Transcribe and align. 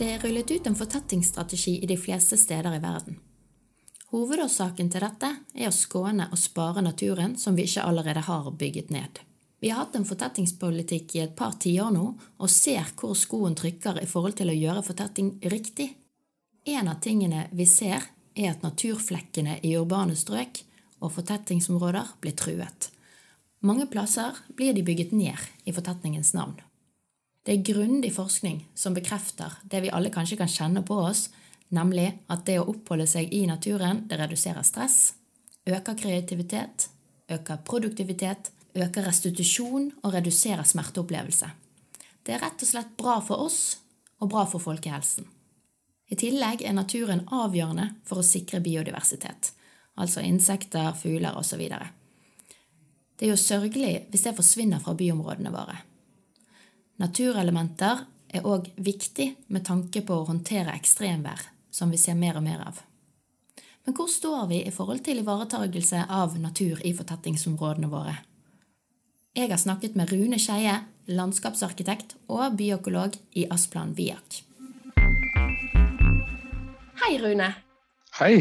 Det 0.00 0.06
er 0.08 0.22
rullet 0.24 0.50
ut 0.50 0.66
en 0.66 0.76
fortettingsstrategi 0.76 1.74
i 1.84 1.86
de 1.86 1.96
fleste 2.00 2.36
steder 2.40 2.72
i 2.72 2.78
verden. 2.80 3.18
Hovedårsaken 4.08 4.88
til 4.88 5.02
dette 5.04 5.28
er 5.52 5.68
å 5.68 5.74
skåne 5.76 6.30
og 6.32 6.40
spare 6.40 6.80
naturen 6.80 7.34
som 7.36 7.52
vi 7.58 7.66
ikke 7.68 7.84
allerede 7.84 8.22
har 8.24 8.48
bygget 8.62 8.88
ned. 8.94 9.20
Vi 9.60 9.68
har 9.68 9.82
hatt 9.82 9.98
en 9.98 10.06
fortettingspolitikk 10.08 11.18
i 11.18 11.20
et 11.26 11.34
par 11.36 11.58
tiår 11.60 11.92
nå, 11.92 12.06
og 12.16 12.48
ser 12.48 12.88
hvor 12.96 13.12
skoen 13.12 13.58
trykker 13.60 14.00
i 14.00 14.08
forhold 14.08 14.38
til 14.40 14.48
å 14.48 14.56
gjøre 14.56 14.86
fortetting 14.88 15.34
riktig. 15.52 15.90
En 16.64 16.88
av 16.88 17.04
tingene 17.04 17.44
vi 17.52 17.68
ser, 17.68 18.08
er 18.32 18.54
at 18.54 18.64
naturflekkene 18.64 19.58
i 19.68 19.74
urbane 19.76 20.16
strøk 20.16 20.62
og 21.04 21.12
fortettingsområder 21.18 22.16
blir 22.24 22.38
truet. 22.40 22.88
Mange 23.60 23.84
plasser 23.84 24.40
blir 24.56 24.72
de 24.72 24.80
bygget 24.80 25.12
ned 25.12 25.68
i 25.68 25.76
fortetningens 25.76 26.32
navn. 26.32 26.56
Det 27.46 27.54
er 27.54 27.64
grundig 27.64 28.12
forskning 28.14 28.60
som 28.76 28.94
bekrefter 28.94 29.54
det 29.64 29.80
vi 29.84 29.92
alle 29.94 30.12
kanskje 30.12 30.36
kan 30.42 30.50
kjenne 30.50 30.82
på 30.86 30.98
oss, 31.00 31.28
nemlig 31.72 32.10
at 32.28 32.44
det 32.46 32.58
å 32.60 32.68
oppholde 32.68 33.06
seg 33.08 33.32
i 33.32 33.46
naturen 33.48 34.04
det 34.10 34.18
reduserer 34.20 34.66
stress, 34.66 35.14
øker 35.64 35.96
kreativitet, 35.96 36.90
øker 37.32 37.62
produktivitet, 37.64 38.52
øker 38.74 39.08
restitusjon 39.08 39.90
og 40.02 40.14
reduserer 40.14 40.66
smerteopplevelse. 40.66 41.50
Det 42.22 42.36
er 42.36 42.44
rett 42.44 42.62
og 42.62 42.68
slett 42.68 42.96
bra 43.00 43.18
for 43.24 43.46
oss 43.46 43.78
og 44.20 44.28
bra 44.30 44.44
for 44.46 44.62
folkehelsen. 44.62 45.24
I 46.10 46.18
tillegg 46.18 46.64
er 46.66 46.74
naturen 46.76 47.22
avgjørende 47.32 47.86
for 48.04 48.20
å 48.20 48.26
sikre 48.26 48.60
biodiversitet, 48.60 49.52
altså 49.96 50.24
insekter, 50.26 50.90
fugler 50.98 51.38
osv. 51.38 51.62
Det 53.16 53.26
er 53.26 53.32
jo 53.32 53.38
sørgelig 53.38 53.94
hvis 54.10 54.26
det 54.26 54.36
forsvinner 54.36 54.82
fra 54.82 54.96
byområdene 54.98 55.54
våre. 55.54 55.78
Naturelementer 57.00 58.02
er 58.28 58.44
òg 58.44 58.66
viktig 58.76 59.30
med 59.48 59.64
tanke 59.64 60.02
på 60.04 60.18
å 60.20 60.26
håndtere 60.28 60.74
ekstremvær, 60.76 61.46
som 61.72 61.88
vi 61.92 61.96
ser 62.00 62.18
mer 62.18 62.36
og 62.36 62.44
mer 62.44 62.60
av. 62.60 62.82
Men 63.86 63.96
hvor 63.96 64.10
står 64.12 64.50
vi 64.50 64.58
i 64.68 64.72
forhold 64.74 65.00
til 65.06 65.22
ivaretagelse 65.22 66.02
av 66.12 66.36
natur 66.42 66.82
i 66.84 66.92
fortettingsområdene 66.98 67.88
våre? 67.88 68.18
Jeg 69.32 69.48
har 69.48 69.62
snakket 69.62 69.96
med 69.96 70.12
Rune 70.12 70.36
Skeie, 70.42 70.76
landskapsarkitekt 71.08 72.18
og 72.28 72.60
byøkolog 72.60 73.16
i 73.40 73.46
Asplan 73.48 73.96
Viak. 73.96 74.42
Hei, 77.00 77.12
Rune. 77.24 77.48
Hei. 78.20 78.34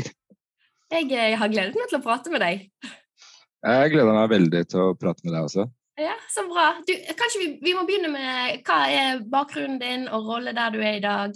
Jeg 0.92 1.12
eh, 1.16 1.38
har 1.40 1.48
gledet 1.48 1.78
meg 1.78 1.88
til 1.88 2.02
å 2.02 2.04
prate 2.04 2.34
med 2.34 2.44
deg. 2.44 2.68
Jeg 3.64 3.92
gleder 3.94 4.16
meg 4.18 4.32
veldig 4.36 4.68
til 4.68 4.90
å 4.90 4.96
prate 5.00 5.24
med 5.24 5.38
deg 5.38 5.48
også. 5.48 5.70
Ja, 6.00 6.16
Så 6.30 6.46
bra. 6.48 6.70
Du, 6.88 6.94
kanskje 7.20 7.40
vi, 7.42 7.48
vi, 7.62 7.74
må 7.76 7.84
begynne 7.88 8.12
med 8.14 8.62
hva 8.68 8.80
er 8.88 9.24
bakgrunnen 9.28 9.80
din 9.82 10.08
og 10.08 10.30
rolle 10.30 10.54
der 10.56 10.72
du 10.72 10.80
er 10.80 10.96
i 10.96 11.04
dag? 11.04 11.36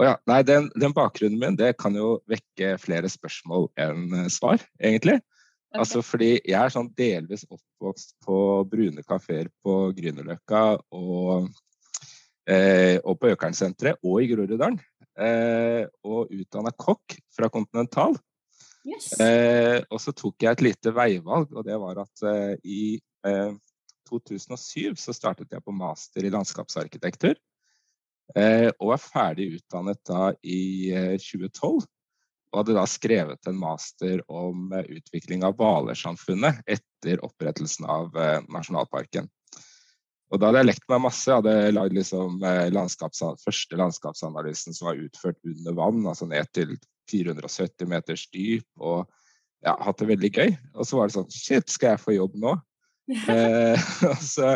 Oh 0.00 0.06
ja. 0.06 0.14
Nei, 0.30 0.40
den, 0.48 0.70
den, 0.80 0.94
bakgrunnen 0.96 1.36
min 1.40 1.58
det 1.60 1.74
kan 1.78 1.96
jo 1.98 2.16
vekke 2.30 2.74
flere 2.80 3.10
spørsmål 3.12 3.68
enn 3.84 4.08
eh, 4.16 4.30
svar, 4.32 4.64
egentlig. 4.80 5.18
Okay. 5.20 5.82
Altså 5.82 6.00
fordi 6.06 6.30
jeg 6.38 6.56
er 6.56 6.72
sånn 6.72 6.90
delvis 6.96 7.44
oppvokst 7.50 8.16
på 8.24 8.38
brune 8.70 9.04
kafeer 9.04 9.52
på 9.62 9.78
Grünerløkka 9.98 10.64
og, 10.96 11.48
eh, 12.48 12.96
og 13.02 13.18
på 13.20 13.34
Økernsenteret 13.34 14.00
og 14.06 14.22
i 14.22 14.30
Groruddalen 14.32 14.80
eh, 15.18 15.84
og 16.06 16.32
utdanna 16.32 16.72
kokk 16.78 17.18
fra 17.34 17.50
Continental. 17.52 18.16
Yes. 18.84 19.14
Eh, 19.20 19.80
og 19.88 20.00
så 20.00 20.12
tok 20.16 20.44
jeg 20.44 20.56
et 20.56 20.64
lite 20.64 20.92
veivalg, 20.94 21.52
og 21.52 21.64
det 21.66 21.76
var 21.80 22.02
at 22.04 22.24
eh, 22.28 22.54
i 22.64 22.84
2007 23.24 24.86
eh, 24.88 24.94
så 25.00 25.14
startet 25.16 25.52
jeg 25.52 25.64
på 25.64 25.74
master 25.74 26.24
i 26.24 26.32
landskapsarkitektur. 26.34 27.36
Eh, 28.36 28.70
og 28.78 28.94
var 28.94 29.02
ferdig 29.02 29.50
utdannet 29.58 30.00
da 30.08 30.30
i 30.42 30.92
2012. 31.20 31.82
Eh, 31.82 31.90
og 32.54 32.60
hadde 32.60 32.76
da 32.76 32.84
skrevet 32.86 33.48
en 33.50 33.56
master 33.58 34.20
om 34.30 34.68
utvikling 34.70 35.42
av 35.42 35.56
hvalersamfunnet 35.58 36.60
etter 36.70 37.18
opprettelsen 37.26 37.88
av 37.90 38.14
nasjonalparken. 38.46 39.26
Og 40.34 40.40
da 40.40 40.48
hadde 40.48 40.64
jeg 40.64 40.70
lekt 40.72 40.86
meg 40.90 41.02
masse. 41.04 41.28
Jeg 41.28 41.42
hadde 41.42 41.74
lagd 41.76 41.94
liksom 41.94 42.40
eh, 42.42 42.68
landskaps, 42.74 43.22
første 43.44 43.78
landskapsanalysen 43.78 44.74
som 44.74 44.88
var 44.90 45.02
utført 45.02 45.38
under 45.46 45.76
vann, 45.78 46.00
altså 46.10 46.26
ned 46.26 46.48
til 46.56 46.74
470 47.12 47.90
meters 47.90 48.24
dyp. 48.34 48.66
Og 48.80 49.04
ja, 49.64 49.76
hatt 49.78 50.00
det 50.00 50.10
veldig 50.10 50.30
gøy. 50.34 50.54
Og 50.74 50.88
så 50.88 50.98
var 50.98 51.10
det 51.10 51.16
sånn 51.18 51.30
Shit, 51.30 51.70
skal 51.70 51.94
jeg 51.94 52.02
få 52.02 52.16
jobb 52.16 52.34
nå? 52.40 52.56
eh, 53.34 53.86
og, 54.10 54.20
så, 54.24 54.54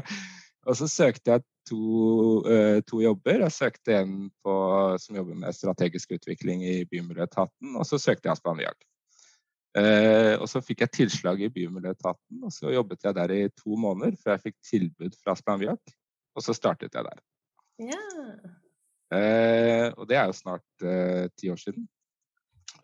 og, 0.66 0.74
så, 0.78 0.88
søkte 0.88 1.36
jeg 1.36 1.44
to, 1.68 1.80
uh, 2.44 2.78
to 2.88 3.02
jobber. 3.04 3.42
Jeg 3.46 3.56
søkte 3.56 3.98
en 4.02 4.28
på, 4.44 4.54
som 5.02 5.18
jobber 5.20 5.36
med 5.46 5.56
strategisk 5.56 6.16
utvikling 6.16 6.64
i 6.64 6.84
Bymiljøetaten, 6.88 7.76
og 7.76 7.88
så 7.88 8.00
søkte 8.00 8.30
jeg 8.30 8.40
Spaniak. 8.40 8.88
Eh, 9.76 10.34
og 10.40 10.48
så 10.48 10.62
fikk 10.64 10.82
jeg 10.84 10.94
tilslag 10.96 11.42
i 11.44 11.50
Bymiljøetaten, 11.52 12.40
og 12.46 12.54
så 12.54 12.72
jobbet 12.72 13.04
jeg 13.04 13.16
der 13.18 13.34
i 13.34 13.42
to 13.52 13.76
måneder 13.78 14.16
før 14.20 14.34
jeg 14.34 14.46
fikk 14.46 14.56
tilbud 14.64 15.18
fra 15.20 15.34
Splanviak, 15.38 15.92
og 16.34 16.44
så 16.44 16.54
startet 16.56 16.96
jeg 16.96 17.04
der. 17.06 17.20
Ja. 17.92 18.00
Eh, 19.14 19.86
og 19.94 20.08
det 20.08 20.18
er 20.18 20.26
jo 20.30 20.36
snart 20.36 20.84
eh, 20.84 21.28
ti 21.38 21.52
år 21.52 21.60
siden. 21.60 21.86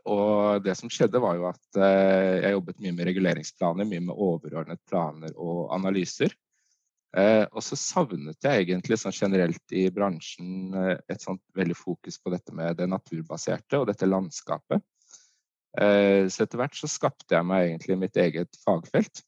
Og 0.04 0.64
det 0.64 0.74
som 0.76 0.90
skjedde, 0.92 1.20
var 1.22 1.38
jo 1.38 1.46
at 1.48 1.78
eh, 1.80 2.40
jeg 2.44 2.56
jobbet 2.56 2.80
mye 2.84 2.96
med 2.96 3.08
reguleringsplaner, 3.08 3.88
mye 3.88 4.04
med 4.04 4.16
overordnet 4.26 4.82
planer 4.90 5.32
og 5.40 5.70
analyser. 5.74 6.34
Eh, 7.16 7.44
og 7.46 7.62
så 7.64 7.78
savnet 7.78 8.44
jeg 8.44 8.64
egentlig 8.66 8.98
sånn 9.00 9.14
generelt 9.14 9.76
i 9.76 9.86
bransjen 9.94 10.74
eh, 10.76 10.96
et 11.08 11.24
sånt 11.24 11.40
veldig 11.56 11.76
fokus 11.78 12.18
på 12.20 12.34
dette 12.34 12.52
med 12.56 12.76
det 12.80 12.90
naturbaserte 12.90 13.80
og 13.80 13.88
dette 13.92 14.10
landskapet. 14.10 14.84
Så 15.74 16.44
etter 16.44 16.60
hvert 16.60 16.76
så 16.78 16.86
skapte 16.86 17.34
jeg 17.34 17.46
meg 17.50 17.64
egentlig 17.64 17.96
mitt 17.98 18.18
eget 18.22 18.54
fagfelt, 18.62 19.24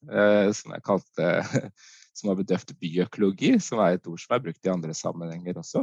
som 0.55 0.75
jeg 0.77 0.85
kalte 0.87 1.31
som 2.17 2.31
har 2.31 2.39
bedøft 2.39 2.71
byøkologi, 2.79 3.57
som 3.59 3.83
er 3.83 3.97
et 3.97 4.07
ord 4.07 4.21
som 4.23 4.37
er 4.37 4.45
brukt 4.45 4.69
i 4.69 4.71
andre 4.71 4.95
sammenhenger 4.95 5.59
også. 5.59 5.83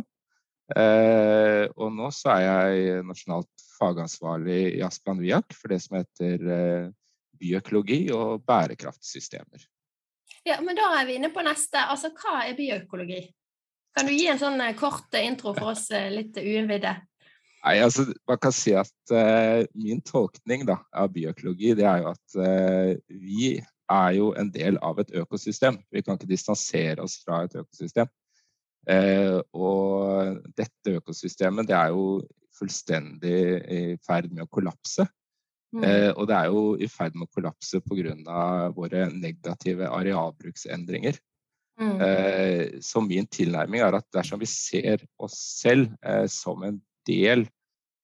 Eh, 0.74 1.66
og 1.78 1.94
nå 1.94 2.10
så 2.16 2.34
er 2.38 2.44
jeg 2.46 3.06
nasjonalt 3.08 3.68
fagansvarlig 3.78 4.62
i 4.78 4.82
Asplan 4.86 5.22
Viak 5.22 5.56
for 5.58 5.74
det 5.74 5.80
som 5.84 6.00
heter 6.00 6.92
byøkologi 7.40 8.08
og 8.16 8.44
bærekraftsystemer. 8.48 9.70
Ja, 10.48 10.60
men 10.62 10.76
Da 10.76 10.90
er 11.00 11.08
vi 11.08 11.18
inne 11.20 11.32
på 11.34 11.44
neste. 11.46 11.80
Altså, 11.80 12.12
Hva 12.16 12.44
er 12.48 12.58
byøkologi? 12.58 13.24
Kan 13.98 14.08
du 14.10 14.14
gi 14.16 14.28
en 14.28 14.40
sånn 14.42 14.62
kort 14.80 15.14
intro 15.20 15.54
for 15.54 15.74
oss 15.74 15.90
litt 15.92 16.38
uinnvidde? 16.42 16.96
Nei, 17.64 17.78
altså, 17.80 18.06
Man 18.28 18.40
kan 18.44 18.56
si 18.56 18.74
at 18.76 19.14
uh, 19.14 19.64
min 19.78 20.02
tolkning 20.04 20.66
da, 20.68 20.82
av 20.92 21.14
bioøkologi 21.16 21.76
det 21.80 21.86
er 21.88 22.02
jo 22.04 22.10
at 22.12 22.36
uh, 22.36 22.92
vi 23.08 23.54
er 23.94 24.10
jo 24.18 24.32
en 24.40 24.50
del 24.52 24.80
av 24.84 25.00
et 25.00 25.14
økosystem. 25.16 25.78
Vi 25.92 26.04
kan 26.04 26.18
ikke 26.18 26.32
distansere 26.32 27.04
oss 27.04 27.20
fra 27.24 27.44
et 27.46 27.56
økosystem. 27.60 28.10
Uh, 28.84 29.40
og 29.56 30.40
dette 30.58 30.98
økosystemet 31.00 31.70
det 31.70 31.78
er 31.78 31.94
jo 31.94 32.22
fullstendig 32.54 33.38
i 33.72 33.84
ferd 34.04 34.32
med 34.32 34.46
å 34.46 34.52
kollapse. 34.52 35.08
Mm. 35.74 35.82
og 36.22 36.28
det 36.30 36.36
er 36.38 36.52
jo 36.54 36.60
i 36.78 36.86
ferd 36.86 37.16
med 37.18 37.26
å 37.26 37.34
kollapse 37.34 37.80
pga. 37.82 38.36
våre 38.76 39.08
negative 39.10 39.88
arealbruksendringer. 39.90 41.18
Mm. 41.82 42.78
så 42.78 43.02
min 43.02 43.26
tilnærming 43.26 43.82
er 43.82 43.98
at 43.98 44.06
dersom 44.14 44.38
vi 44.38 44.46
ser 44.46 45.02
oss 45.18 45.34
selv 45.64 45.90
som 46.30 46.62
en 46.62 46.78
del 47.10 47.48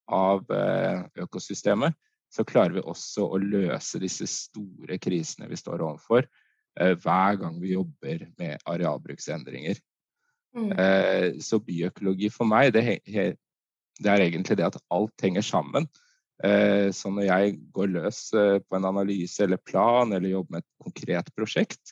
av 0.10 0.52
eh, 0.52 1.04
økosystemet, 1.24 1.96
så 2.30 2.46
klarer 2.46 2.78
vi 2.78 2.86
også 2.86 3.26
å 3.26 3.40
løse 3.42 4.02
disse 4.02 4.28
store 4.30 5.00
krisene 5.02 5.50
vi 5.50 5.58
står 5.58 5.82
overfor 5.82 6.26
eh, 6.26 6.94
hver 6.94 7.40
gang 7.42 7.58
vi 7.62 7.74
jobber 7.76 8.28
med 8.42 8.66
arealbruksendringer. 8.70 9.80
Mm. 10.58 10.72
Eh, 10.72 11.40
så 11.44 11.60
byøkologi 11.62 12.30
for 12.34 12.50
meg, 12.50 12.74
det, 12.74 13.00
det, 13.06 14.10
er 14.10 14.24
egentlig 14.24 14.58
det 14.60 14.70
at 14.70 14.80
alt 14.94 15.26
henger 15.26 15.46
sammen. 15.46 15.90
Så 16.40 17.10
når 17.12 17.26
jeg 17.26 17.56
går 17.76 17.90
løs 17.92 18.20
på 18.32 18.78
en 18.78 18.86
analyse 18.88 19.44
eller 19.44 19.60
plan 19.60 20.14
eller 20.16 20.32
jobber 20.32 20.54
med 20.56 20.62
et 20.64 20.86
konkret 20.86 21.32
prosjekt, 21.36 21.92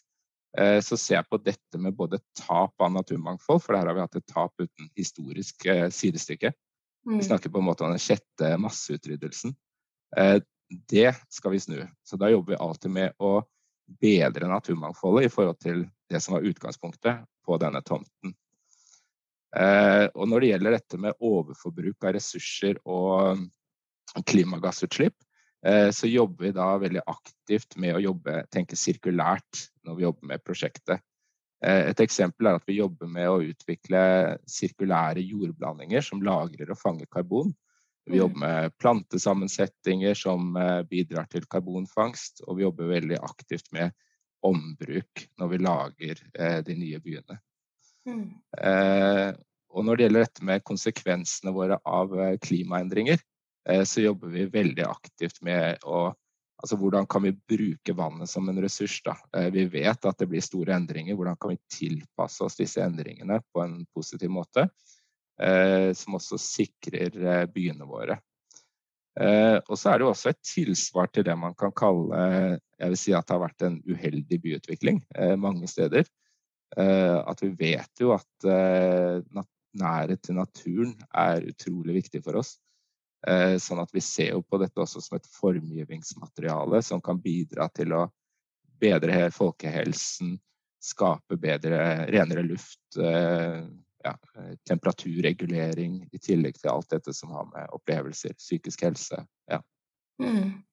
eh, 0.55 0.77
så 0.79 0.95
ser 0.95 1.17
jeg 1.17 1.27
på 1.27 1.39
dette 1.43 1.81
med 1.83 1.97
både 1.99 2.21
tap 2.39 2.79
av 2.79 2.93
naturmangfold, 2.95 3.59
for 3.65 3.75
der 3.75 3.89
har 3.89 3.97
vi 3.97 4.05
hatt 4.05 4.15
et 4.15 4.31
tap 4.31 4.55
uten 4.63 4.87
historisk 4.95 5.67
eh, 5.67 5.89
sidestykke. 5.91 6.53
Vi 7.03 7.17
mm. 7.19 7.25
snakker 7.27 7.51
på 7.51 7.59
en 7.59 7.67
måte 7.67 7.83
om 7.83 7.91
den 7.91 7.99
sjette 7.99 8.53
masseutryddelsen. 8.63 9.51
Det 10.87 11.11
skal 11.27 11.51
vi 11.51 11.59
snu. 11.59 11.81
Så 12.07 12.15
da 12.15 12.31
jobber 12.31 12.55
vi 12.55 12.63
alltid 12.63 12.95
med 12.95 13.19
å 13.19 13.41
bedre 13.99 14.47
naturmangfoldet 14.47 15.27
i 15.27 15.31
forhold 15.31 15.59
til 15.63 15.85
det 16.11 16.23
som 16.23 16.37
var 16.37 16.47
utgangspunktet 16.47 17.23
på 17.45 17.59
denne 17.61 17.81
tomten. 17.83 18.35
Og 19.57 20.27
når 20.29 20.43
det 20.43 20.49
gjelder 20.51 20.73
dette 20.75 20.97
med 21.01 21.15
overforbruk 21.23 22.05
av 22.05 22.11
ressurser 22.13 22.77
og 22.85 23.39
klimagassutslipp, 24.29 25.15
Eh, 25.65 25.89
så 25.89 26.07
jobber 26.07 26.45
vi 26.45 26.51
da 26.51 26.67
veldig 26.77 27.01
aktivt 27.05 27.77
med 27.81 27.97
å 27.97 28.01
jobbe, 28.01 28.43
tenke 28.53 28.77
sirkulært 28.77 29.67
når 29.87 29.97
vi 29.97 30.05
jobber 30.05 30.31
med 30.31 30.43
prosjektet. 30.45 31.01
Eh, 31.65 31.89
et 31.89 32.03
eksempel 32.03 32.47
er 32.49 32.59
at 32.59 32.67
vi 32.69 32.77
jobber 32.77 33.09
med 33.09 33.29
å 33.29 33.41
utvikle 33.43 34.01
sirkulære 34.49 35.23
jordblandinger 35.25 36.05
som 36.05 36.21
lagrer 36.23 36.71
og 36.71 36.79
fanger 36.81 37.09
karbon. 37.11 37.55
Vi 38.07 38.15
mm. 38.15 38.19
jobber 38.21 38.43
med 38.43 38.77
plantesammensetninger 38.79 40.15
som 40.15 40.53
eh, 40.61 40.83
bidrar 40.87 41.27
til 41.31 41.49
karbonfangst, 41.49 42.45
og 42.45 42.59
vi 42.59 42.67
jobber 42.67 42.93
veldig 42.93 43.19
aktivt 43.25 43.71
med 43.75 43.95
ombruk 44.45 45.25
når 45.41 45.49
vi 45.49 45.57
lager 45.65 46.19
de 46.63 46.73
nye 46.77 46.99
byene. 47.01 47.39
Mm. 48.05 48.27
Og 49.77 49.85
når 49.85 49.97
det 49.97 50.07
gjelder 50.07 50.25
dette 50.25 50.45
med 50.49 50.63
konsekvensene 50.65 51.53
våre 51.53 51.77
av 51.85 52.13
klimaendringer, 52.41 53.21
Eh, 53.69 53.83
så 53.83 54.01
jobber 54.01 54.27
vi 54.27 54.45
veldig 54.45 54.87
aktivt 54.87 55.41
med 55.41 55.83
å 55.83 56.13
Altså 56.57 56.73
hvordan 56.81 57.05
kan 57.05 57.21
vi 57.21 57.35
bruke 57.37 57.93
vannet 57.93 58.31
som 58.31 58.47
en 58.49 58.57
ressurs? 58.57 58.95
da? 59.05 59.13
Eh, 59.37 59.51
vi 59.53 59.67
vet 59.69 60.05
at 60.09 60.17
det 60.17 60.25
blir 60.25 60.41
store 60.41 60.73
endringer. 60.73 61.13
Hvordan 61.13 61.35
kan 61.37 61.51
vi 61.51 61.59
tilpasse 61.69 62.41
oss 62.41 62.55
disse 62.57 62.81
endringene 62.81 63.37
på 63.53 63.61
en 63.61 63.75
positiv 63.93 64.31
måte? 64.33 64.63
Eh, 65.37 65.93
som 65.93 66.17
også 66.17 66.39
sikrer 66.41 67.45
byene 67.53 67.85
våre. 67.85 68.17
Og 69.69 69.77
så 69.77 69.91
er 69.91 70.01
det 70.01 70.07
også 70.09 70.31
et 70.31 70.41
tilsvar 70.45 71.11
til 71.13 71.27
det 71.29 71.35
man 71.37 71.53
kan 71.57 71.71
kalle 71.77 72.17
jeg 72.77 72.89
vil 72.89 72.97
si 73.01 73.13
at 73.13 73.29
det 73.29 73.33
har 73.33 73.45
vært 73.45 73.63
en 73.65 73.77
uheldig 73.85 74.37
byutvikling 74.41 74.99
mange 75.41 75.69
steder. 75.69 76.05
At 76.77 77.41
vi 77.41 77.49
vet 77.57 78.01
jo 78.01 78.13
at 78.13 78.49
nærhet 79.77 80.21
til 80.23 80.37
naturen 80.37 80.93
er 81.13 81.45
utrolig 81.49 81.97
viktig 82.01 82.23
for 82.25 82.39
oss. 82.41 82.57
Eh, 83.27 83.57
sånn 83.61 83.81
at 83.81 83.91
vi 83.93 84.01
ser 84.03 84.35
jo 84.35 84.43
på 84.45 84.59
dette 84.61 84.79
også 84.79 85.01
som 85.03 85.17
et 85.17 85.29
formgivningsmateriale 85.39 86.81
som 86.85 87.01
kan 87.03 87.19
bidra 87.21 87.67
til 87.73 87.95
å 87.97 88.05
bedre 88.79 89.31
folkehelsen, 89.33 90.35
skape 90.87 91.39
bedre, 91.41 92.05
renere 92.13 92.45
luft, 92.45 92.83
eh, 93.01 93.65
ja, 94.05 94.13
temperaturregulering, 94.69 96.03
i 96.13 96.19
tillegg 96.21 96.61
til 96.61 96.71
alt 96.71 96.93
dette 96.93 97.13
som 97.13 97.33
har 97.33 97.49
med 97.49 97.73
opplevelser, 97.75 98.37
psykisk 98.37 98.85
helse 98.85 99.25
ja. 99.49 99.59
Mm. 100.21 100.63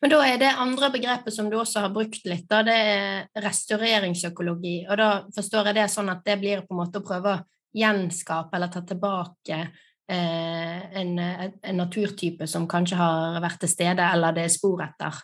Men 0.00 0.12
da 0.12 0.20
er 0.24 0.38
det 0.40 0.52
andre 0.56 0.90
begrepet 0.92 1.34
som 1.34 1.48
du 1.50 1.58
også 1.58 1.82
har 1.84 1.92
brukt 1.92 2.24
litt, 2.28 2.46
da, 2.48 2.62
det 2.64 2.76
er 2.76 3.42
restaureringsøkologi. 3.44 4.78
Og 4.88 4.96
da 5.00 5.08
forstår 5.36 5.70
jeg 5.70 5.78
det 5.80 5.90
sånn 5.92 6.08
at 6.12 6.22
det 6.24 6.38
blir 6.40 6.62
på 6.64 6.76
en 6.76 6.80
måte 6.80 7.02
å 7.02 7.04
prøve 7.04 7.34
å 7.34 7.42
gjenskape 7.76 8.56
eller 8.56 8.72
ta 8.72 8.82
tilbake 8.86 9.60
Eh, 10.08 10.96
en, 11.00 11.18
en, 11.18 11.76
naturtype 11.76 12.46
som 12.46 12.68
kanskje 12.70 12.98
har 12.98 13.40
vært 13.42 13.58
til 13.64 13.72
stede, 13.72 14.04
eller 14.14 14.36
det 14.36 14.44
er 14.46 14.52
spor 14.54 14.84
etter 14.84 15.16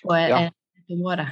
på 0.00 0.16
ja. 0.16 0.38
et 0.48 0.94
område? 0.94 1.26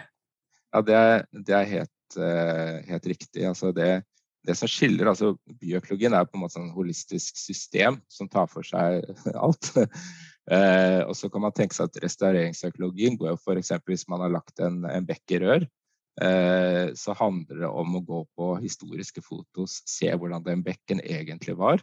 Ja, 0.75 0.83
det 0.85 0.99
er, 0.99 1.25
det 1.33 1.55
er 1.57 1.71
helt, 1.71 2.19
uh, 2.19 2.83
helt, 2.91 3.09
riktig. 3.09 3.47
Altså 3.49 3.71
det, 3.73 4.03
det, 4.45 4.57
som 4.59 4.69
skiller 4.69 5.09
altså 5.15 5.33
Bioøkologien 5.63 6.13
er 6.13 6.29
på 6.29 6.37
en 6.37 6.43
måte 6.43 6.61
et 6.61 6.75
holistisk 6.77 7.39
system 7.41 8.03
som 8.13 8.29
tar 8.29 8.51
for 8.53 8.67
seg 8.69 9.01
alt. 9.47 9.71
uh, 9.79 11.01
og 11.07 11.15
så 11.17 11.33
kan 11.33 11.47
man 11.47 11.57
tenke 11.57 11.79
seg 11.79 11.89
at 11.89 12.03
restaureringsøkologien 12.05 13.17
går 13.17 13.33
jo 13.33 13.41
f.eks. 13.41 13.73
hvis 13.89 14.05
man 14.13 14.27
har 14.27 14.35
lagt 14.35 14.61
en, 14.61 14.83
en 14.91 15.09
bekk 15.09 15.39
i 15.39 15.41
rør. 15.47 15.69
Uh, 16.15 16.95
så 16.95 17.11
handler 17.19 17.65
det 17.65 17.69
om 17.69 17.97
å 17.99 18.05
gå 18.07 18.21
på 18.39 18.53
historiske 18.63 19.23
fotos, 19.25 19.81
se 19.89 20.13
hvordan 20.15 20.45
den 20.47 20.63
bekken 20.67 21.03
egentlig 21.03 21.57
var. 21.59 21.83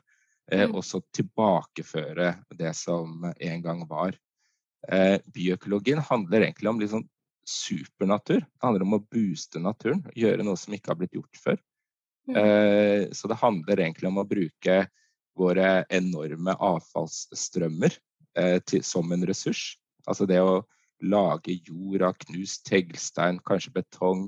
Eh, 0.52 0.68
mm. 0.68 0.76
og 0.76 0.84
så 0.86 1.00
tilbakeføre 1.16 2.34
det 2.60 2.74
som 2.78 3.24
en 3.32 3.64
gang 3.64 3.84
var. 3.88 4.18
Eh, 4.92 5.18
bioøkologien 5.32 6.02
handler 6.04 6.48
egentlig 6.48 6.72
om 6.72 6.82
litt 6.82 6.92
sånn 6.92 7.08
supernatur. 7.48 8.42
Det 8.44 8.66
handler 8.66 8.86
om 8.86 8.98
å 8.98 9.04
booste 9.06 9.62
naturen, 9.64 10.04
gjøre 10.18 10.46
noe 10.46 10.60
som 10.60 10.76
ikke 10.76 10.92
har 10.92 11.00
blitt 11.00 11.16
gjort 11.16 11.40
før. 11.40 11.62
Mm. 12.30 12.36
Eh, 12.42 13.04
så 13.16 13.32
det 13.32 13.40
handler 13.42 13.80
egentlig 13.80 14.12
om 14.12 14.20
å 14.22 14.28
bruke 14.28 14.84
våre 15.40 15.86
enorme 15.90 16.54
avfallsstrømmer 16.60 17.96
som 18.86 19.10
en 19.12 19.24
ressurs. 19.28 19.62
Altså 20.08 20.28
det 20.30 20.38
å 20.44 20.62
lage 21.02 21.58
jord 21.68 22.06
av 22.06 22.20
knust 22.26 22.66
teglstein, 22.70 23.40
kanskje 23.48 23.74
betong, 23.80 24.28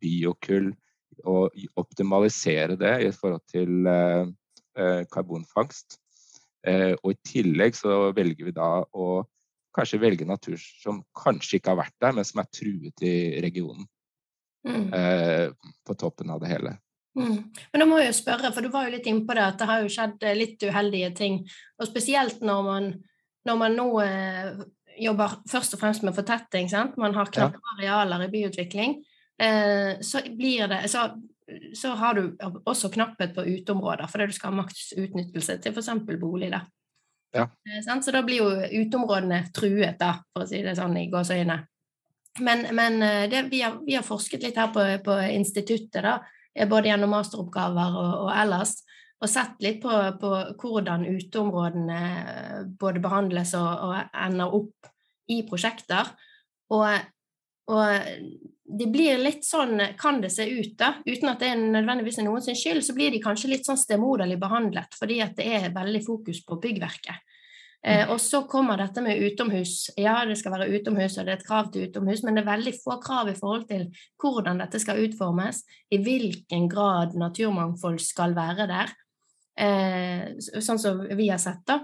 biokull, 0.00 0.72
og 1.28 1.52
optimalisere 1.76 2.78
det 2.80 2.94
i 3.04 3.10
forhold 3.12 3.42
til 3.50 3.88
Eh, 4.78 5.02
karbonfangst. 5.10 5.98
Eh, 6.66 6.92
og 7.02 7.12
i 7.12 7.18
tillegg 7.26 7.74
så 7.74 8.12
velger 8.14 8.46
vi 8.46 8.52
da 8.54 8.68
å 8.84 9.06
kanskje 9.74 9.98
velge 10.02 10.26
natur 10.28 10.60
som 10.60 11.00
kanskje 11.16 11.58
ikke 11.58 11.72
har 11.72 11.80
vært 11.80 11.96
der, 12.02 12.14
men 12.14 12.26
som 12.26 12.42
er 12.42 12.50
truet 12.54 13.02
i 13.06 13.14
regionen. 13.42 13.88
Mm. 14.66 14.86
Eh, 14.94 15.72
på 15.86 15.96
toppen 15.98 16.30
av 16.30 16.42
det 16.42 16.52
hele. 16.52 16.76
Mm. 17.18 17.50
Men 17.72 17.82
da 17.82 17.86
må 17.88 17.98
jeg 17.98 18.12
jo 18.12 18.18
spørre, 18.20 18.52
for 18.54 18.62
du 18.62 18.70
var 18.70 18.86
jo 18.86 18.94
litt 18.94 19.08
innpå 19.10 19.34
det, 19.34 19.46
at 19.46 19.58
det 19.58 19.68
har 19.70 19.82
jo 19.82 19.90
skjedd 19.90 20.26
litt 20.38 20.62
uheldige 20.62 21.10
ting. 21.18 21.40
Og 21.80 21.88
spesielt 21.90 22.44
når 22.46 22.66
man, 22.68 22.90
når 23.48 23.60
man 23.64 23.78
nå 23.80 23.88
eh, 24.04 24.52
jobber 25.00 25.40
først 25.50 25.74
og 25.76 25.80
fremst 25.82 26.04
med 26.06 26.16
fortetting, 26.16 26.68
sant? 26.70 26.98
man 27.00 27.14
har 27.16 27.30
knappe 27.32 27.60
ja. 27.60 27.74
arealer 27.76 28.26
i 28.26 28.30
byutvikling, 28.32 28.98
eh, 29.40 30.00
så 30.04 30.22
blir 30.36 30.70
det 30.70 30.84
så 30.92 31.10
så 31.74 31.88
har 31.98 32.14
du 32.14 32.36
også 32.64 32.90
knapphet 32.94 33.34
på 33.34 33.42
uteområder 33.42 34.06
fordi 34.06 34.26
du 34.30 34.34
skal 34.36 34.52
ha 34.52 34.60
maks 34.60 34.92
utnyttelse 34.94 35.56
til 35.62 35.74
f.eks. 35.74 35.88
bolig. 36.20 36.50
Da. 36.52 36.60
Ja. 37.34 37.48
Eh, 37.66 38.02
så 38.02 38.14
da 38.14 38.22
blir 38.26 38.42
jo 38.42 38.50
uteområdene 38.82 39.44
truet, 39.54 39.98
da, 40.00 40.16
for 40.32 40.44
å 40.44 40.50
si 40.50 40.62
det 40.64 40.76
sånn 40.78 40.96
i 41.00 41.08
gåseøyne. 41.12 41.58
Men, 42.46 42.66
men 42.76 43.02
eh, 43.02 43.24
det, 43.30 43.44
vi, 43.50 43.62
har, 43.64 43.80
vi, 43.86 43.96
har, 43.98 44.06
forsket 44.06 44.44
litt 44.46 44.58
her 44.58 44.70
på, 44.74 44.84
på 45.04 45.18
instituttet, 45.30 46.02
da, 46.04 46.18
eh, 46.54 46.68
både 46.68 46.92
gjennom 46.92 47.14
masteroppgaver 47.14 47.98
og, 48.02 48.14
og 48.26 48.32
ellers, 48.34 48.76
og 49.20 49.28
sett 49.28 49.60
litt 49.60 49.82
på, 49.82 49.92
på, 50.20 50.30
hvordan 50.62 51.04
uteområdene 51.04 52.00
både 52.80 53.02
behandles 53.04 53.52
og, 53.58 53.68
og 53.90 54.16
ender 54.16 54.54
opp 54.56 54.90
i 55.30 55.42
prosjekter. 55.48 56.08
Og, 56.72 56.86
og 57.70 58.14
de 58.78 58.86
blir 58.90 59.20
litt 59.20 59.44
sånn, 59.44 59.76
kan 60.00 60.22
det 60.22 60.30
se 60.32 60.46
ut, 60.48 60.72
da, 60.78 60.94
uten 61.04 61.32
at 61.32 61.42
det 61.42 61.50
er 61.52 61.60
nødvendigvis 61.60 62.20
er 62.22 62.28
noens 62.28 62.48
skyld, 62.48 62.84
så 62.86 62.94
blir 62.96 63.12
de 63.12 63.22
kanskje 63.22 63.52
litt 63.52 63.68
sånn 63.68 63.80
stemoderlig 63.80 64.38
behandlet, 64.40 64.96
fordi 64.96 65.20
at 65.24 65.36
det 65.38 65.50
er 65.58 65.74
veldig 65.74 66.02
fokus 66.06 66.40
på 66.46 66.60
byggverket. 66.62 67.26
Eh, 67.80 68.04
mm. 68.04 68.10
og 68.12 68.20
så 68.20 68.42
kommer 68.48 68.76
dette 68.76 69.00
med 69.00 69.22
utomhus. 69.24 69.90
Ja, 69.96 70.18
det 70.28 70.36
skal 70.40 70.52
være 70.52 70.68
utomhus, 70.68 71.16
og 71.16 71.26
det 71.26 71.32
er 71.32 71.38
et 71.40 71.46
krav 71.48 71.70
til 71.72 71.88
utomhus, 71.88 72.22
men 72.24 72.36
det 72.36 72.44
er 72.44 72.50
veldig 72.52 72.74
få 72.76 72.98
krav 73.02 73.30
i 73.32 73.36
forhold 73.38 73.66
til 73.70 73.86
hvordan 74.20 74.60
dette 74.60 74.80
skal 74.82 75.00
utformes, 75.04 75.62
i 75.90 76.00
hvilken 76.04 76.68
grad 76.70 77.16
naturmangfold 77.18 78.00
skal 78.04 78.36
være 78.36 78.68
der, 78.70 78.92
eh, 79.58 80.36
sånn 80.38 80.78
som 80.78 81.00
vi 81.16 81.28
har 81.30 81.40
sett, 81.42 81.62
da. 81.68 81.80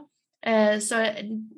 Eh, 0.47 0.79
så 0.83 1.01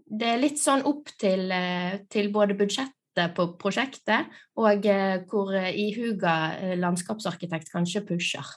det 0.09 0.29
er 0.29 0.41
litt 0.41 0.61
sånn 0.61 0.87
opp 0.89 1.11
til, 1.21 1.51
eh, 1.53 2.05
til 2.09 2.31
både 2.33 2.57
budsjettet 2.57 3.35
på 3.37 3.49
prosjektet, 3.61 4.31
og 4.57 4.87
eh, 4.87 5.25
hvor 5.29 5.53
eh, 5.57 5.75
ihuga 5.75 6.37
eh, 6.57 6.77
landskapsarkitekt 6.79 7.73
kanskje 7.73 8.07
pusher. 8.09 8.57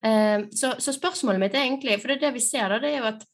Så, 0.00 0.70
så, 0.80 0.94
spørsmålet 0.96 1.42
mitt 1.42 1.52
er 1.58 1.66
egentlig, 1.66 1.98
for 2.00 2.08
det 2.08 2.14
er 2.14 2.22
det 2.22 2.36
vi 2.38 2.40
ser, 2.40 2.72
da, 2.72 2.78
det 2.80 2.88
er 2.88 3.02
jo 3.02 3.08
at 3.10 3.24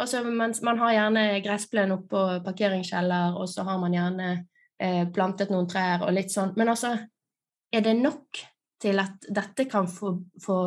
altså, 0.00 0.22
man, 0.24 0.54
man, 0.64 0.78
har 0.80 0.94
gjerne 0.94 1.24
gressplen 1.44 1.92
oppå 1.92 2.22
parkeringskjeller, 2.46 3.36
og 3.36 3.44
så 3.52 3.66
har 3.68 3.76
man 3.82 3.92
gjerne 3.92 4.30
plantet 5.12 5.52
noen 5.52 5.68
trær 5.68 6.06
og 6.06 6.14
litt 6.16 6.32
sånn, 6.32 6.54
men 6.56 6.72
altså, 6.72 6.94
er 7.68 7.84
det 7.84 7.92
nok 7.98 8.40
til 8.80 9.04
at 9.04 9.28
dette 9.36 9.68
kan 9.68 9.84
få, 9.84 10.14
få 10.40 10.58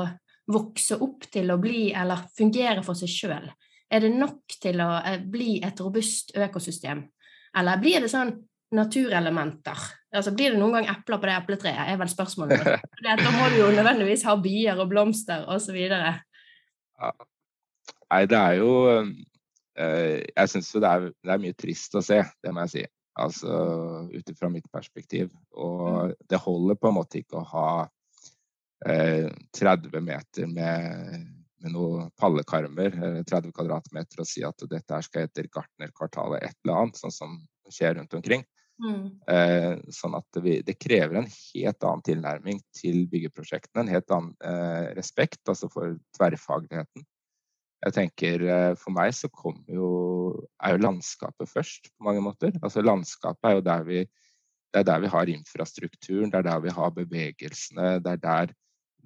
vokse 0.48 0.98
opp 1.04 1.28
til 1.32 1.52
å 1.52 1.60
bli, 1.62 1.90
eller 1.96 2.28
fungere 2.38 2.84
for 2.86 2.98
seg 3.00 3.12
sjøl? 3.12 3.48
Er 3.88 4.04
det 4.04 4.12
nok 4.16 4.58
til 4.62 4.82
å 4.84 4.90
bli 5.24 5.58
et 5.64 5.80
robust 5.80 6.36
økosystem? 6.36 7.06
Eller 7.58 7.80
blir 7.82 8.04
det 8.04 8.12
sånn 8.12 8.34
naturelementer. 8.76 9.84
Altså, 10.12 10.34
blir 10.36 10.52
det 10.54 10.60
noen 10.60 10.80
gang 10.80 10.90
epler 10.92 11.22
på 11.22 11.30
det 11.30 11.36
epletreet, 11.38 11.88
er 11.88 12.00
vel 12.00 12.12
spørsmålet. 12.12 12.68
da 13.06 13.32
må 13.36 13.48
du 13.54 13.62
jo 13.62 13.72
nødvendigvis 13.76 14.26
ha 14.28 14.36
bier 14.42 14.80
og 14.82 14.90
blomster 14.92 15.48
osv. 15.54 15.78
Ja. 15.78 17.12
Nei, 18.08 18.22
det 18.28 18.38
er 18.40 18.54
jo 18.58 18.72
øh, 18.88 20.20
Jeg 20.24 20.50
syns 20.50 20.70
jo 20.74 20.80
det 20.82 20.90
er, 20.90 21.10
det 21.12 21.34
er, 21.34 21.42
mye 21.44 21.58
trist 21.60 21.96
å 22.00 22.04
se, 22.04 22.22
det 22.44 22.54
må 22.56 22.64
jeg 22.66 22.74
si. 22.74 22.86
altså 23.18 23.52
ut 24.14 24.32
ifra 24.32 24.50
mitt 24.52 24.68
perspektiv. 24.72 25.32
Og 25.56 26.14
det 26.30 26.42
holder 26.44 26.80
på 26.80 26.92
en 26.92 26.98
måte 27.00 27.22
ikke 27.22 27.42
å 27.42 27.48
ha 27.54 27.70
eh, 27.86 27.94
30 28.86 30.02
meter 30.06 30.50
med, 30.52 31.24
med 31.64 31.74
noen 31.74 32.12
pallekarmer, 32.20 32.94
30 33.26 33.50
kvadratmeter, 33.56 34.22
og 34.22 34.30
si 34.30 34.44
at 34.46 34.68
dette 34.70 34.94
her 34.94 35.06
skal 35.06 35.26
hete 35.26 35.48
Gartnerkvartalet 35.50 36.46
et 36.46 36.58
eller 36.62 36.84
annet, 36.84 37.00
sånn 37.02 37.16
som 37.16 37.40
skjer 37.74 37.98
rundt 37.98 38.14
omkring. 38.20 38.46
Mm. 38.78 39.06
Eh, 39.26 39.74
sånn 39.90 40.16
at 40.18 40.38
vi, 40.44 40.60
det 40.66 40.78
krever 40.78 41.18
en 41.18 41.30
helt 41.30 41.86
annen 41.88 42.04
tilnærming 42.06 42.60
til 42.78 43.06
byggeprosjektene. 43.10 43.84
En 43.84 43.94
helt 43.96 44.14
annen 44.14 44.36
eh, 44.46 44.94
respekt 44.98 45.50
altså 45.50 45.70
for 45.74 45.98
tverrfagligheten. 46.18 47.06
Jeg 47.86 47.94
tenker 47.94 48.44
eh, 48.46 48.72
For 48.78 48.94
meg 48.94 49.14
så 49.18 49.30
jo, 49.70 49.90
er 50.62 50.76
jo 50.76 50.84
landskapet 50.84 51.50
først, 51.50 51.92
på 51.94 52.10
mange 52.10 52.24
måter. 52.26 52.54
Altså 52.62 52.86
Landskapet 52.86 53.50
er 53.50 53.58
jo 53.58 53.66
der 53.66 53.84
vi, 53.88 54.06
det 54.74 54.82
er 54.82 54.88
der 54.92 55.02
vi 55.02 55.12
har 55.14 55.34
infrastrukturen, 55.34 56.32
det 56.32 56.42
er 56.42 56.50
der 56.52 56.64
vi 56.66 56.74
har 56.78 56.94
bevegelsene. 56.94 57.98
Det 58.06 58.14
er 58.18 58.24
der, 58.24 58.56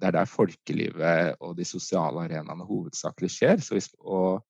det 0.01 0.09
er 0.09 0.17
der 0.17 0.29
folkelivet 0.29 1.37
og 1.39 1.55
de 1.59 1.67
sosiale 1.67 2.25
arenaene 2.25 2.65
hovedsakelig 2.67 3.31
skjer. 3.35 3.61
Hvis, 3.61 3.91
og, 4.01 4.41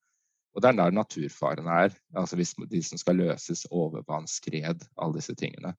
og, 0.55 0.63
det 0.63 0.71
er 0.71 0.79
der 0.79 0.95
naturfaren 0.95 1.67
er. 1.67 1.95
Altså 2.15 2.39
hvis 2.39 2.55
de 2.71 2.83
som 2.87 3.01
skal 3.01 3.19
løses, 3.19 3.67
overvann, 3.69 4.29
skred, 4.31 4.87
alle 4.97 5.19
disse 5.19 5.35
tingene. 5.35 5.75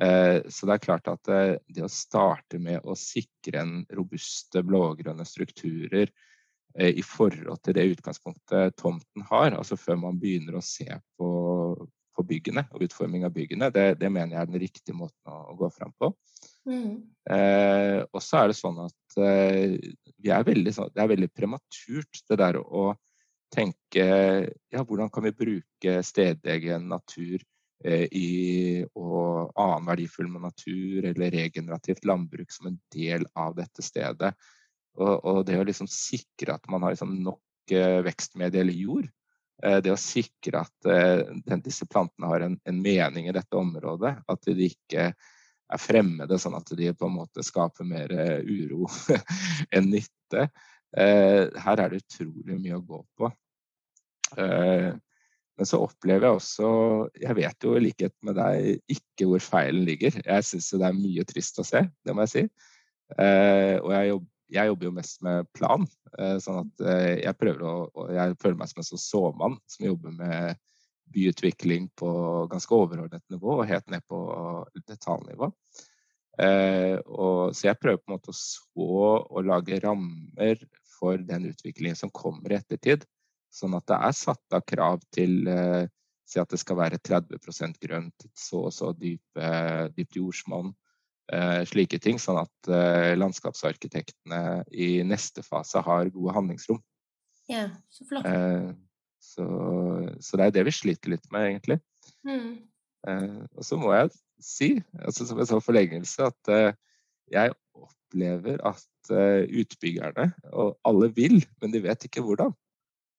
Eh, 0.00 0.40
så 0.48 0.66
det 0.66 0.76
er 0.78 0.86
klart 0.86 1.10
at 1.12 1.22
det, 1.28 1.44
det 1.68 1.84
å 1.84 1.92
starte 1.92 2.62
med 2.62 2.86
å 2.86 2.96
sikre 2.96 3.60
en 3.60 3.78
robuste 3.92 4.62
blågrønne 4.64 5.26
strukturer, 5.28 6.14
Eh, 6.78 6.94
i 6.94 7.02
forhold 7.02 7.58
til 7.64 7.74
det 7.74 7.88
utgangspunktet 7.96 8.76
tomten 8.78 9.24
har, 9.26 9.50
altså 9.58 9.78
før 9.78 9.98
man 10.04 10.20
begynner 10.22 10.54
å 10.54 10.62
se 10.62 10.86
på, 11.18 11.30
på 12.14 12.24
byggene 12.26 12.62
og 12.70 12.84
utforming 12.86 13.26
av 13.26 13.34
byggene. 13.34 13.72
Det, 13.74 13.86
det, 13.98 14.10
mener 14.12 14.36
jeg 14.36 14.42
er 14.44 14.52
den 14.52 14.62
riktige 14.62 14.98
måten 14.98 15.32
å, 15.32 15.40
å 15.50 15.56
gå 15.58 15.70
fram 15.74 15.90
på. 15.98 16.12
Mm. 16.70 16.96
Eh, 17.34 18.00
og 18.06 18.22
så 18.22 18.42
er 18.42 18.50
det 18.50 18.58
sånn 18.58 18.78
at 18.84 19.20
eh, 19.20 19.76
er 20.22 20.44
veldig, 20.46 20.72
det 20.94 21.02
er 21.02 21.10
veldig 21.10 21.30
prematurt 21.34 22.20
det 22.30 22.38
der 22.40 22.60
å 22.62 22.92
tenke 23.50 24.04
ja, 24.70 24.82
hvordan 24.84 25.10
kan 25.10 25.26
vi 25.26 25.34
bruke 25.34 25.96
stedegen 26.06 26.86
natur 26.92 27.42
eh, 27.84 28.06
i, 28.06 28.30
og 28.94 29.50
annen 29.58 29.88
verdifull 29.90 30.30
natur 30.38 31.10
eller 31.10 31.34
regenerativt 31.34 32.06
landbruk 32.06 32.54
som 32.54 32.70
en 32.70 32.78
del 32.94 33.26
av 33.34 33.56
dette 33.58 33.84
stedet. 33.84 34.32
Og, 34.98 35.14
og, 35.24 35.40
det 35.46 35.58
å 35.58 35.66
liksom 35.66 35.88
sikre 35.90 36.56
at 36.56 36.70
man 36.70 36.84
har 36.84 36.94
liksom 36.94 37.16
nok 37.24 37.74
eh, 37.74 38.00
vekstmedie 38.06 38.62
eller 38.62 38.76
jord, 38.76 39.10
eh, 39.64 39.78
det 39.82 39.92
å 39.94 40.00
sikre 40.00 40.64
at 40.64 40.90
eh, 40.90 41.26
den, 41.46 41.62
disse 41.64 41.86
plantene 41.90 42.30
har 42.30 42.46
en, 42.46 42.56
en, 42.66 42.80
mening 42.82 43.28
i 43.28 43.34
dette 43.36 43.56
området, 43.56 44.16
at 44.26 44.50
de 44.50 44.70
ikke 44.70 45.10
er 45.70 45.82
fremmede, 45.82 46.38
sånn 46.40 46.56
at 46.58 46.72
de 46.78 46.90
på 46.96 47.08
en 47.08 47.16
måte 47.18 47.44
skaper 47.46 47.86
mer 47.86 48.12
uro 48.46 48.88
enn 49.74 49.90
nytte. 49.92 50.48
Her 50.90 51.78
er 51.78 51.92
det 51.92 52.00
utrolig 52.00 52.56
mye 52.58 52.80
å 52.80 52.82
gå 52.82 52.98
på. 53.20 53.30
Men 54.34 55.68
så 55.68 55.78
opplever 55.84 56.26
jeg 56.26 56.38
også 56.38 56.68
Jeg 57.20 57.36
vet 57.36 57.66
jo 57.66 57.76
i 57.76 57.82
likhet 57.84 58.14
med 58.26 58.38
deg 58.38 58.94
ikke 58.94 59.28
hvor 59.30 59.44
feilen 59.44 59.84
ligger. 59.86 60.18
Jeg 60.18 60.46
syns 60.48 60.72
det 60.74 60.88
er 60.88 60.98
mye 60.98 61.26
trist 61.30 61.62
å 61.62 61.66
se, 61.66 61.84
det 62.02 62.16
må 62.16 62.26
jeg 62.26 62.32
si. 62.34 62.44
Og 63.14 63.90
jeg 63.94 64.10
jobber 64.10 64.28
jeg 64.50 64.70
jobber 64.70 64.88
jo 64.88 64.94
mest 64.96 65.22
med 65.26 65.48
plan. 65.56 65.86
Eh, 66.18 66.36
sånn 66.42 66.64
at 66.64 66.84
eh, 66.86 67.14
jeg 67.22 67.38
prøver 67.38 67.66
å 67.66 68.06
Jeg 68.10 68.36
føler 68.42 68.58
meg 68.58 68.70
som 68.70 68.82
en 68.82 68.88
sånn 68.88 69.02
såmann 69.04 69.56
som 69.70 69.86
jobber 69.86 70.14
med 70.16 70.58
byutvikling 71.14 71.88
på 71.98 72.10
ganske 72.50 72.74
overordnet 72.76 73.24
nivå 73.32 73.58
og 73.58 73.68
helt 73.68 73.88
ned 73.92 74.04
på 74.08 74.20
detaljnivå. 74.88 75.50
Eh, 76.40 76.96
og, 77.04 77.54
så 77.56 77.70
jeg 77.70 77.80
prøver 77.80 78.00
på 78.00 78.10
en 78.10 78.16
måte 78.16 78.32
å 78.32 78.38
så 78.38 78.90
og 79.20 79.40
lage 79.48 79.80
rammer 79.82 80.62
for 80.98 81.20
den 81.26 81.50
utviklingen 81.50 81.98
som 81.98 82.12
kommer 82.14 82.52
i 82.52 82.60
ettertid. 82.60 83.06
Sånn 83.50 83.74
at 83.74 83.88
det 83.90 83.98
er 83.98 84.14
satt 84.14 84.56
av 84.56 84.62
krav 84.68 85.02
til 85.10 85.50
Si 86.30 86.38
at 86.38 86.52
det 86.52 86.60
skal 86.62 86.78
være 86.78 87.00
30% 87.02 87.80
grønt, 87.82 88.28
så 88.38 88.66
og 88.68 88.74
så 88.74 88.92
dype, 88.94 89.48
dypt 89.96 90.18
jordsmonn. 90.20 90.70
Eh, 91.30 91.62
slike 91.66 91.98
ting, 92.02 92.18
sånn 92.22 92.40
at 92.42 92.70
eh, 92.70 93.16
landskapsarkitektene 93.18 94.62
i 94.70 94.92
neste 95.06 95.42
fase 95.46 95.82
har 95.86 96.10
gode 96.14 96.34
handlingsrom. 96.34 96.80
Ja, 97.50 97.68
så 97.90 98.06
flott. 98.06 98.26
Eh, 99.20 99.26
så, 99.30 99.46
så, 100.20 100.36
det 100.36 100.46
er 100.46 100.56
det 100.58 100.66
vi 100.68 100.74
sliter 100.74 101.14
litt 101.14 101.26
med, 101.32 101.48
egentlig. 101.52 101.80
Mm. 102.24 102.66
og 103.56 103.64
så 103.64 103.78
må 103.80 103.94
jeg 103.94 104.10
si, 104.44 104.66
altså 105.00 105.24
som 105.24 105.38
en 105.40 105.48
sånn 105.48 105.62
forlengelse, 105.64 106.26
at 106.26 106.76
jeg 107.32 107.54
opplever 107.76 108.58
at 108.66 109.10
utbyggerne, 109.10 110.26
og 110.52 110.74
alle 110.84 111.08
vil, 111.16 111.38
men 111.62 111.72
de 111.72 111.80
vet 111.84 112.04
ikke 112.04 112.24
hvordan. 112.26 112.52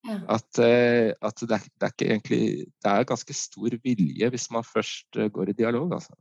Ja. 0.06 0.20
At, 0.38 0.50
at 0.58 1.42
det, 1.42 1.56
er, 1.56 1.66
det, 1.66 1.86
er, 1.86 1.92
ikke 1.94 2.06
egentlig 2.08 2.46
Det 2.82 2.90
er 2.90 3.04
ganske 3.06 3.36
stor 3.38 3.76
vilje 3.84 4.30
hvis 4.34 4.48
man 4.50 4.66
først 4.66 5.20
går 5.34 5.52
i 5.52 5.58
dialog, 5.60 5.94
altså. 5.94 6.18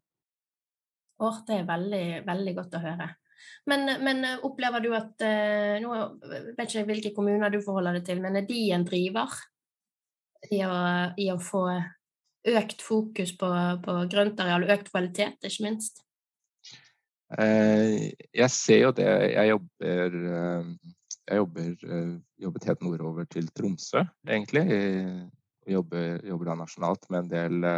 Åh, 1.20 1.38
det 1.48 1.56
er 1.56 1.68
veldig, 1.68 2.04
veldig 2.28 2.54
godt 2.56 2.76
å 2.76 2.82
høre. 2.84 3.08
Men, 3.68 3.86
men 4.04 4.24
eh, 4.24 4.42
opplever 4.46 4.82
du 4.84 4.90
at 4.96 5.24
eh, 5.24 5.78
Nå 5.82 5.94
vet 6.56 6.66
ikke 6.66 6.86
hvilke 6.88 7.14
kommuner 7.16 7.52
du 7.52 7.60
forholder 7.64 7.98
deg 7.98 8.06
til, 8.08 8.22
men 8.24 8.38
er 8.40 8.46
de 8.48 8.60
en 8.74 8.86
driver 8.86 9.36
i 10.48 10.62
å, 10.64 10.76
i 11.20 11.26
å 11.32 11.38
få 11.42 11.64
økt 12.50 12.80
fokus 12.82 13.34
på, 13.36 13.50
på 13.84 13.96
grøntareal, 14.12 14.64
økt 14.72 14.88
kvalitet, 14.88 15.36
ikke 15.44 15.66
minst? 15.66 16.00
Eh, 17.38 18.08
jeg 18.34 18.50
ser 18.54 18.80
jo 18.86 18.94
det. 18.96 19.10
Jeg 19.36 19.52
jobber 19.52 20.16
Jeg 21.30 21.36
jobber, 21.38 21.74
jobbet 22.42 22.64
helt 22.66 22.80
nordover 22.82 23.26
til 23.30 23.46
Tromsø, 23.54 24.02
egentlig. 24.26 24.64
Jeg 24.72 25.76
jobber, 25.76 26.16
jobber 26.26 26.48
da 26.48 26.56
nasjonalt 26.58 27.06
med 27.12 27.20
en 27.20 27.30
del, 27.30 27.68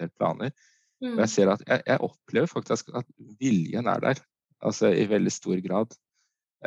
del 0.00 0.12
planer. 0.16 0.54
Mm. 1.02 1.12
Og 1.12 1.20
jeg 1.26 1.32
ser 1.34 1.52
at 1.52 1.64
jeg, 1.66 1.82
jeg, 1.84 2.00
opplever 2.06 2.48
faktisk 2.48 2.94
at 2.96 3.08
viljen 3.40 3.88
er 3.90 4.00
der, 4.00 4.22
altså 4.64 4.88
i 4.96 5.04
veldig 5.10 5.32
stor 5.32 5.60
grad. 5.64 5.92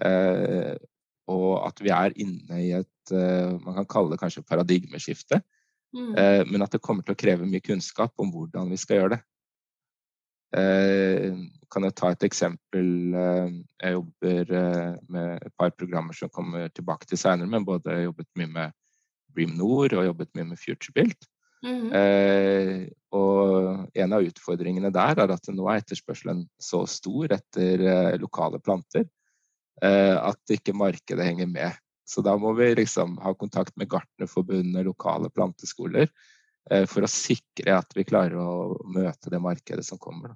Eh, 0.06 0.76
og 1.30 1.68
at 1.68 1.82
vi 1.84 1.94
er 1.94 2.16
inne 2.20 2.62
i 2.64 2.72
et 2.78 3.14
eh, 3.14 3.56
man 3.64 3.78
kan 3.80 3.90
kalle 3.90 4.14
det 4.14 4.22
kanskje 4.22 4.46
paradigmeskifte. 4.48 5.42
Mm. 5.96 6.14
Eh, 6.18 6.44
men 6.50 6.66
at 6.66 6.74
det 6.74 6.84
kommer 6.86 7.06
til 7.06 7.16
å 7.16 7.20
kreve 7.20 7.48
mye 7.50 7.64
kunnskap 7.66 8.14
om 8.22 8.32
hvordan 8.34 8.70
vi 8.74 8.80
skal 8.82 9.02
gjøre 9.02 9.16
det. 9.18 9.22
Eh, 10.60 11.40
kan 11.70 11.86
jeg 11.86 11.98
ta 11.98 12.12
et 12.14 12.26
eksempel? 12.26 12.88
Jeg 13.14 13.98
jobber 13.98 14.54
med 15.14 15.36
et 15.46 15.54
par 15.58 15.74
programmer 15.78 16.18
som 16.18 16.32
kommer 16.34 16.72
tilbake 16.74 17.10
til 17.10 17.22
seinere, 17.22 17.50
men 17.50 17.68
både 17.68 17.94
jeg 17.94 18.10
jobbet 18.10 18.30
mye 18.42 18.54
med 18.56 18.78
Bream 19.36 19.54
Nord 19.60 19.94
og 19.94 20.08
jobbet 20.08 20.34
mye 20.34 20.48
med 20.50 20.62
FutureBuilt. 20.62 21.30
Mm. 21.60 21.92
Eh, 21.92 22.88
og 23.14 24.00
en 24.00 24.16
av 24.16 24.26
utfordringene 24.26 24.90
der 24.96 25.22
er 25.22 25.34
at 25.36 25.50
nå 25.52 25.68
er 25.68 25.82
etterspørselen 25.84 26.46
så 26.62 26.86
stor 26.90 27.36
etter 27.36 27.84
lokale 28.22 28.62
planter 28.64 29.06
at 29.86 30.54
ikke 30.54 30.74
markedet 30.76 31.24
henger 31.24 31.48
med. 31.48 31.78
Så 32.10 32.22
da 32.26 32.34
må 32.38 32.56
vi 32.58 32.72
liksom 32.76 33.18
ha 33.22 33.34
kontakt 33.38 33.76
med 33.78 33.90
Gartnerforbundet, 33.90 34.86
lokale 34.86 35.30
planteskoler, 35.30 36.10
eh, 36.72 36.86
for 36.90 37.06
å 37.06 37.10
sikre 37.12 37.76
at 37.78 37.94
vi 37.94 38.06
klarer 38.10 38.40
å 38.42 38.80
møte 38.90 39.30
det 39.30 39.42
markedet 39.44 39.86
som 39.86 40.02
kommer. 40.02 40.34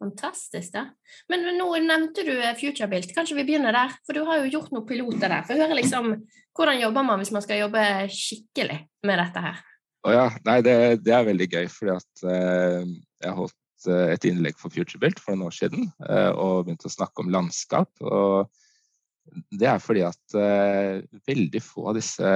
Fantastisk, 0.00 0.72
da. 0.72 0.86
Men 1.28 1.44
nå 1.58 1.68
nevnte 1.84 2.24
du 2.24 2.32
eh, 2.38 2.56
FutureBuilt. 2.56 3.12
Kanskje 3.16 3.36
vi 3.36 3.44
begynner 3.44 3.76
der? 3.76 3.92
For 4.08 4.16
du 4.16 4.24
har 4.24 4.40
jo 4.40 4.50
gjort 4.54 4.72
noen 4.72 4.88
piloter 4.88 5.28
der. 5.28 5.44
For 5.44 5.60
høre 5.60 5.76
liksom, 5.76 6.14
hvordan 6.56 6.80
jobber 6.80 7.04
man 7.10 7.20
hvis 7.20 7.32
man 7.36 7.44
skal 7.44 7.60
jobbe 7.66 7.84
skikkelig 8.12 8.80
med 9.04 9.20
dette 9.20 9.44
her? 9.50 9.62
Å 10.06 10.16
ja. 10.16 10.26
Nei, 10.48 10.58
det, 10.64 10.78
det, 11.04 11.12
er 11.12 11.28
veldig 11.28 11.50
gøy, 11.58 11.68
fordi 11.76 11.96
at 11.98 12.26
eh, 12.32 12.92
jeg 13.26 13.36
holdt 13.36 13.56
eh, 13.56 13.65
et 13.92 14.26
innlegg 14.28 14.58
for 14.60 14.74
FutureBuilt 14.74 15.20
for 15.22 15.34
noen 15.34 15.48
år 15.50 15.56
siden 15.56 15.90
eh, 16.08 16.30
og 16.32 16.66
begynte 16.66 16.90
å 16.90 16.96
snakke 16.96 17.22
om 17.22 17.32
landskap. 17.32 17.90
Og 18.02 18.48
det 19.58 19.68
er 19.70 19.82
fordi 19.82 20.04
at 20.06 20.38
eh, 20.38 21.02
veldig 21.28 21.62
få 21.64 21.90
av 21.90 21.98
disse 21.98 22.30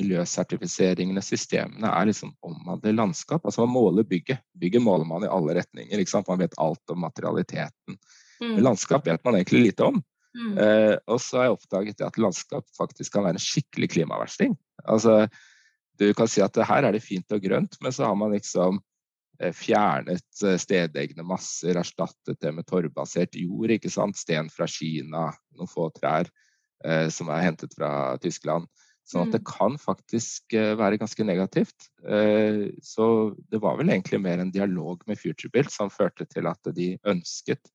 miljøsertifiseringene, 0.00 1.20
systemene, 1.24 1.90
er 1.90 2.08
liksom 2.08 2.32
omhandler 2.46 2.96
landskap. 2.96 3.44
Altså 3.44 3.66
man 3.66 3.74
måler 3.74 4.06
bygget. 4.08 4.40
Bygget 4.58 4.84
måler 4.84 5.08
man 5.08 5.26
i 5.26 5.30
alle 5.30 5.58
retninger. 5.60 6.04
Man 6.28 6.40
vet 6.40 6.56
alt 6.62 6.94
om 6.94 7.02
materialiteten. 7.04 7.98
Mm. 8.40 8.54
Men 8.54 8.64
landskap 8.70 9.06
vet 9.06 9.24
man 9.24 9.36
egentlig 9.36 9.66
lite 9.68 9.90
om. 9.90 10.00
Mm. 10.32 10.52
Eh, 10.58 10.94
og 11.06 11.20
så 11.20 11.38
har 11.38 11.48
jeg 11.48 11.58
oppdaget 11.58 12.04
at 12.06 12.20
landskap 12.20 12.64
faktisk 12.78 13.12
kan 13.12 13.26
være 13.26 13.36
en 13.36 13.44
skikkelig 13.44 13.90
klimaversting. 13.92 14.56
Altså, 14.88 15.26
du 16.00 16.08
kan 16.16 16.30
si 16.30 16.42
at 16.44 16.56
her 16.56 16.88
er 16.88 16.96
det 16.96 17.04
fint 17.04 17.36
og 17.36 17.42
grønt, 17.44 17.76
men 17.84 17.92
så 17.92 18.08
har 18.08 18.16
man 18.18 18.32
liksom 18.32 18.80
eh, 18.80 18.86
fjernet 19.56 20.42
eh, 20.46 20.58
stedegne 20.60 21.24
masser, 21.26 21.78
erstattet 21.80 22.38
det 22.40 22.52
med 22.54 22.66
torvbasert 22.68 23.36
jord. 23.40 23.74
ikke 23.74 23.90
sant? 23.92 24.18
Sten 24.18 24.50
fra 24.52 24.68
Kina, 24.70 25.30
noen 25.58 25.70
få 25.70 25.88
trær 25.96 26.30
eh, 26.86 27.08
som 27.12 27.32
er 27.32 27.46
hentet 27.48 27.74
fra 27.76 28.16
Tyskland. 28.22 28.70
Sånn 29.08 29.26
at 29.26 29.34
det 29.34 29.42
kan 29.42 29.74
faktisk 29.82 30.54
være 30.54 30.96
ganske 31.00 31.24
negativt. 31.26 31.88
Så 32.86 33.06
det 33.50 33.58
var 33.60 33.74
vel 33.80 33.90
egentlig 33.90 34.20
mer 34.22 34.38
en 34.38 34.52
dialog 34.54 35.02
med 35.10 35.18
FutureBuilt 35.18 35.74
som 35.74 35.90
førte 35.90 36.22
til 36.30 36.46
at 36.46 36.70
de 36.70 36.92
ønsket 37.10 37.66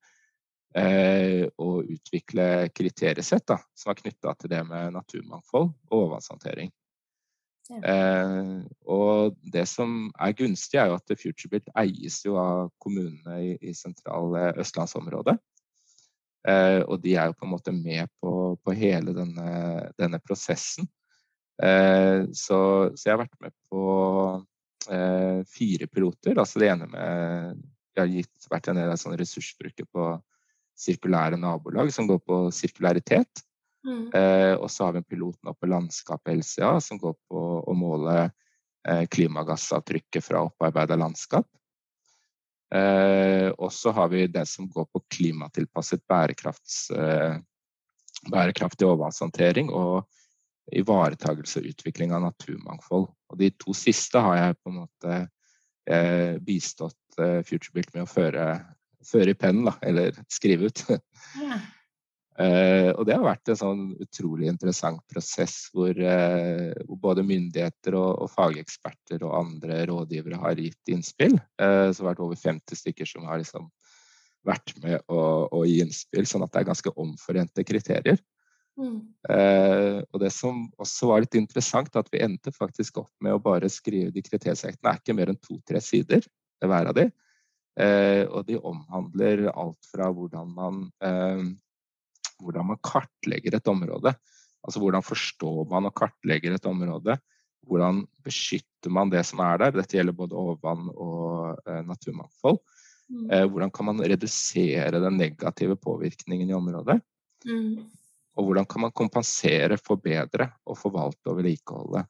å 0.71 1.69
utvikle 1.83 2.47
kriteriesett 2.71 3.43
da, 3.51 3.59
som 3.75 3.91
var 3.91 3.99
knytta 3.99 4.37
til 4.39 4.55
det 4.55 4.63
med 4.71 4.95
naturmangfold 4.95 5.67
og 5.67 5.99
overvannshåndtering. 5.99 6.71
Eh, 7.75 8.51
og 8.87 9.37
det 9.53 9.65
som 9.69 10.07
er 10.15 10.35
gunstig, 10.37 10.79
er 10.79 10.91
jo 10.91 10.97
at 10.97 11.13
FutureBuilt 11.19 11.71
eies 11.77 12.21
jo 12.25 12.37
av 12.41 12.71
kommunene 12.83 13.39
i, 13.43 13.53
i 13.69 13.75
sentrale 13.75 14.51
østlandsområdet. 14.63 15.37
Eh, 16.47 16.81
og 16.85 17.01
de 17.03 17.15
er 17.17 17.29
jo 17.29 17.35
på 17.35 17.47
en 17.47 17.51
måte 17.51 17.73
med 17.75 18.07
på, 18.21 18.55
på 18.63 18.75
hele 18.77 19.15
denne, 19.15 19.49
denne 19.99 20.19
prosessen. 20.23 20.87
Eh, 21.63 22.23
så, 22.31 22.59
så, 22.93 23.03
jeg 23.03 23.15
har 23.15 23.23
vært 23.23 23.41
med 23.43 23.55
på 23.71 23.83
eh, 24.93 25.41
fire 25.51 25.89
piloter. 25.91 26.37
Altså 26.37 26.61
det 26.61 26.71
ene 26.71 26.87
med 26.91 27.65
Jeg 27.97 28.03
har 28.03 28.13
gitt, 28.13 28.49
vært 28.51 28.69
en 28.69 28.77
del 28.77 28.93
av 28.93 28.99
sånn 29.01 29.17
ressursbruket 29.17 29.89
på 29.89 30.11
sirkulære 30.77 31.39
nabolag 31.41 31.89
som 31.91 32.05
går 32.07 32.19
på 32.21 32.41
sirkularitet. 32.53 33.41
Mm. 33.85 34.07
Eh, 34.13 34.53
og 34.55 34.71
så 34.71 34.87
har 34.87 34.95
vi 34.95 35.03
en 35.03 35.07
pilot 35.07 35.37
nå 35.45 35.53
på 35.53 35.69
landskapet 35.69 36.39
LCA 36.39 36.77
som 36.83 36.99
går 37.01 37.13
på 37.29 37.43
å 37.61 37.75
måle 37.77 38.17
eh, 38.25 39.03
klimagassavtrykket 39.11 40.25
fra 40.25 40.43
opparbeida 40.47 40.97
landskap. 40.99 41.47
Eh, 42.75 43.47
og 43.55 43.71
så 43.71 43.93
har 43.95 44.09
vi 44.11 44.25
det 44.27 44.45
som 44.49 44.67
går 44.69 44.89
på 44.91 45.03
klimatilpasset 45.15 46.03
eh, 46.11 47.37
bærekraftig 48.27 48.87
overvannshåndtering 48.87 49.71
og 49.71 50.07
ivaretagelse 50.75 51.61
og 51.61 51.69
utvikling 51.71 52.11
av 52.11 52.25
naturmangfold. 52.25 53.07
Og 53.07 53.39
de 53.39 53.51
to 53.55 53.75
siste 53.77 54.19
har 54.19 54.37
jeg 54.37 54.57
på 54.59 54.71
en 54.71 54.81
måte 54.81 55.19
eh, 55.87 56.35
bistått 56.43 57.19
eh, 57.21 57.39
FutureBuilt 57.47 57.93
med 57.95 58.03
å 58.03 58.11
føre, 58.11 58.49
føre 59.07 59.31
i 59.31 59.39
pennen, 59.39 59.69
da, 59.69 59.77
eller 59.87 60.19
skrive 60.31 60.67
ut. 60.67 60.83
Ja. 61.37 61.61
Uh, 62.37 62.93
og 62.93 63.07
det 63.09 63.15
har 63.17 63.23
vært 63.25 63.49
en 63.49 63.57
sånn 63.57 63.79
utrolig 63.97 64.45
interessant 64.51 65.01
prosess 65.09 65.71
hvor, 65.73 65.89
uh, 65.97 66.69
hvor 66.85 66.99
både 67.07 67.23
myndigheter 67.25 67.97
og, 67.97 68.11
og, 68.21 68.29
fageksperter 68.29 69.25
og 69.25 69.33
andre 69.39 69.79
rådgivere 69.89 70.37
har 70.43 70.61
gitt 70.61 70.93
innspill. 70.93 71.33
Uh, 71.57 71.89
så 71.89 71.97
det 71.97 72.03
har 72.03 72.09
vært 72.11 72.23
over 72.27 72.37
50 72.43 72.81
stykker 72.83 73.09
som 73.09 73.25
har 73.25 73.41
liksom 73.41 73.65
vært 74.45 74.75
med 74.83 75.01
å, 75.09 75.63
gi 75.65 75.81
innspill, 75.81 76.29
sånn 76.29 76.45
at 76.45 76.53
det 76.53 76.61
er 76.61 76.69
ganske 76.69 76.93
omforente 76.95 77.65
kriterier. 77.67 78.21
Mm. 78.77 78.99
og 80.13 80.19
det 80.21 80.29
som 80.29 80.59
også 80.77 81.07
var 81.09 81.23
litt 81.23 81.33
interessant, 81.39 81.95
at 81.97 82.11
vi 82.13 82.19
endte 82.21 82.51
faktisk 82.53 82.99
opp 83.01 83.09
med 83.25 83.33
å 83.33 83.39
bare 83.41 83.65
skrive 83.73 84.13
de 84.13 84.21
kriteriesektene 84.21 84.91
er 84.91 84.99
ikke 85.01 85.15
mer 85.17 85.31
enn 85.31 85.39
to-tre 85.41 85.81
sider 85.81 86.21
hver 86.61 86.91
av 86.91 86.93
de. 86.93 87.07
og 88.29 88.45
de 88.45 88.59
omhandler 88.61 89.47
alt 89.49 89.89
fra 89.89 90.11
hvordan 90.13 90.53
man 90.53 90.85
hvordan 92.41 92.69
man 92.71 92.79
kartlegger 92.85 93.57
et 93.57 93.71
område. 93.71 94.13
Altså 94.65 94.81
hvordan 94.81 95.05
forstår 95.05 95.65
man 95.71 95.89
og 95.89 95.95
kartlegger 95.97 96.55
et 96.55 96.69
område. 96.69 97.17
Hvordan 97.67 98.03
beskytter 98.23 98.93
man 98.93 99.11
det 99.11 99.23
som 99.27 99.41
er 99.43 99.61
der? 99.61 99.75
Dette 99.75 99.97
gjelder 99.97 100.15
både 100.15 100.37
overvann 100.37 100.89
og 100.93 101.57
eh, 101.67 101.83
naturmangfold. 101.87 102.59
Mm. 103.07 103.29
Eh, 103.31 103.45
hvordan 103.47 103.71
kan 103.71 103.87
man 103.89 104.03
redusere 104.03 105.03
den 105.03 105.17
negative 105.19 105.77
påvirkningen 105.79 106.51
i 106.51 106.55
området? 106.55 106.99
Mm. 107.47 107.87
Og 108.37 108.45
hvordan 108.45 108.67
kan 108.69 108.85
man 108.85 108.95
kompensere, 108.95 109.79
forbedre 109.81 110.51
og 110.67 110.77
forvalte 110.79 111.31
og 111.31 111.39
vedlikeholde? 111.39 112.05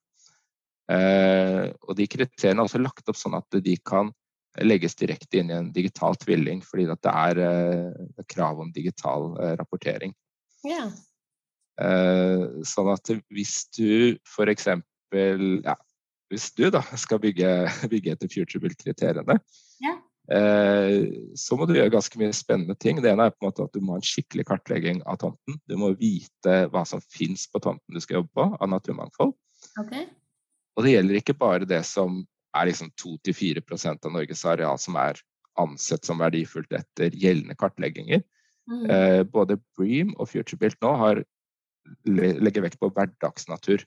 Eh, 0.91 1.65
og 1.83 1.97
de 1.99 2.07
kriteriene 2.07 2.61
er 2.61 2.67
også 2.67 2.81
lagt 2.81 3.09
opp 3.09 3.19
sånn 3.19 3.37
at 3.37 3.59
de 3.63 3.75
kan 3.83 4.11
legges 4.65 4.95
direkte 4.95 5.39
inn 5.39 5.51
i 5.51 5.57
en 5.57 5.71
digital 5.73 6.15
tvilling, 6.19 6.61
fordi 6.65 6.87
det 6.89 7.11
er 7.11 7.41
eh, 7.43 8.23
krav 8.31 8.61
om 8.63 8.71
digital 8.73 9.29
eh, 9.41 9.53
rapportering. 9.59 10.13
Ja. 10.67 10.87
Eh, 11.81 12.63
sånn 12.65 12.91
at 12.93 13.11
hvis 13.33 13.59
du 13.77 14.17
f.eks. 14.25 14.69
Ja, 15.13 15.77
hvis 16.31 16.49
du 16.57 16.67
da 16.73 16.81
skal 16.99 17.21
bygge, 17.23 17.53
bygge 17.93 18.15
etter 18.15 18.31
futurebuild-kriteriene, 18.31 19.37
ja. 19.85 19.93
så 21.39 21.55
må 21.55 21.63
du 21.69 21.77
gjøre 21.77 21.93
ganske 21.93 22.19
mye 22.19 22.33
spennende 22.35 22.75
ting. 22.75 22.99
Det 22.99 23.13
ene 23.13 23.29
er 23.29 23.35
på 23.35 23.45
en 23.45 23.47
måte 23.47 23.67
at 23.69 23.77
du 23.77 23.79
må 23.79 23.95
ha 23.95 24.01
en 24.01 24.09
skikkelig 24.09 24.43
kartlegging 24.49 24.99
av 25.07 25.21
tomten. 25.21 25.61
Du 25.69 25.77
må 25.79 25.93
vite 25.95 26.65
hva 26.73 26.83
som 26.89 27.03
fins 27.13 27.45
på 27.47 27.61
tomten 27.63 27.95
du 27.95 28.03
skal 28.03 28.19
jobbe 28.19 28.33
på 28.35 28.49
av 28.57 28.73
naturmangfold. 28.73 29.37
Okay. 29.79 30.09
Og 30.75 30.83
det 30.83 30.97
gjelder 30.97 31.21
ikke 31.21 31.37
bare 31.37 31.69
det 31.69 31.85
som 31.87 32.25
er 32.57 32.69
liksom 32.69 32.91
2-4% 33.01 34.07
av 34.07 34.13
Norges 34.13 34.45
areal 34.47 34.79
som 34.81 34.97
er 34.99 35.19
ansett 35.57 36.05
som 36.05 36.21
verdifullt 36.21 36.73
etter 36.77 37.15
gjeldende 37.17 37.57
kartlegginger. 37.57 38.23
Mm. 38.69 38.85
Eh, 38.91 39.21
både 39.23 39.59
Bream 39.77 40.13
og 40.17 40.29
FutureBuilt 40.31 40.79
nå 40.83 40.93
har, 41.01 41.23
legger 42.07 42.65
vekt 42.65 42.79
på 42.81 42.91
hverdagsnatur. 42.93 43.85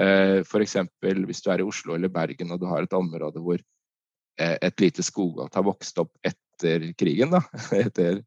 Eh, 0.00 0.40
F.eks. 0.42 0.76
hvis 1.02 1.44
du 1.44 1.50
er 1.52 1.62
i 1.62 1.66
Oslo 1.66 1.94
eller 1.94 2.12
Bergen 2.12 2.54
og 2.54 2.62
du 2.62 2.66
har 2.70 2.82
et 2.82 2.96
område 2.96 3.42
hvor 3.42 3.58
eh, 3.60 4.56
et 4.58 4.82
lite 4.82 5.04
skogholt 5.06 5.54
har 5.54 5.66
vokst 5.66 5.98
opp 6.02 6.14
etter 6.26 6.90
krigen, 6.98 7.34
da, 7.34 7.42
etter, 7.84 8.22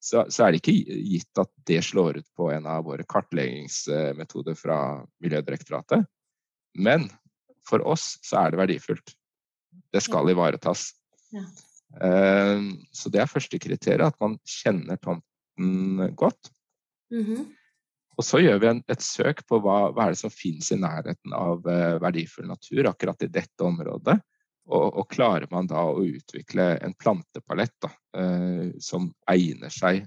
så, 0.00 0.24
så, 0.32 0.46
er 0.46 0.52
det 0.52 0.62
ikke 0.62 1.00
gitt 1.12 1.42
at 1.42 1.52
det 1.68 1.82
slår 1.84 2.22
ut 2.22 2.30
på 2.36 2.48
en 2.54 2.68
av 2.68 2.86
våre 2.88 3.04
kartleggingsmetoder 3.08 4.56
fra 4.56 4.78
Miljødirektoratet. 5.20 6.06
Men 6.80 7.08
for 7.70 7.84
oss 7.88 8.16
så 8.26 8.44
er 8.44 8.52
det 8.52 8.60
verdifullt. 8.60 9.14
Det 9.94 10.02
skal 10.02 10.30
ivaretas. 10.32 10.90
Ja. 11.34 11.44
Ehm, 11.98 12.72
så 12.92 13.10
det 13.10 13.22
er 13.22 13.30
første 13.30 13.58
kriteriet, 13.62 14.12
at 14.12 14.20
man 14.22 14.38
kjenner 14.46 15.00
tomten 15.02 16.14
godt. 16.18 16.52
Mm 17.10 17.24
-hmm. 17.24 17.46
Og 18.18 18.24
så 18.24 18.38
gjør 18.38 18.58
vi 18.58 18.66
en, 18.66 18.82
et 18.88 19.02
søk 19.02 19.46
på 19.48 19.60
hva, 19.64 19.92
hva 19.92 20.04
er 20.04 20.10
det 20.10 20.18
som 20.18 20.30
finnes 20.30 20.72
i 20.72 20.76
nærheten 20.76 21.32
av 21.32 21.64
uh, 21.66 21.98
verdifull 22.02 22.46
natur 22.46 22.86
akkurat 22.86 23.22
i 23.22 23.26
dette 23.26 23.64
området. 23.64 24.20
Og, 24.70 24.98
og, 24.98 25.08
klarer 25.08 25.46
man 25.50 25.66
da 25.66 25.80
å 25.88 26.04
utvikle 26.04 26.76
en 26.84 26.94
plantepalett 26.94 27.74
da, 27.80 27.90
uh, 28.18 28.70
som 28.78 29.12
egner 29.30 29.72
seg 29.72 30.06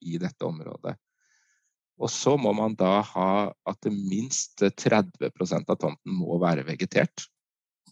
i 0.00 0.18
dette 0.18 0.44
området. 0.44 0.96
Og 2.02 2.10
så 2.10 2.34
må 2.40 2.50
man 2.56 2.74
da 2.78 2.98
ha 3.06 3.30
at 3.70 3.86
minst 3.90 4.62
30% 4.64 5.70
av 5.70 5.78
tomten 5.78 6.18
må 6.18 6.40
være 6.42 6.66
vegetert. 6.66 7.28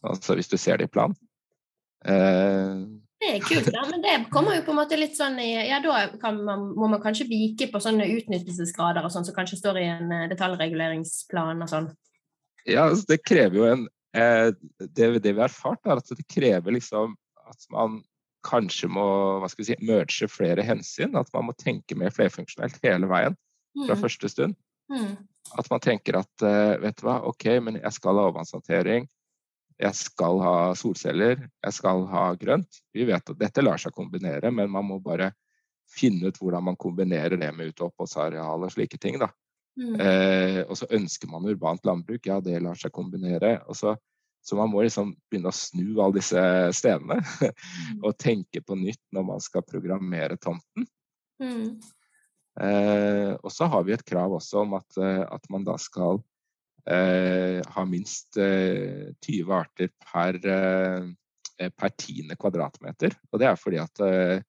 Altså 0.03 0.35
hvis 0.35 0.51
du 0.51 0.59
ser 0.59 0.81
det 0.81 0.91
i 0.91 0.93
plan. 0.93 1.15
Det 3.23 3.29
er 3.31 3.45
kult, 3.47 3.69
da, 3.71 3.85
men 3.87 4.03
det 4.03 4.17
kommer 4.35 4.57
jo 4.57 4.65
på 4.67 4.73
en 4.73 4.81
måte 4.81 4.99
litt 4.99 5.15
sånn 5.15 5.37
i 5.39 5.53
Ja, 5.69 5.79
da 5.85 6.33
man, 6.35 6.73
må 6.75 6.89
man 6.91 7.03
kanskje 7.05 7.29
vike 7.31 7.69
på 7.71 7.79
sånne 7.83 8.09
utnyttelsesgrader 8.17 9.07
og 9.07 9.13
sånn, 9.15 9.29
som 9.29 9.37
kanskje 9.37 9.61
står 9.61 9.79
i 9.79 9.85
en 9.93 10.11
eh, 10.11 10.25
detaljreguleringsplan 10.33 11.63
og 11.63 11.71
sånn? 11.71 11.87
Ja, 12.67 12.89
altså, 12.89 13.07
det 13.13 13.21
krever 13.23 13.61
jo 13.61 13.69
en 13.69 13.85
eh, 14.19 14.49
det, 14.83 15.13
det, 15.23 15.31
vi 15.31 15.39
har 15.39 15.47
erfart, 15.47 15.87
er 15.87 16.03
at 16.03 16.11
det 16.11 16.27
krever 16.27 16.75
liksom 16.75 17.15
at 17.47 17.71
man 17.71 18.01
kanskje 18.43 18.91
må 18.91 19.07
hva 19.39 19.47
skal 19.53 19.63
vi 19.63 19.69
si, 19.71 19.79
merge 19.87 20.27
flere 20.27 20.67
hensyn. 20.67 21.15
At 21.15 21.31
man 21.31 21.47
må 21.47 21.55
tenke 21.55 21.95
mer 21.99 22.11
flerfunksjonelt 22.15 22.83
hele 22.83 23.07
veien 23.07 23.39
fra 23.77 23.97
mm. 23.97 24.03
første 24.03 24.29
stund. 24.29 24.59
Mm. 24.93 25.17
At 25.59 25.69
man 25.71 25.83
tenker 25.83 26.21
at 26.21 26.47
eh, 26.47 26.77
vet 26.83 27.01
du 27.01 27.07
hva, 27.07 27.19
OK, 27.29 27.49
men 27.65 27.81
jeg 27.81 27.99
skal 27.99 28.19
ha 28.19 28.29
overvannshåndtering 28.29 29.09
jeg 29.83 29.99
skal 29.99 30.41
ha 30.43 30.57
solceller, 30.79 31.47
jeg 31.65 31.75
skal 31.75 32.05
ha 32.11 32.27
grønt. 32.39 32.83
Vi 32.95 33.07
vet 33.09 33.33
at 33.33 33.39
dette 33.39 33.65
lar 33.65 33.81
seg 33.81 33.95
kombinere, 33.97 34.53
men 34.55 34.71
man 34.71 34.87
må 34.87 34.99
bare 35.03 35.33
finne 35.93 36.31
ut 36.31 36.39
hvordan 36.41 36.69
man 36.71 36.79
kombinerer 36.81 37.37
det 37.41 37.51
med 37.55 37.73
ut- 37.73 37.83
og 37.83 37.91
oppholdsareal 37.91 38.67
og 38.67 38.73
slike 38.73 39.01
ting. 39.03 39.19
da. 39.21 39.29
Mm. 39.81 39.97
Eh, 40.01 40.61
og 40.69 40.77
så 40.79 40.89
ønsker 40.93 41.31
man 41.33 41.49
urbant 41.49 41.85
landbruk, 41.89 42.27
ja 42.29 42.39
det 42.41 42.61
lar 42.63 42.79
seg 42.79 42.95
kombinere. 42.95 43.59
Så, 43.75 43.97
så, 44.45 44.57
man 44.57 44.71
må 44.71 44.85
liksom 44.85 45.15
begynne 45.31 45.51
å 45.51 45.57
snu 45.57 45.99
alle 45.99 46.21
disse 46.21 46.45
stedene 46.77 47.19
mm. 47.51 48.05
og 48.05 48.17
tenke 48.21 48.63
på 48.63 48.79
nytt 48.79 49.03
når 49.13 49.29
man 49.33 49.43
skal 49.43 49.67
programmere 49.67 50.39
tomten. 50.41 50.87
Mm. 51.43 51.81
Eh, 52.61 53.33
og 53.41 53.53
så 53.53 53.69
har 53.73 53.85
vi 53.87 53.95
et 53.97 54.05
krav 54.05 54.35
også 54.37 54.67
om 54.67 54.77
at, 54.77 54.99
eh, 55.01 55.23
at 55.25 55.49
man 55.53 55.65
da 55.65 55.79
skal 55.81 56.21
eh, 56.85 57.63
har 57.65 57.89
minst 57.89 58.37
eh, 58.37 59.13
20 59.25 59.55
arter 59.57 59.93
per, 60.05 60.41
per 61.57 61.95
tiende 61.97 62.37
kvadratmeter. 62.37 63.17
Og 63.33 63.41
det 63.41 63.49
er 63.49 63.61
fordi 63.61 63.81
at 63.81 64.05
eh, 64.05 64.43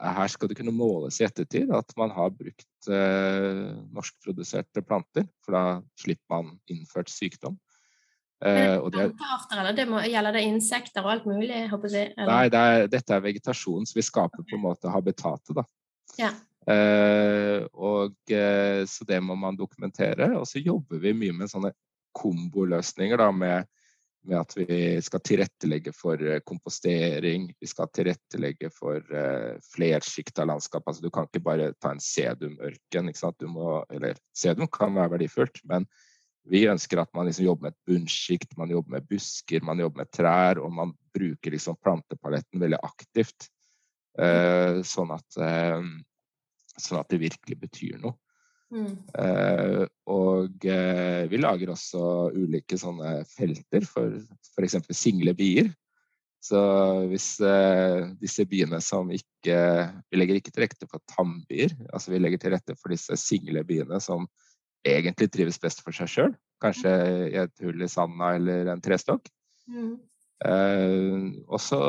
her 0.00 0.28
skal 0.32 0.50
det 0.50 0.56
kunne 0.58 0.74
måles 0.74 1.20
i 1.20 1.26
ettertid 1.26 1.72
at 1.74 1.92
man 2.00 2.12
har 2.14 2.32
brukt 2.34 2.88
eh, 2.88 3.74
norskproduserte 3.94 4.82
planter, 4.84 5.28
for 5.44 5.56
da 5.56 5.64
slipper 6.00 6.42
man 6.42 6.58
innført 6.72 7.12
sykdom. 7.12 7.58
Eh, 8.44 8.76
det, 8.92 9.04
arter, 9.22 9.60
eller 9.60 9.76
det 9.76 9.86
må, 9.88 10.00
gjelder 10.04 10.36
det 10.36 10.44
insekter 10.48 11.04
og 11.04 11.12
alt 11.14 11.28
mulig? 11.28 11.52
Jeg, 11.54 12.16
nei, 12.18 12.42
det 12.52 12.60
er, 12.60 12.88
dette 12.92 13.16
er 13.16 13.22
vegetasjon, 13.24 13.86
så 13.88 13.96
vi 13.96 14.04
skaper 14.04 14.44
på 14.44 14.58
en 14.58 14.64
måte 14.66 14.92
habitatet. 14.92 15.54
da. 15.56 15.64
Ja. 16.20 16.32
Eh, 16.66 17.64
og, 17.72 18.14
eh, 18.32 18.84
så 18.88 19.04
det 19.04 19.20
må 19.20 19.36
man 19.36 19.58
dokumentere. 19.58 20.30
Og 20.38 20.46
så 20.48 20.62
jobber 20.64 21.02
vi 21.02 21.14
mye 21.16 21.36
med 21.36 21.52
sånne 21.52 21.74
komboløsninger 22.14 23.20
da, 23.20 23.28
med, 23.34 23.68
med 24.24 24.38
at 24.40 24.54
vi 24.56 24.78
skal 25.04 25.22
tilrettelegge 25.26 25.92
for 25.96 26.20
eh, 26.22 26.40
kompostering. 26.46 27.50
Vi 27.60 27.68
skal 27.68 27.90
tilrettelegge 27.92 28.70
for 28.72 29.02
uh, 29.12 29.60
flersjikta 29.74 30.46
landskap. 30.48 30.86
Altså, 30.86 31.04
du 31.04 31.12
kan 31.12 31.28
ikke 31.28 31.44
bare 31.44 31.72
ta 31.82 31.92
en 31.92 32.02
sedumørken. 32.02 33.12
Eller 33.12 34.20
sedum 34.36 34.70
kan 34.72 34.96
være 34.96 35.16
verdifullt, 35.18 35.60
men 35.68 35.88
vi 36.44 36.66
ønsker 36.68 37.00
at 37.00 37.08
man 37.16 37.24
liksom 37.24 37.46
jobber 37.46 37.70
med 37.70 37.72
et 37.72 37.88
bunnsjikt, 37.88 38.56
man 38.60 38.72
jobber 38.72 38.98
med 38.98 39.06
busker, 39.08 39.64
man 39.64 39.80
jobber 39.80 40.02
med 40.02 40.10
trær, 40.12 40.58
og 40.60 40.74
man 40.76 40.90
bruker 41.16 41.54
liksom 41.54 41.78
plantepaletten 41.80 42.60
veldig 42.60 42.80
aktivt. 42.84 43.48
Uh, 44.14 44.84
sånn, 44.86 45.10
at, 45.16 45.40
uh, 45.40 45.80
sånn, 46.80 47.00
at, 47.00 47.10
det 47.12 47.22
virkelig 47.22 47.58
betyr 47.62 47.98
noe. 48.02 48.16
Mm. 48.74 48.94
Uh, 49.14 49.84
og 50.10 50.64
vi 50.64 51.38
lager 51.38 51.70
også 51.70 52.32
ulike 52.34 52.78
sånne 52.80 53.20
felter 53.30 53.84
for 53.86 54.16
f.eks. 54.56 54.80
single 54.90 55.34
bier. 55.38 55.70
Så 56.44 56.60
hvis 57.08 57.28
disse 58.20 58.44
biene 58.44 58.76
som 58.84 59.08
ikke 59.08 59.54
Vi 60.12 60.18
legger 60.18 60.36
ikke 60.36 60.52
til 60.52 60.66
rette 60.66 60.88
for 60.90 61.00
tambier, 61.08 61.72
altså 61.88 62.12
vi 62.12 62.20
legger 62.20 62.42
til 62.42 62.52
rette 62.52 62.74
for 62.76 62.92
disse 62.92 63.16
single 63.16 63.62
biene 63.64 63.96
som 64.02 64.26
egentlig 64.84 65.30
trives 65.32 65.60
best 65.60 65.80
for 65.84 65.96
seg 65.96 66.10
sjøl. 66.10 66.34
Kanskje 66.62 66.92
i 67.30 67.38
et 67.40 67.64
hull 67.64 67.84
i 67.84 67.88
sanda 67.90 68.34
eller 68.36 68.68
en 68.72 68.82
trestokk. 68.84 69.30
Mm. 69.70 69.94
Eh, 70.44 71.24
og, 71.46 71.60
så, 71.62 71.80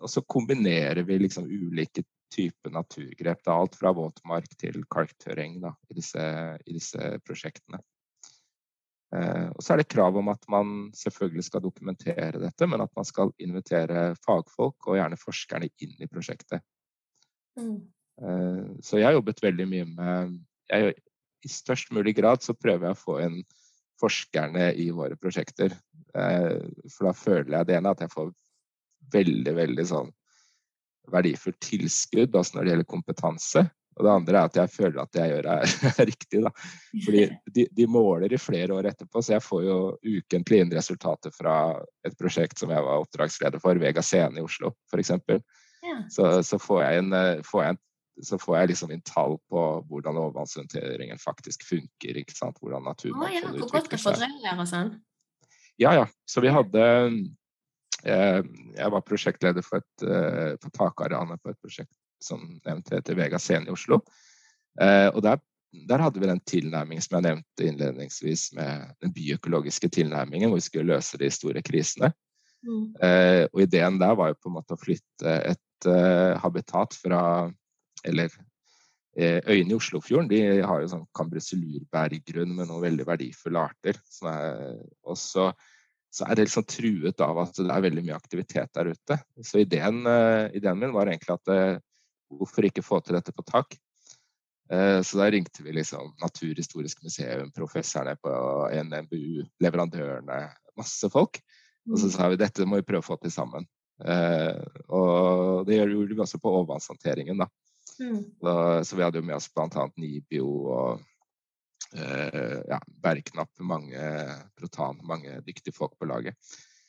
og, 0.00 0.08
så, 0.10 0.22
kombinerer 0.26 1.04
vi 1.06 1.18
liksom 1.20 1.46
ulike 1.46 2.02
typer 2.34 2.74
naturgrep. 2.74 3.42
Da, 3.46 3.54
alt 3.54 3.78
fra 3.78 3.94
våtmark 3.94 4.50
til 4.60 4.82
kalkterreng 4.90 5.60
da, 5.62 5.74
i, 5.90 5.98
disse, 5.98 6.24
i 6.66 6.76
disse 6.76 7.14
prosjektene. 7.24 7.80
Eh, 9.14 9.48
og 9.52 9.62
så 9.62 9.74
er 9.74 9.82
det 9.82 9.90
krav 9.92 10.16
om 10.18 10.30
at 10.32 10.46
man 10.50 10.74
selvfølgelig 10.96 11.46
skal 11.46 11.62
dokumentere 11.62 12.40
dette, 12.42 12.66
men 12.70 12.82
at 12.82 12.90
man 12.96 13.06
skal 13.06 13.30
invitere 13.42 14.12
fagfolk 14.24 14.88
og 14.88 14.98
gjerne 14.98 15.20
forskerne 15.20 15.70
inn 15.84 15.94
i 16.02 16.10
prosjektet. 16.10 16.64
Mm. 17.60 17.76
Eh, 18.22 18.64
så 18.82 18.98
jeg 18.98 19.08
har 19.08 19.18
jobbet 19.18 19.42
veldig 19.44 19.68
mye 19.70 19.86
med 19.90 20.40
jeg, 20.72 20.94
i 21.44 21.50
størst 21.50 21.92
mulig 21.94 22.16
grad 22.16 22.42
så 22.42 22.56
prøver 22.56 22.88
jeg 22.88 22.96
å 22.96 23.02
få 23.04 23.18
inn 23.22 23.42
forskerne 24.00 24.72
i 24.80 24.88
våre 24.94 25.18
prosjekter. 25.20 25.76
Eh, 26.16 26.58
for 26.90 27.10
da 27.10 27.14
føler 27.14 27.58
jeg 27.58 27.70
det 27.70 27.78
ene 27.78 27.94
at 27.94 28.02
jeg 28.02 28.12
får 28.14 28.32
veldig, 29.14 29.54
veldig 29.60 29.86
sånn 29.86 30.12
verdifullt 31.12 31.60
tilskudd 31.62 32.36
altså 32.36 32.56
når 32.56 32.64
det 32.64 32.74
gjelder 32.74 32.92
kompetanse. 32.94 33.64
Og 33.94 34.02
det 34.02 34.10
andre 34.10 34.38
er 34.40 34.48
at 34.48 34.56
jeg 34.58 34.72
føler 34.74 35.00
at 35.02 35.12
det 35.14 35.22
jeg 35.22 35.32
gjør 35.34 35.48
er, 35.52 35.74
riktig. 36.10 36.40
Da. 36.42 36.50
Fordi 37.04 37.24
de, 37.54 37.66
de, 37.78 37.86
måler 37.86 38.32
i 38.34 38.40
flere 38.42 38.74
år 38.74 38.88
etterpå, 38.90 39.22
så 39.22 39.36
jeg 39.36 39.44
får 39.44 39.62
jo 39.68 39.78
ukentlig 40.02 40.62
inn 40.64 40.74
resultater 40.74 41.34
fra 41.34 41.56
et 42.06 42.16
prosjekt 42.18 42.58
som 42.58 42.74
jeg 42.74 42.86
var 42.86 43.04
oppdragsleder 43.04 43.62
for, 43.62 43.78
Vega 43.78 44.02
Scene 44.02 44.40
i 44.40 44.44
Oslo 44.44 44.74
f.eks. 44.90 45.14
Ja. 45.84 45.98
Så, 46.10 46.30
så 46.42 46.58
får, 46.58 46.82
jeg 46.82 47.04
en, 47.04 47.12
eh, 47.14 47.44
får 47.46 47.62
jeg 47.62 47.76
en 47.76 47.82
så 48.22 48.38
får 48.38 48.56
jeg 48.58 48.70
liksom 48.70 48.92
inn 48.94 49.02
tall 49.02 49.36
på 49.50 49.62
hvordan 49.90 50.18
overvannshåndteringen 50.20 51.18
faktisk 51.18 51.64
funker. 51.66 52.20
ikke 52.20 52.34
sant? 52.36 52.60
Hvordan 52.62 52.86
naturmangfoldet 52.86 53.48
oh, 53.50 53.56
ja, 53.58 53.64
utvikler 53.66 53.98
seg. 53.98 54.36
Og 54.54 54.68
sånn. 54.70 54.92
Ja, 55.82 55.96
ja. 55.98 56.04
Så 56.30 56.44
vi 56.44 56.52
hadde 56.54 56.84
eh, 58.04 58.40
Jeg 58.76 58.92
var 58.94 59.04
prosjektleder 59.06 59.64
for, 59.64 59.82
et, 59.82 60.06
eh, 60.06 60.54
for 60.62 60.74
takareanet 60.74 61.42
på 61.42 61.52
et 61.52 61.60
prosjekt 61.60 61.92
som 62.22 62.44
nevnt 62.64 62.92
heter 62.92 63.18
Vega 63.18 63.40
Scene 63.42 63.68
i 63.68 63.74
Oslo. 63.74 64.00
Eh, 64.80 65.08
og 65.10 65.20
der, 65.26 65.40
der, 65.90 66.04
hadde 66.06 66.22
vi 66.22 66.30
den 66.30 66.40
tilnærmingen 66.48 67.04
som 67.04 67.18
jeg 67.18 67.26
nevnte 67.28 67.68
innledningsvis, 67.68 68.52
med 68.56 68.94
den 69.04 69.12
byøkologiske 69.14 69.90
tilnærmingen, 69.92 70.48
hvor 70.50 70.62
vi 70.62 70.68
skulle 70.68 70.94
løse 70.94 71.20
de 71.20 71.30
store 71.32 71.62
krisene. 71.66 72.12
Mm. 72.64 72.94
Og 73.52 73.58
ideen 73.60 73.98
der 74.00 74.14
var 74.16 74.30
jo 74.30 74.38
på 74.40 74.48
en 74.48 74.54
måte 74.54 74.72
å 74.72 74.80
flytte 74.80 75.34
et 75.50 75.88
habitat 76.40 76.96
fra 76.96 77.18
eller 78.08 78.32
Øyene 79.14 79.74
i 79.74 79.76
Oslofjorden 79.76 80.30
de 80.30 80.40
har 80.64 80.80
jo 80.80 80.88
sånn 80.90 81.04
kambrisulurberggrunn 81.14 82.54
med 82.56 82.70
noen 82.70 82.86
veldig 82.86 83.04
verdifulle 83.06 83.66
arter. 83.68 84.00
Som 84.08 84.30
Er, 84.32 84.80
og 85.04 85.20
så, 86.14 86.26
er 86.26 86.38
det 86.38 86.46
liksom 86.46 86.66
truet 86.70 87.22
av 87.24 87.40
at 87.42 87.56
det 87.58 87.70
er 87.70 87.86
veldig 87.88 88.04
mye 88.06 88.18
aktivitet 88.18 88.70
der 88.76 88.92
ute. 88.94 89.18
Så 89.42 89.64
ideen, 89.64 90.04
uh, 90.06 90.46
ideen 90.54 90.78
min 90.78 90.94
var 90.94 91.10
egentlig 91.10 91.34
at 91.34 91.50
uh, 91.50 91.80
hvorfor 92.30 92.68
ikke 92.68 92.84
få 92.86 93.00
til 93.02 93.18
dette 93.18 93.34
på 93.34 93.44
tak? 93.48 93.74
Uh, 94.70 95.02
så 95.04 95.18
da 95.20 95.28
ringte 95.34 95.64
vi 95.66 95.74
liksom 95.74 96.14
Naturhistorisk 96.22 97.02
museum, 97.04 97.50
professorene 97.56 98.14
på 98.22 98.34
NMBU, 98.86 99.42
leverandørene, 99.64 100.38
masse 100.78 101.10
folk. 101.10 101.42
Og 101.90 101.98
så 101.98 102.08
mm. 102.08 102.14
sa 102.14 102.30
vi 102.32 102.40
dette 102.40 102.66
må 102.68 102.80
vi 102.80 102.86
prøve 102.86 103.04
å 103.04 103.10
få 103.10 103.18
til 103.20 103.34
sammen. 103.34 103.66
og 104.88 105.66
det 105.68 105.76
gjorde 105.76 106.14
vi 106.16 106.22
også 106.24 106.40
på 106.42 106.50
overvannshåndteringen. 106.50 107.42
da. 107.42 107.46
Mm. 108.00 108.84
Så, 108.84 108.96
vi 108.96 109.02
hadde 109.02 109.18
jo 109.18 109.26
med 109.26 109.36
oss 109.36 109.50
bl.a. 109.54 109.86
Nibio 109.96 110.46
og 110.46 110.88
eh, 110.94 111.02
ja, 111.94 112.78
Bærknapp, 113.04 113.50
mange 113.62 113.98
Protan, 114.58 114.98
mange 115.06 115.38
dyktige 115.46 115.74
folk 115.76 115.94
på 115.98 116.08
laget. 116.10 116.34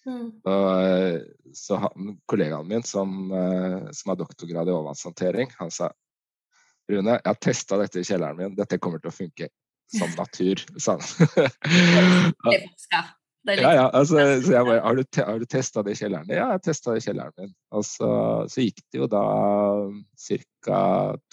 Mm. 0.05 0.31
Og, 0.45 0.85
eh, 0.85 1.21
så 1.53 1.75
han, 1.81 2.17
kollegaen 2.25 2.67
min 2.67 2.83
som, 2.83 3.31
eh, 3.31 3.91
som 3.91 4.09
har 4.09 4.15
doktorgrad 4.15 4.69
i 4.69 4.71
overvannshåndtering, 4.71 5.51
han 5.57 5.71
sa 5.71 5.91
Rune, 6.91 7.15
jeg 7.17 7.25
har 7.25 7.37
testa 7.41 7.79
dette 7.81 8.03
i 8.03 8.05
kjelleren 8.05 8.37
min, 8.37 8.57
dette 8.57 8.77
kommer 8.77 9.01
til 9.01 9.09
å 9.09 9.15
funke 9.15 9.49
som 9.89 10.11
natur, 10.17 10.61
sa 10.77 10.99
han. 10.99 11.01
Ja, 13.45 13.71
ja, 13.75 13.89
altså, 13.93 14.17
så 14.41 14.55
jeg 14.55 14.65
bare 14.65 14.81
Har 14.81 14.97
du, 14.97 15.03
te, 15.03 15.25
du 15.37 15.45
testa 15.45 15.83
det 15.85 15.93
i 15.93 15.99
kjelleren? 15.99 16.31
Ja, 16.33 16.47
jeg 16.55 16.63
testa 16.65 16.95
det 16.95 17.03
i 17.03 17.05
kjelleren 17.05 17.35
min. 17.37 17.53
Og 17.77 17.85
så, 17.85 18.09
så 18.49 18.65
gikk 18.65 18.81
det 18.91 19.03
jo 19.03 19.09
da 19.11 19.25
ca. 20.65 20.81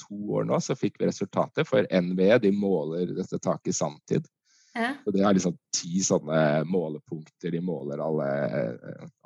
to 0.05 0.19
år 0.37 0.47
nå, 0.51 0.61
så 0.61 0.77
fikk 0.77 1.01
vi 1.01 1.09
resultatet. 1.09 1.69
For 1.69 1.89
NVE 1.89 2.39
de 2.45 2.53
måler 2.53 3.15
dette 3.17 3.41
taket 3.41 3.73
i 3.73 3.77
sanntid. 3.77 4.29
Ja. 4.77 4.95
Og 5.05 5.13
det 5.13 5.25
er 5.25 5.37
liksom 5.37 5.57
ti 5.75 6.01
sånne 6.05 6.65
målepunkter. 6.69 7.53
De 7.53 7.61
måler 7.65 8.01
alle, 8.01 8.29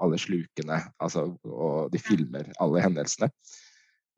alle 0.02 0.18
slukene, 0.18 0.80
altså, 1.02 1.28
og 1.46 1.92
de 1.92 2.02
filmer 2.02 2.50
alle 2.62 2.82
hendelsene. 2.82 3.30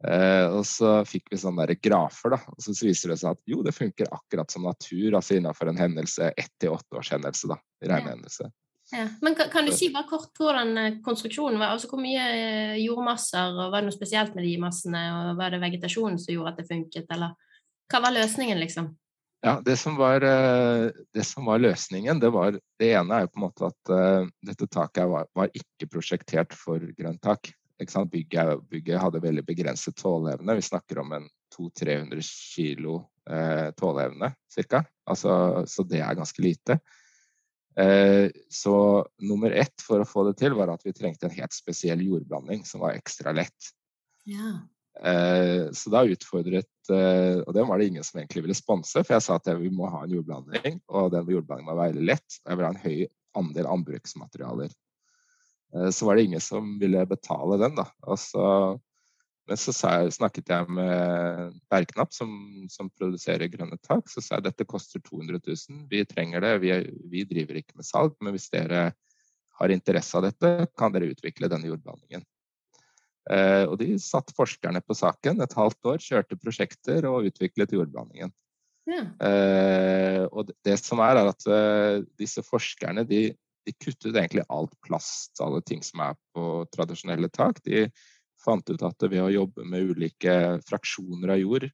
Eh, 0.06 0.46
og 0.54 0.62
så 0.66 1.00
fikk 1.08 1.32
vi 1.32 1.40
sånne 1.40 1.66
der 1.66 1.80
grafer, 1.82 2.37
da. 2.37 2.38
Og 2.54 2.62
så 2.62 2.74
viser 2.87 3.12
det 3.12 3.18
seg 3.22 3.34
at 3.34 3.40
jo, 3.50 3.64
det 3.66 3.74
funker 3.74 4.11
akkurat 4.14 4.52
som 4.52 4.68
natur, 4.68 5.16
altså 5.18 5.38
innenfor 5.38 5.72
en 5.72 5.80
hendelse, 5.80 6.30
ett 6.38 6.54
til 6.61 6.76
åtte 6.76 7.00
års 7.00 7.11
hendelse, 7.14 7.50
da. 7.50 7.58
Regnehendelse. 7.82 8.46
Ja. 8.94 9.08
Men 9.20 9.34
kan, 9.37 9.50
kan, 9.52 9.66
du 9.66 9.74
si 9.76 9.90
bare 9.92 10.08
kort 10.08 10.38
hvordan 10.38 10.70
eh, 10.80 11.00
konstruksjonen 11.04 11.58
var? 11.61 11.74
Altså 11.74 11.90
Hvor 11.90 12.00
mye 12.00 12.22
eh, 12.30 12.78
jordmasser, 12.84 13.50
og 13.58 13.74
var 13.74 13.82
det 13.82 13.90
noe 13.90 13.98
spesielt 13.98 14.38
med 14.38 14.46
de 14.46 14.54
massene? 14.62 15.02
og 15.16 15.42
Var 15.42 15.52
det 15.52 15.61
vegetasjonen 15.66 16.16
som 16.22 16.32
gjorde 16.37 16.54
at 16.54 16.62
det 16.62 16.70
funket, 16.70 17.11
eller 17.18 17.34
hva 17.88 18.02
var 18.04 18.14
løsningen, 18.14 18.62
liksom? 18.62 18.94
Ja, 19.44 19.58
det 19.62 19.76
som, 19.78 19.94
var, 19.94 20.18
det 20.18 21.22
som 21.22 21.46
var, 21.46 21.61
løsningen, 21.62 22.18
det 22.18 22.32
var 22.34 22.56
Det 22.58 22.88
ene 22.90 23.14
er 23.14 23.22
jo 23.22 23.30
på 23.30 23.38
en 23.38 23.44
måte 23.44 23.68
at 23.68 23.92
dette 24.42 24.66
taket 24.66 25.06
var, 25.06 25.28
var 25.30 25.52
ikke 25.54 25.87
prosjektert 25.92 26.56
for 26.58 26.82
grønt 26.98 27.22
tak. 27.22 27.52
Bygget, 27.79 28.62
bygget, 28.69 29.01
hadde 29.01 29.23
veldig 29.23 29.45
begrenset 29.47 29.97
tåleevne. 29.97 30.57
Vi 30.59 30.67
snakker 30.67 30.99
om 30.99 31.12
en 31.14 31.29
200-300 31.55 32.23
kilo 32.23 32.97
eh, 33.31 33.71
tåleevne 33.79 34.33
ca. 34.69 34.83
Altså, 35.07 35.64
så 35.67 35.85
det 35.87 36.01
er 36.03 36.19
ganske 36.19 36.43
lite. 36.43 36.79
Eh, 37.79 38.31
så 38.51 39.07
nummer 39.23 39.51
ett 39.51 39.83
for 39.87 40.03
å 40.03 40.09
få 40.09 40.25
det 40.27 40.38
til, 40.41 40.57
var 40.59 40.73
at 40.73 40.83
vi 40.87 40.95
trengte 40.97 41.29
en 41.29 41.37
helt 41.37 41.55
spesiell 41.55 42.03
jordblanding 42.03 42.64
som 42.67 42.83
var 42.83 42.99
ekstra 42.99 43.33
lett. 43.37 43.71
Ja. 44.27 44.57
Eh, 44.99 45.71
så 45.73 45.93
da 45.95 46.01
utfordret 46.11 46.91
eh, 46.91 47.38
Og 47.47 47.53
den 47.55 47.69
var 47.69 47.79
det 47.79 47.87
ingen 47.87 48.03
som 48.03 48.19
egentlig 48.19 48.43
ville 48.43 48.57
sponse, 48.59 49.05
for 49.05 49.14
jeg 49.14 49.23
sa 49.23 49.37
at 49.38 49.47
vi 49.61 49.71
må 49.71 49.87
ha 49.93 50.03
en 50.03 50.17
jordblanding, 50.17 50.81
og 50.91 51.12
den 51.14 51.31
jordblandingen 51.37 51.71
må 51.71 51.79
være 51.79 51.95
veldig 51.95 52.09
lett. 52.11 52.41
Og 52.43 52.51
jeg 52.51 52.59
vil 52.59 52.67
ha 52.67 52.73
en 52.75 52.83
høy 52.83 52.99
andel 53.38 53.71
anbruksmaterialer. 53.77 54.75
Eh, 55.74 55.90
så 55.90 56.07
var 56.07 56.16
det 56.16 56.22
ingen 56.22 56.40
som 56.40 56.78
ville 56.78 57.07
betale 57.07 57.57
den. 57.57 57.74
da. 57.74 57.87
Så, 58.16 58.44
men 59.48 59.57
så 59.57 59.72
snakket 60.11 60.48
jeg 60.48 60.70
med 60.70 61.59
Bergknapp, 61.70 62.12
som, 62.14 62.33
som, 62.70 62.90
produserer 62.90 63.50
grønne 63.52 63.78
tak. 63.83 64.09
Så 64.11 64.24
sa 64.24 64.38
jeg 64.38 64.48
dette 64.48 64.68
koster 64.68 65.02
200 65.04 65.40
000, 65.40 65.85
vi 65.90 66.04
trenger 66.09 66.44
det. 66.44 66.57
Vi, 66.64 66.72
vi, 67.12 67.26
driver 67.28 67.61
ikke 67.61 67.78
med 67.81 67.88
salg, 67.88 68.16
men 68.20 68.37
hvis 68.37 68.50
dere 68.54 68.90
har 69.59 69.74
interesse 69.74 70.18
av 70.18 70.28
dette, 70.28 70.68
kan 70.78 70.92
dere 70.94 71.11
utvikle 71.11 71.50
denne 71.50 71.70
jordblandingen. 71.70 72.22
Eh, 73.28 73.64
og 73.68 73.76
de 73.81 73.96
satt 74.00 74.31
forskerne 74.37 74.81
på 74.81 74.96
saken 74.96 75.42
et 75.44 75.57
halvt 75.59 75.90
år, 75.92 75.98
kjørte 76.00 76.38
prosjekter 76.40 77.09
og 77.11 77.26
utviklet 77.28 77.74
jordblandingen. 77.76 78.31
Ja. 78.88 79.02
Eh, 79.20 80.22
og 80.33 80.48
det 80.64 80.78
som 80.81 81.02
er, 81.04 81.18
er 81.20 81.28
at 81.35 81.44
eh, 81.52 82.07
disse 82.20 82.40
forskerne 82.46 83.04
de 83.09 83.26
de 83.68 83.74
kuttet 83.76 84.16
egentlig 84.16 84.46
alt 84.48 84.74
plast, 84.87 85.37
alle 85.44 85.61
ting 85.66 85.83
som 85.85 86.02
er 86.07 86.16
på 86.35 86.64
tradisjonelle 86.74 87.28
tak. 87.35 87.61
De 87.66 87.87
fant 88.44 88.70
ut 88.70 88.85
at 88.87 89.09
ved 89.09 89.20
å 89.22 89.33
jobbe 89.33 89.66
med 89.68 89.92
ulike 89.92 90.35
fraksjoner 90.66 91.35
av 91.35 91.42
jord, 91.42 91.68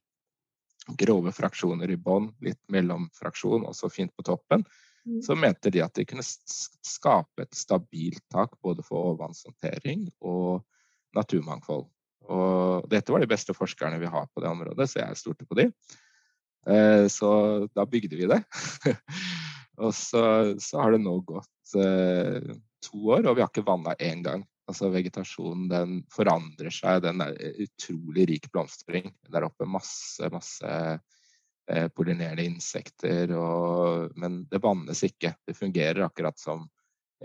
grove 0.99 1.33
fraksjoner 1.33 1.91
i 1.93 1.97
bånn, 1.97 2.29
litt 2.45 2.61
mellomfraksjon, 2.73 3.65
og 3.65 3.75
så 3.77 3.89
fint 3.89 4.13
på 4.17 4.25
toppen, 4.27 4.65
mm. 5.05 5.21
så 5.25 5.37
mente 5.39 5.71
de 5.73 5.81
at 5.85 5.95
de 5.97 6.05
kunne 6.09 6.25
skape 6.25 7.45
et 7.45 7.57
stabilt 7.57 8.23
tak 8.33 8.53
både 8.65 8.85
for 8.85 9.13
overvannshåndtering 9.13 10.07
og 10.21 10.65
naturmangfold. 11.17 11.87
Og 12.25 12.89
dette 12.89 13.13
var 13.13 13.21
de 13.21 13.29
beste 13.29 13.53
forskerne 13.53 14.01
vi 14.01 14.09
har 14.09 14.27
på 14.33 14.41
det 14.41 14.49
området, 14.49 14.89
så 14.89 15.01
jeg 15.01 15.21
stolte 15.21 15.47
på 15.47 15.57
de. 15.61 15.69
Eh, 16.65 17.05
så 17.13 17.31
da 17.77 17.85
bygde 17.85 18.17
vi 18.17 18.29
det. 18.29 18.41
og 19.83 19.93
så, 19.93 20.23
så, 20.61 20.81
har 20.81 20.95
det 20.95 21.03
nå 21.03 21.19
gått 21.27 21.49
eh, 21.81 22.53
to 22.85 23.01
år, 23.15 23.25
og 23.25 23.35
vi 23.35 23.43
har 23.43 23.51
ikke 23.51 23.65
vanna 23.67 23.95
én 23.99 24.23
gang. 24.25 24.45
Altså 24.65 24.89
Vegetasjonen 24.89 25.67
den 25.69 25.97
forandrer 26.13 26.73
seg. 26.73 27.03
Den 27.05 27.21
er 27.21 27.35
utrolig 27.65 28.27
rik 28.31 28.49
blomstring 28.53 29.11
der 29.29 29.45
oppe. 29.45 29.67
Masse, 29.69 30.29
masse 30.33 30.71
eh, 30.71 31.87
pollinerende 31.93 32.47
insekter. 32.47 33.35
Og, 33.37 34.15
men 34.17 34.43
det 34.49 34.63
vannes 34.63 35.03
ikke. 35.05 35.35
Det 35.45 35.57
fungerer 35.57 36.07
akkurat 36.07 36.39
som 36.41 36.65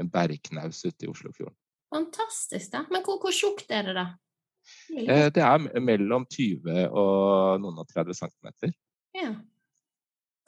en 0.01 0.11
bergknaus 0.13 0.85
ute 0.85 1.07
i 1.07 1.11
Oslofjorden. 1.11 1.57
Fantastisk, 1.91 2.71
da. 2.73 2.85
Men 2.93 3.03
hvor, 3.07 3.19
hvor 3.23 3.35
tjukt 3.35 3.73
er 3.75 3.89
det, 3.89 3.97
da? 3.99 4.07
Eh, 4.97 5.27
det 5.33 5.43
er 5.43 5.81
mellom 5.83 6.27
20 6.31 6.85
og 6.93 7.63
noen 7.63 7.81
og 7.83 7.89
30 7.91 8.21
cm. 8.21 8.77
Ja. 9.17 9.33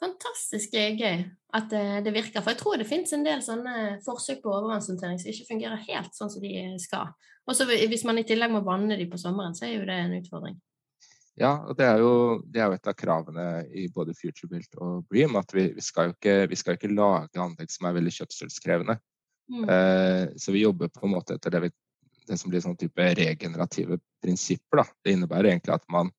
Fantastisk 0.03 0.73
gøy 0.75 1.23
at 1.55 1.71
det 2.03 2.11
virker. 2.11 2.41
For 2.41 2.51
jeg 2.51 2.59
tror 2.59 2.79
det 2.81 2.89
finnes 2.89 3.13
en 3.15 3.23
del 3.23 3.39
sånne 3.45 4.01
forsøk 4.03 4.41
på 4.43 4.51
overvannshåndtering 4.51 5.21
som 5.21 5.31
ikke 5.31 5.47
fungerer 5.47 5.85
helt 5.87 6.17
sånn 6.17 6.31
som 6.33 6.43
de 6.43 6.73
skal. 6.81 7.13
Og 7.47 7.73
hvis 7.87 8.03
man 8.07 8.19
i 8.19 8.25
tillegg 8.27 8.51
må 8.51 8.63
vanne 8.65 8.97
de 8.99 9.07
på 9.07 9.19
sommeren, 9.21 9.55
så 9.55 9.67
er 9.67 9.77
jo 9.77 9.87
det 9.87 9.95
en 9.99 10.15
utfordring. 10.19 10.57
Ja, 11.39 11.55
og 11.65 11.77
det 11.79 11.85
er 11.87 12.01
jo, 12.03 12.41
det 12.45 12.61
er 12.61 12.69
jo 12.69 12.77
et 12.77 12.89
av 12.89 12.95
kravene 12.97 13.45
i 13.73 13.87
både 13.93 14.13
FutureBuilt 14.13 14.77
og 14.85 15.07
Bream 15.09 15.39
at 15.39 15.53
vi, 15.55 15.65
vi, 15.73 15.81
skal 15.81 16.11
jo 16.11 16.13
ikke, 16.13 16.35
vi 16.51 16.59
skal 16.59 16.77
ikke 16.77 16.91
lage 16.93 17.41
anlegg 17.41 17.73
som 17.73 17.87
er 17.89 17.95
veldig 17.97 18.13
kjøpselskrevende. 18.19 18.97
Mm. 19.49 19.63
Eh, 19.75 20.25
så 20.37 20.53
vi 20.53 20.61
jobber 20.61 20.91
på 20.93 21.07
en 21.07 21.15
måte 21.15 21.39
etter 21.39 21.55
det, 21.55 21.63
vi, 21.65 21.71
det 22.29 22.37
som 22.39 22.53
blir 22.53 22.61
sånn 22.63 22.77
type 22.79 23.07
regenerative 23.17 23.97
prinsipper. 24.23 24.83
Da. 24.83 24.85
Det 25.01 25.15
innebærer 25.17 25.55
egentlig 25.55 25.73
at 25.75 25.89
man 25.93 26.13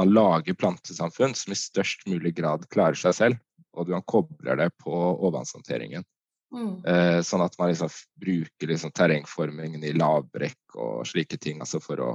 man 0.00 0.14
lager 0.16 0.56
plantesamfunn 0.56 1.34
som 1.36 1.52
i 1.52 1.58
størst 1.58 2.06
mulig 2.08 2.32
grad 2.38 2.64
klarer 2.72 2.96
seg 2.96 3.16
selv, 3.16 3.40
og 3.76 3.90
man 3.92 4.06
kobler 4.08 4.56
det 4.56 4.70
på 4.80 4.94
overvannshåndteringen. 4.94 6.06
Mm. 6.54 6.72
Eh, 6.88 7.18
sånn 7.22 7.44
at 7.44 7.54
man 7.60 7.70
liksom 7.70 7.92
bruker 8.18 8.72
liksom 8.72 8.94
terrengformingen 8.96 9.84
i 9.86 9.92
lavbrekk 9.94 10.78
og 10.80 11.04
slike 11.06 11.38
ting 11.38 11.60
altså 11.62 11.78
for 11.84 12.02
å 12.02 12.08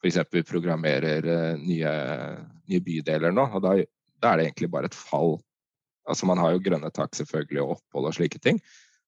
f.eks. 0.00 0.46
programmerer 0.48 1.26
eh, 1.28 1.58
nye, 1.60 1.92
nye, 2.70 2.80
bydeler 2.86 3.34
nå. 3.34 3.44
og 3.50 3.64
da, 3.64 3.74
da, 4.22 4.30
er 4.30 4.38
det 4.38 4.46
egentlig 4.46 4.70
bare 4.72 4.88
et 4.88 4.96
fall. 4.96 5.36
Altså 6.08 6.30
Man 6.30 6.40
har 6.40 6.54
jo 6.54 6.62
grønne 6.62 6.92
tak 6.94 7.18
selvfølgelig 7.18 7.64
og 7.64 7.76
opphold 7.76 8.12
og 8.12 8.18
slike 8.20 8.40
ting. 8.40 8.62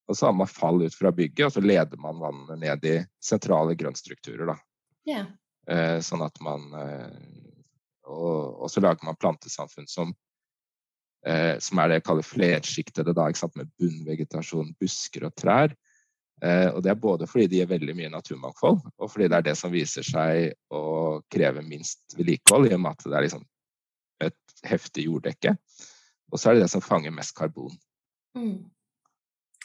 Og 0.09 0.17
så 0.17 0.27
har 0.27 0.37
man 0.37 0.49
fall 0.51 0.83
ut 0.83 0.95
fra 0.97 1.13
bygget, 1.13 1.47
og 1.47 1.53
så 1.55 1.63
leder 1.63 2.01
man 2.01 2.21
vannet 2.21 2.61
ned 2.61 2.85
i 2.89 2.97
sentrale 3.23 3.77
grønnstrukturer. 3.77 4.49
da. 4.49 4.57
Yeah. 5.07 5.29
Eh, 5.69 5.99
sånn 6.01 6.25
at 6.25 6.41
man 6.45 6.65
eh, 6.81 7.48
og, 8.09 8.63
og 8.65 8.73
så 8.73 8.83
lager 8.85 9.07
man 9.07 9.19
plantesamfunn 9.21 9.89
som, 9.91 10.15
eh, 11.27 11.59
som 11.63 11.81
er 11.81 11.91
det 11.91 12.01
jeg 12.01 12.07
kaller 12.09 12.27
flersiktede, 12.27 13.15
da, 13.17 13.29
med 13.57 13.71
bunnvegetasjon, 13.79 14.75
busker 14.81 15.29
og 15.29 15.37
trær. 15.39 15.77
Eh, 16.43 16.69
og 16.71 16.83
det 16.85 16.93
er 16.93 17.03
både 17.03 17.27
fordi 17.27 17.49
de 17.51 17.61
gir 17.61 17.71
veldig 17.71 17.95
mye 17.99 18.13
naturmangfold, 18.15 18.81
og 18.97 19.11
fordi 19.11 19.29
det 19.31 19.39
er 19.41 19.47
det 19.49 19.57
som 19.59 19.75
viser 19.75 20.07
seg 20.07 20.53
å 20.71 21.21
kreve 21.33 21.65
minst 21.67 22.17
vedlikehold, 22.19 22.71
i 22.71 22.77
og 22.77 22.85
med 22.85 22.95
at 22.95 23.07
det 23.07 23.17
er 23.19 23.27
liksom 23.27 23.47
et 24.29 24.59
heftig 24.67 25.09
jorddekke. 25.09 25.57
Og 26.33 26.41
så 26.41 26.51
er 26.51 26.59
det 26.59 26.67
det 26.67 26.73
som 26.75 26.85
fanger 26.85 27.15
mest 27.15 27.35
karbon. 27.37 27.75
Mm. 28.37 28.69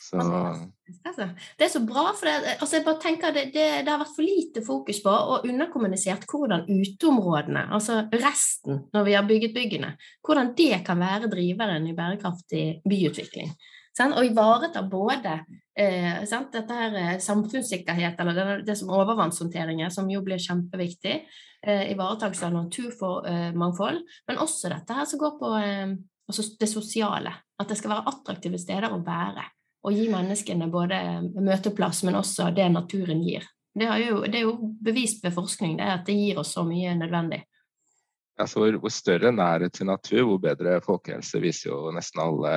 Så... 0.03 0.19
Altså, 0.19 1.29
det 1.57 1.65
er 1.65 1.71
så 1.71 1.81
bra, 1.87 2.09
for 2.17 2.27
det, 2.27 2.55
altså 2.57 2.75
jeg 2.75 2.85
bare 2.85 3.01
tenker 3.01 3.35
det, 3.35 3.43
det, 3.53 3.67
det, 3.85 3.91
har 3.91 4.01
vært 4.01 4.15
for 4.17 4.27
lite 4.27 4.63
fokus 4.65 4.99
på 5.03 5.11
og 5.13 5.45
underkommunisert 5.47 6.25
hvordan 6.27 6.65
uteområdene, 6.67 7.69
altså 7.71 8.01
resten 8.11 8.83
når 8.93 9.07
vi 9.07 9.15
har 9.15 9.29
bygget 9.29 9.55
byggene, 9.55 9.93
hvordan 10.25 10.51
det 10.57 10.81
kan 10.87 10.99
være 10.99 11.31
driveren 11.31 11.87
i 11.87 11.95
bærekraftig 11.95 12.65
byutvikling. 12.83 13.55
Sant? 13.95 14.17
Og 14.17 14.27
ivareta 14.27 14.83
både 14.89 15.37
eh, 15.77 16.19
dette 16.25 16.77
her 16.81 16.99
eh, 16.99 17.15
samfunnssikkerhet, 17.23 18.19
eller 18.19 18.63
det, 18.65 18.77
som 18.79 18.91
overvannshåndteringer, 18.97 19.93
som 19.93 20.09
jo 20.11 20.23
blir 20.25 20.41
kjempeviktig, 20.41 21.19
eh, 21.63 21.91
ivaretakelse 21.93 22.49
av 22.49 22.57
naturmangfold, 22.57 24.03
eh, 24.03 24.21
men 24.27 24.43
også 24.43 24.73
dette 24.73 24.99
her 24.99 25.07
som 25.07 25.21
går 25.21 25.35
på 25.39 25.55
eh, 25.61 25.97
altså 26.27 26.47
det 26.59 26.71
sosiale. 26.71 27.37
At 27.61 27.69
det 27.69 27.79
skal 27.79 27.95
være 27.95 28.09
attraktive 28.11 28.59
steder 28.59 28.91
å 28.91 29.03
være 29.05 29.45
og 29.83 29.95
gi 29.95 30.07
menneskene 30.11 30.69
både 30.71 30.99
møteplass, 31.43 32.03
men 32.07 32.19
også 32.19 32.49
det 32.55 32.69
naturen 32.71 33.23
gir. 33.23 33.45
Det, 33.73 33.87
jo, 34.03 34.21
det 34.29 34.39
er 34.39 34.45
jo 34.45 34.71
bevist 34.85 35.23
ved 35.25 35.33
forskning 35.33 35.75
det 35.79 35.89
at 35.89 36.05
det 36.07 36.15
gir 36.15 36.39
oss 36.39 36.53
så 36.55 36.63
mye 36.67 36.93
nødvendig. 36.95 37.41
Altså, 38.39 38.59
hvor, 38.59 38.77
hvor, 38.81 38.93
større 38.93 39.31
nærhet 39.31 39.73
til 39.73 39.89
natur, 39.89 40.23
hvor 40.25 40.39
bedre 40.41 40.79
folkehelse, 40.81 41.41
viser 41.41 41.69
jo 41.69 41.91
nesten 41.93 42.21
alle, 42.21 42.53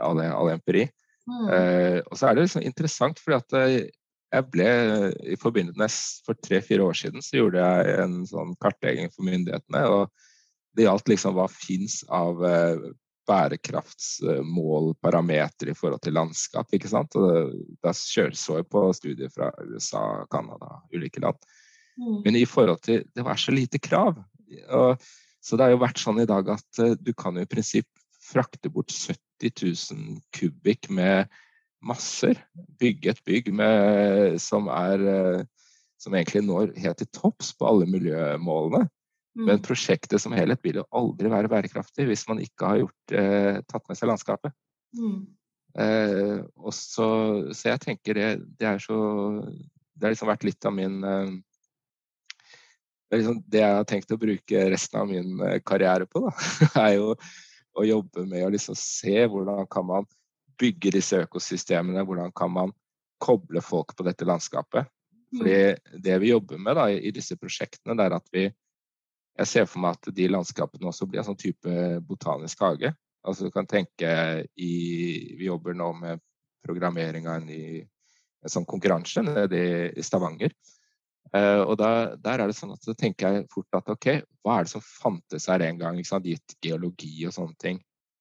alle, 0.00 0.28
alle 0.32 0.56
empiri. 0.56 0.86
Mm. 1.26 1.48
Eh, 1.52 1.98
og 2.06 2.16
så 2.16 2.28
er 2.28 2.36
det 2.36 2.46
liksom 2.46 2.64
interessant, 2.64 3.20
fordi 3.20 3.36
at 3.36 3.56
eh, 3.60 3.88
jeg 4.36 4.46
ble 4.50 4.68
i 5.32 5.36
forbindelse 5.38 6.22
For 6.26 6.38
tre-fire 6.42 6.82
år 6.82 6.96
siden 6.98 7.22
så 7.22 7.38
gjorde 7.38 7.62
jeg 7.62 7.98
en 8.02 8.16
sånn 8.28 8.54
kartlegging 8.62 9.10
for 9.14 9.26
myndighetene. 9.26 9.82
og 9.86 10.76
Det 10.76 10.86
gjaldt 10.86 11.12
liksom 11.12 11.36
hva 11.36 11.46
fins 11.50 12.00
av 12.12 12.42
eh, 13.26 13.32
bærekraftsmål, 13.32 14.94
parametere 15.02 15.72
i 15.72 15.76
forhold 15.76 16.02
til 16.02 16.16
landskap. 16.16 16.72
ikke 16.72 16.88
sant? 16.88 17.16
Og 17.16 17.52
da 17.82 17.92
så 17.92 18.28
jeg 18.28 18.68
på 18.70 18.92
studier 18.92 19.30
fra 19.32 19.50
USA, 19.66 20.24
Canada, 20.30 20.80
ulike 20.94 21.20
land. 21.20 21.38
Mm. 21.98 22.22
Men 22.24 22.36
i 22.36 22.44
forhold 22.44 22.82
til 22.82 23.04
Det 23.14 23.24
var 23.24 23.36
så 23.36 23.52
lite 23.52 23.78
krav. 23.78 24.22
Og, 24.68 25.02
så 25.40 25.56
det 25.56 25.64
har 25.64 25.70
jo 25.70 25.82
vært 25.82 25.98
sånn 25.98 26.20
i 26.20 26.26
dag 26.26 26.48
at 26.48 26.80
uh, 26.82 26.94
du 26.94 27.12
kan 27.14 27.36
jo 27.36 27.42
i 27.42 27.50
prinsipp 27.50 27.88
frakte 28.26 28.70
bort 28.70 28.90
70 28.90 29.52
000 29.92 30.20
kubikk 30.34 30.90
med 30.90 31.30
masser. 31.82 32.38
Bygge 32.78 33.10
et 33.10 33.22
bygg 33.24 33.52
med, 33.54 34.40
som, 34.42 34.68
er, 34.68 35.02
uh, 35.02 35.72
som 35.98 36.14
egentlig 36.14 36.44
når 36.46 36.74
helt 36.78 36.98
til 36.98 37.10
topps 37.14 37.52
på 37.56 37.66
alle 37.68 37.86
miljømålene. 37.90 38.86
Men 39.36 39.58
mm. 39.58 39.64
prosjektet 39.66 40.22
som 40.22 40.32
helhet 40.32 40.62
vil 40.64 40.80
jo 40.80 40.86
aldri 40.96 41.28
være 41.28 41.50
bærekraftig 41.52 42.06
hvis 42.08 42.24
man 42.28 42.40
ikke 42.40 42.70
har 42.70 42.78
gjort, 42.80 43.12
eh, 43.12 43.58
tatt 43.68 43.84
med 43.90 43.98
seg 43.98 44.08
landskapet. 44.08 44.54
Mm. 44.96 45.18
Eh, 45.76 46.38
så, 46.72 47.08
så, 47.52 47.68
jeg 47.68 47.82
tenker 47.82 48.16
det, 48.16 48.28
det, 48.56 48.68
er 48.70 48.78
så 48.80 48.96
Det 49.92 50.06
har 50.06 50.14
liksom 50.14 50.30
vært 50.30 50.46
litt 50.48 50.64
av 50.64 50.72
min 50.72 51.02
eh, 51.04 51.34
det, 53.10 53.18
liksom 53.18 53.42
det 53.44 53.60
jeg 53.60 53.76
har 53.76 53.88
tenkt 53.90 54.14
å 54.14 54.20
bruke 54.20 54.64
resten 54.72 55.02
av 55.02 55.10
min 55.10 55.36
eh, 55.44 55.58
karriere 55.60 56.08
på, 56.08 56.24
da, 56.24 56.32
er 56.86 56.96
jo 56.96 57.12
å 57.76 57.84
jobbe 57.84 58.24
med 58.24 58.46
å 58.46 58.52
liksom 58.54 58.78
se 58.78 59.18
hvordan 59.28 59.66
kan 59.70 59.84
man 59.90 60.08
bygge 60.56 60.94
disse 60.96 61.20
økosystemene, 61.26 62.06
hvordan 62.08 62.32
kan 62.32 62.54
man 62.54 62.72
koble 63.20 63.60
folk 63.60 63.92
på 63.96 64.06
dette 64.06 64.24
landskapet. 64.28 64.88
Fordi 65.36 65.56
mm. 65.74 66.00
det 66.04 66.16
vi 66.22 66.30
jobber 66.32 66.60
med 66.62 66.78
da, 66.78 66.86
i 66.88 67.12
disse 67.12 67.36
prosjektene, 67.36 67.96
det 67.98 68.06
er 68.06 68.16
at 68.16 68.32
vi 68.32 68.46
jeg 69.36 69.50
ser 69.50 69.66
for 69.68 69.82
meg 69.84 69.98
at 69.98 70.14
de 70.16 70.28
landskapene 70.30 70.88
også 70.88 71.08
blir 71.08 71.22
en 71.22 71.28
sånn 71.28 71.40
type 71.40 71.72
botanisk 72.08 72.62
hage. 72.64 72.92
Altså 73.26 73.46
du 73.46 73.52
kan 73.54 73.66
tenke 73.68 74.08
i 74.54 74.72
Vi 75.36 75.48
jobber 75.48 75.74
nå 75.76 75.90
med 75.98 76.22
programmering 76.66 77.26
av 77.28 77.40
en 77.40 77.50
ny 77.50 77.60
en 78.46 78.52
sånn 78.52 78.66
konkurranse 78.68 79.22
nede 79.26 79.60
i, 79.90 80.04
Stavanger. 80.04 80.54
Uh, 81.34 81.66
og 81.66 81.74
da, 81.80 81.90
der 82.22 82.42
er 82.42 82.48
det 82.48 82.54
sånn 82.56 82.76
at 82.76 82.84
så 82.86 82.94
tenker 82.94 83.34
jeg 83.34 83.48
fort 83.50 83.74
at 83.74 83.88
OK, 83.90 84.06
hva 84.46 84.60
er 84.60 84.66
det 84.66 84.72
som 84.72 84.84
fantes 84.84 85.48
her 85.50 85.64
en 85.66 85.80
gang, 85.80 85.98
gitt 85.98 86.54
geologi 86.62 87.26
og 87.26 87.34
sånne 87.34 87.58
ting? 87.58 87.80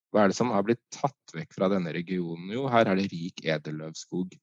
Hva 0.09 0.23
er 0.23 0.31
det 0.31 0.37
som 0.37 0.49
har 0.55 0.65
blitt 0.65 0.81
tatt 0.95 1.35
vekk 1.35 1.53
fra 1.53 1.69
denne 1.69 1.93
regionen? 1.93 2.49
Jo, 2.55 2.65
her 2.71 2.89
er 2.89 2.97
det 2.97 3.11
rik 3.11 3.43
edelløvskog. 3.45 4.33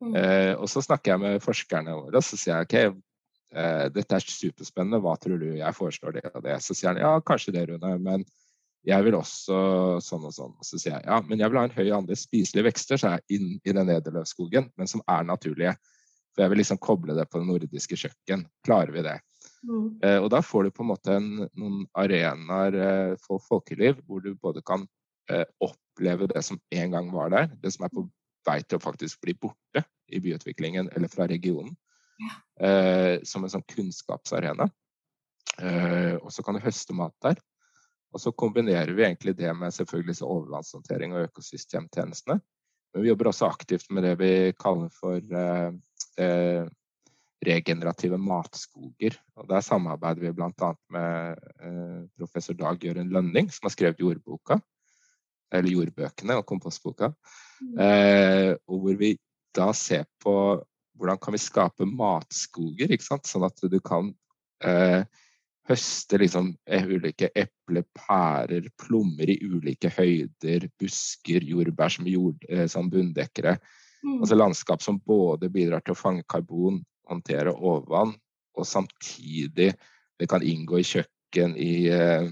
Mm. 0.00 0.14
Uh, 0.14 0.54
og 0.56 0.68
så 0.72 0.82
snakker 0.84 1.14
jeg 1.14 1.24
med 1.24 1.44
forskerne 1.44 1.96
våre, 1.98 2.16
og 2.16 2.24
så 2.24 2.38
sier 2.38 2.54
jeg 2.54 2.68
OK, 2.68 2.76
eh, 2.80 2.98
dette 3.48 4.12
er 4.12 4.20
superspennende, 4.20 4.98
hva 5.00 5.14
tror 5.16 5.38
du? 5.40 5.46
Jeg 5.56 5.76
foreslår 5.76 6.18
det 6.18 6.22
og 6.34 6.42
det. 6.44 6.58
Så 6.60 6.74
sier 6.76 6.90
han 6.90 7.00
ja, 7.00 7.14
kanskje 7.24 7.54
det, 7.54 7.62
Rune, 7.70 7.94
men 8.04 8.26
jeg 8.86 9.04
vil 9.04 9.16
også 9.18 9.58
sånn 10.04 10.26
og 10.28 10.34
sånn. 10.34 10.52
Så 10.64 10.78
sier 10.78 10.96
jeg 10.96 11.06
ja, 11.08 11.18
men 11.24 11.40
jeg 11.40 11.50
vil 11.50 11.60
ha 11.60 11.64
en 11.68 11.76
høy 11.76 11.88
andel 11.96 12.18
spiselige 12.18 12.68
vekster 12.68 13.00
så 13.00 13.14
jeg 13.16 13.38
inn 13.38 13.48
i 13.58 13.74
den 13.74 13.88
nederløvskogen, 13.90 14.70
men 14.78 14.90
som 14.90 15.02
er 15.10 15.26
naturlige. 15.26 15.74
For 16.34 16.44
jeg 16.44 16.52
vil 16.52 16.62
liksom 16.62 16.80
koble 16.82 17.16
det 17.18 17.26
på 17.30 17.40
det 17.40 17.48
nordiske 17.48 17.98
kjøkken. 17.98 18.46
Klarer 18.66 18.94
vi 18.94 19.04
det? 19.06 19.16
Mm. 19.66 19.98
Eh, 20.06 20.18
og 20.22 20.30
da 20.32 20.40
får 20.44 20.68
du 20.68 20.74
på 20.76 20.84
en 20.84 20.92
måte 20.92 21.16
en, 21.18 21.32
noen 21.58 21.82
arenaer 21.98 22.78
eh, 22.78 23.16
for 23.24 23.42
folkeliv 23.42 23.98
hvor 24.06 24.22
du 24.22 24.30
både 24.38 24.62
kan 24.66 24.86
eh, 25.32 25.42
oppleve 25.64 26.28
det 26.30 26.44
som 26.46 26.60
en 26.70 26.94
gang 26.94 27.10
var 27.10 27.34
der, 27.34 27.50
det 27.58 27.74
som 27.74 27.88
er 27.88 27.92
på 27.94 28.06
vei 28.46 28.60
til 28.62 28.78
å 28.78 28.84
faktisk 28.84 29.18
bli 29.24 29.34
borte 29.34 29.82
i 30.08 30.22
byutviklingen 30.22 30.92
eller 30.94 31.10
fra 31.10 31.26
regionen 31.28 31.74
eh, 32.60 33.18
som 33.26 33.44
en 33.44 33.52
sånn 33.52 33.66
kunnskapsarena. 33.68 34.68
Eh, 35.58 36.14
og 36.18 36.32
så 36.34 36.44
kan 36.44 36.58
du 36.58 36.64
høste 36.64 36.96
mat 36.96 37.14
der. 37.24 37.40
Og 38.14 38.22
så 38.22 38.32
kombinerer 38.32 38.94
vi 38.96 39.04
egentlig 39.04 39.36
det 39.36 39.50
med 39.56 39.74
selvfølgelig 39.74 40.22
overvannshåndtering 40.24 41.12
og 41.14 41.28
økosystemtjenestene. 41.28 42.38
Men 42.94 43.04
vi 43.04 43.10
jobber 43.10 43.30
også 43.30 43.50
aktivt 43.50 43.90
med 43.92 44.06
det 44.06 44.14
vi 44.20 44.32
kaller 44.56 44.88
for 44.94 45.18
eh, 45.20 45.72
eh, 46.24 46.68
regenerative 47.44 48.18
matskoger. 48.18 49.18
Og 49.36 49.48
der 49.50 49.64
samarbeider 49.64 50.24
vi 50.24 50.32
bl.a. 50.38 50.72
med 50.94 51.44
eh, 51.60 52.00
professor 52.18 52.56
Dag 52.58 52.84
Jørund 52.84 53.12
Lønning, 53.14 53.52
som 53.52 53.68
har 53.68 53.76
skrevet 53.76 54.00
jordboka. 54.02 54.58
Eller 55.54 55.72
jordbøkene 55.72 56.40
og 56.40 56.46
kompostboka. 56.48 57.12
Mm. 57.60 57.76
Eh, 57.84 58.50
og 58.68 58.82
hvor 58.82 58.98
vi 59.00 59.14
da 59.56 59.70
ser 59.76 60.08
på 60.22 60.34
hvordan 60.98 61.18
kan 61.22 61.34
vi 61.34 61.40
skape 61.42 61.86
matskoger, 61.88 62.92
sånn 63.00 63.46
at 63.46 63.64
du 63.70 63.78
kan 63.84 64.10
eh, 64.64 65.02
høste 65.68 66.20
liksom 66.20 66.52
eh, 66.68 66.86
ulike 66.88 67.30
epler, 67.36 67.84
pærer, 67.96 68.68
plommer 68.80 69.30
i 69.30 69.38
ulike 69.44 69.90
høyder, 69.92 70.68
busker, 70.80 71.44
jordbær 71.44 71.92
som, 71.92 72.08
jord, 72.08 72.42
eh, 72.48 72.66
som 72.70 72.90
bunndekkere. 72.90 73.58
Mm. 74.02 74.20
Altså 74.22 74.38
landskap 74.38 74.82
som 74.84 75.00
både 75.04 75.50
bidrar 75.52 75.84
til 75.84 75.94
å 75.94 75.98
fange 75.98 76.26
karbon, 76.30 76.80
håndtere 77.08 77.54
overvann, 77.54 78.14
og 78.58 78.66
samtidig 78.66 79.72
det 80.18 80.28
kan 80.30 80.44
inngå 80.44 80.80
i 80.80 80.86
kjøkken 80.86 81.56
i 81.60 81.72
eh, 81.94 82.30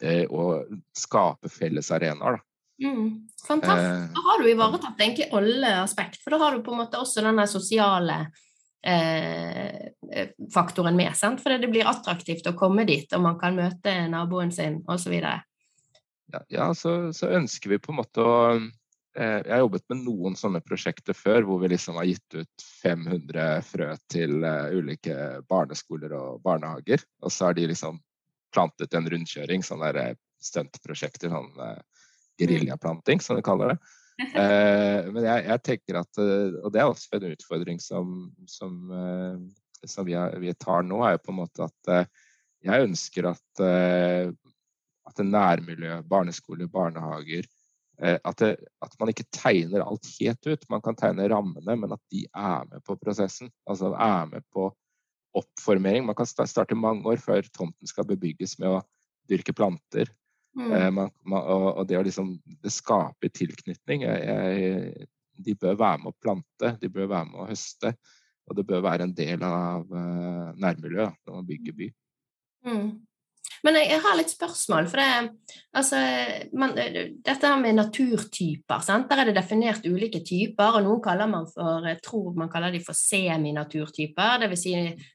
eh, 0.00 0.24
og 0.28 0.76
skape 0.96 1.50
felles 1.52 1.90
arenaer. 1.94 2.38
Mm. 2.82 3.28
Fantastisk. 3.46 4.14
Da 4.16 4.24
har 4.28 4.42
du 4.42 4.48
ivaretatt 4.50 5.00
egentlig 5.00 5.28
alle 5.32 5.76
aspekt, 5.82 6.22
for 6.24 6.34
da 6.34 6.40
har 6.42 6.56
du 6.56 6.64
på 6.64 6.74
en 6.74 6.82
måte 6.82 6.98
også 6.98 7.22
den 7.22 7.44
sosiale 7.48 8.24
Eh, 8.86 9.74
eh, 10.12 10.28
faktoren 10.54 10.96
med. 10.96 11.16
Sant? 11.16 11.40
For 11.42 11.56
det 11.56 11.70
blir 11.72 11.88
attraktivt 11.88 12.44
å 12.50 12.52
komme 12.52 12.84
dit, 12.84 13.08
og 13.16 13.22
man 13.24 13.38
kan 13.40 13.56
møte 13.56 13.94
naboen 14.12 14.52
sin 14.52 14.82
osv. 14.92 15.14
Ja, 15.24 16.40
ja 16.52 16.66
så, 16.76 17.08
så, 17.16 17.30
ønsker 17.32 17.72
vi 17.72 17.78
på 17.80 17.94
en 17.94 18.00
måte 18.02 18.20
å 18.20 18.34
eh, 18.52 19.40
Jeg 19.40 19.54
har 19.54 19.62
jobbet 19.62 19.88
med 19.88 20.02
noen 20.04 20.36
sånne 20.36 20.60
prosjekter 20.60 21.16
før 21.16 21.48
hvor 21.48 21.62
vi 21.62 21.72
liksom 21.72 21.96
har 21.96 22.10
gitt 22.10 22.36
ut 22.36 22.66
500 22.82 23.64
frø 23.64 23.88
til 24.12 24.44
eh, 24.44 24.76
ulike 24.76 25.16
barneskoler 25.48 26.12
og 26.20 26.44
barnehager. 26.44 27.08
Og 27.24 27.32
så 27.32 27.48
har 27.48 27.56
de 27.56 27.70
liksom 27.72 28.02
plantet 28.52 28.92
en 28.92 29.08
rundkjøring, 29.08 29.64
sånne 29.64 30.10
stuntprosjekter, 30.44 31.32
sånn 31.32 31.56
uh, 31.56 31.80
geriljaplanting, 32.40 33.22
som 33.22 33.38
de 33.38 33.44
kaller 33.46 33.74
det. 33.74 33.78
Eh, 34.14 35.08
men 35.10 35.24
jeg, 35.26 35.42
jeg, 35.42 35.60
tenker 35.66 35.96
at 35.98 36.18
eh, 36.22 36.52
Og 36.62 36.68
det 36.70 36.78
er 36.78 36.86
også 36.86 37.16
en 37.16 37.32
utfordring 37.32 37.80
som, 37.82 38.12
som, 38.46 38.76
eh, 38.94 39.88
som 39.90 40.06
vi, 40.06 40.14
vi, 40.38 40.52
tar 40.54 40.86
nå, 40.86 41.00
er 41.02 41.16
jo 41.16 41.22
på 41.24 41.32
en 41.32 41.40
måte 41.40 41.66
at 41.66 41.90
eh, 41.90 42.28
jeg 42.62 42.86
ønsker 42.86 43.26
at, 43.28 43.64
at 45.04 45.18
nærmiljø, 45.20 45.98
barneskole, 46.08 46.68
barnehager 46.70 47.44
eh, 48.00 48.16
at, 48.16 48.38
det, 48.38 48.54
at, 48.82 48.94
man 49.00 49.12
ikke 49.12 49.26
tegner 49.34 49.84
alt 49.84 50.08
helt 50.18 50.46
ut. 50.46 50.64
Man 50.72 50.82
kan 50.84 50.96
tegne 50.98 51.28
rammene, 51.30 51.76
men 51.76 51.94
at 51.94 52.02
de 52.14 52.24
er 52.30 52.64
med 52.70 52.84
på 52.86 52.96
prosessen. 53.00 53.52
Altså 53.68 53.92
er 53.92 54.30
med 54.30 54.46
på 54.54 54.70
oppformering. 55.34 56.06
Man 56.06 56.16
kan 56.18 56.28
starte 56.30 56.78
mange 56.78 57.06
år 57.10 57.20
før 57.22 57.46
tomten 57.54 57.90
skal 57.90 58.08
bebygges 58.08 58.58
med 58.62 58.78
å 58.78 58.82
dyrke 59.30 59.54
planter. 59.56 60.10
Mm. 60.54 60.72
Eh, 60.72 60.90
man, 60.90 61.10
man, 61.26 61.46
og, 61.50 61.68
og, 61.72 61.86
det 61.90 61.98
å 61.98 62.04
liksom 62.06 62.36
skape 62.70 63.30
tilknytning 63.34 64.04
jeg, 64.06 64.20
jeg, 64.28 65.08
De 65.34 65.54
bør 65.58 65.74
være 65.80 66.02
med 66.04 66.12
å 66.12 66.20
plante, 66.22 66.76
de 66.78 66.90
bør 66.94 67.10
være 67.10 67.30
med 67.32 67.40
å 67.42 67.48
høste. 67.48 67.94
Og 68.44 68.58
det 68.58 68.66
bør 68.68 68.84
være 68.84 69.08
en 69.08 69.14
del 69.16 69.42
av 69.42 69.88
uh, 69.88 70.52
nærmiljøet 70.60 71.16
når 71.24 71.36
man 71.38 71.46
bygger 71.48 71.76
by. 71.78 71.88
Mm. 72.68 72.90
Men 73.64 73.78
jeg, 73.78 73.88
jeg, 73.94 74.00
har 74.04 74.16
litt 74.18 74.32
spørsmål. 74.32 74.88
For 74.92 75.00
det, 75.00 75.58
altså, 75.80 76.00
man, 76.60 76.74
dette 76.76 77.48
her 77.48 77.60
med 77.62 77.78
naturtyper, 77.78 78.84
sant? 78.84 79.08
der 79.08 79.22
er 79.22 79.30
det 79.30 79.36
definert 79.38 79.86
ulike 79.88 80.20
typer. 80.26 80.78
og 80.78 80.84
Noen 80.84 81.02
kaller 81.04 81.30
man 81.30 81.48
for, 81.50 81.86
jeg 81.88 82.02
tror 82.04 82.36
man 82.38 82.52
kaller 82.52 82.74
de 82.74 82.82
for 82.84 82.98
seminaturtyper. 82.98 84.44
Dvs. 84.44 84.64
Si 84.64 84.74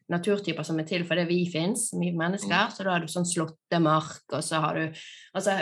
naturtyper 0.10 0.66
som 0.66 0.82
er 0.82 0.90
til 0.90 1.06
fordi 1.06 1.28
vi 1.30 1.44
fins, 1.52 1.92
vi 1.94 2.10
mennesker. 2.10 2.72
Mm. 2.72 2.74
Så 2.74 2.88
da 2.88 2.96
har 2.96 3.06
du 3.06 3.12
sånn 3.12 3.30
slåttemark, 3.30 4.26
og 4.34 4.42
så 4.46 4.64
har 4.66 4.82
du 4.82 5.04
altså, 5.38 5.60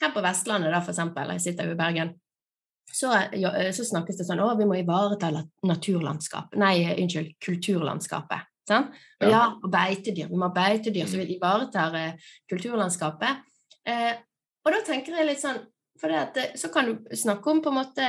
Her 0.00 0.12
på 0.14 0.22
Vestlandet, 0.24 0.72
da, 0.72 0.78
for 0.80 0.94
eksempel, 0.94 1.28
jeg 1.34 1.42
sitter 1.44 1.66
jo 1.68 1.74
i 1.74 1.76
Bergen, 1.76 2.14
så, 2.92 3.10
ja, 3.36 3.50
så, 3.72 3.84
snakkes 3.86 4.18
det 4.18 4.26
sånn 4.26 4.40
å, 4.42 4.48
vi 4.58 4.66
må 4.66 4.78
ivareta 4.80 5.28
naturlandskap. 5.68 6.56
Nei, 6.58 6.74
unnskyld, 6.96 7.34
kulturlandskapet. 7.44 8.49
Sant? 8.68 8.96
Og 9.20 9.30
ja, 9.32 9.44
og 9.56 9.70
beitedyr. 9.72 10.28
Vi 10.30 10.38
må 10.38 10.48
ha 10.48 10.54
beitedyr 10.54 11.08
som 11.10 11.22
vil 11.22 11.32
ivaretar 11.36 11.96
eh, 11.98 12.34
kulturlandskapet. 12.50 13.46
Eh, 13.88 14.12
og 14.60 14.74
da 14.74 14.82
tenker 14.86 15.16
jeg 15.16 15.28
litt 15.30 15.40
sånn 15.40 15.62
For 16.00 16.12
at, 16.16 16.36
eh, 16.40 16.52
så 16.56 16.68
kan 16.72 16.88
du 16.88 17.16
snakke 17.16 17.50
om 17.50 17.62
på 17.64 17.72
en 17.72 17.76
måte 17.76 18.06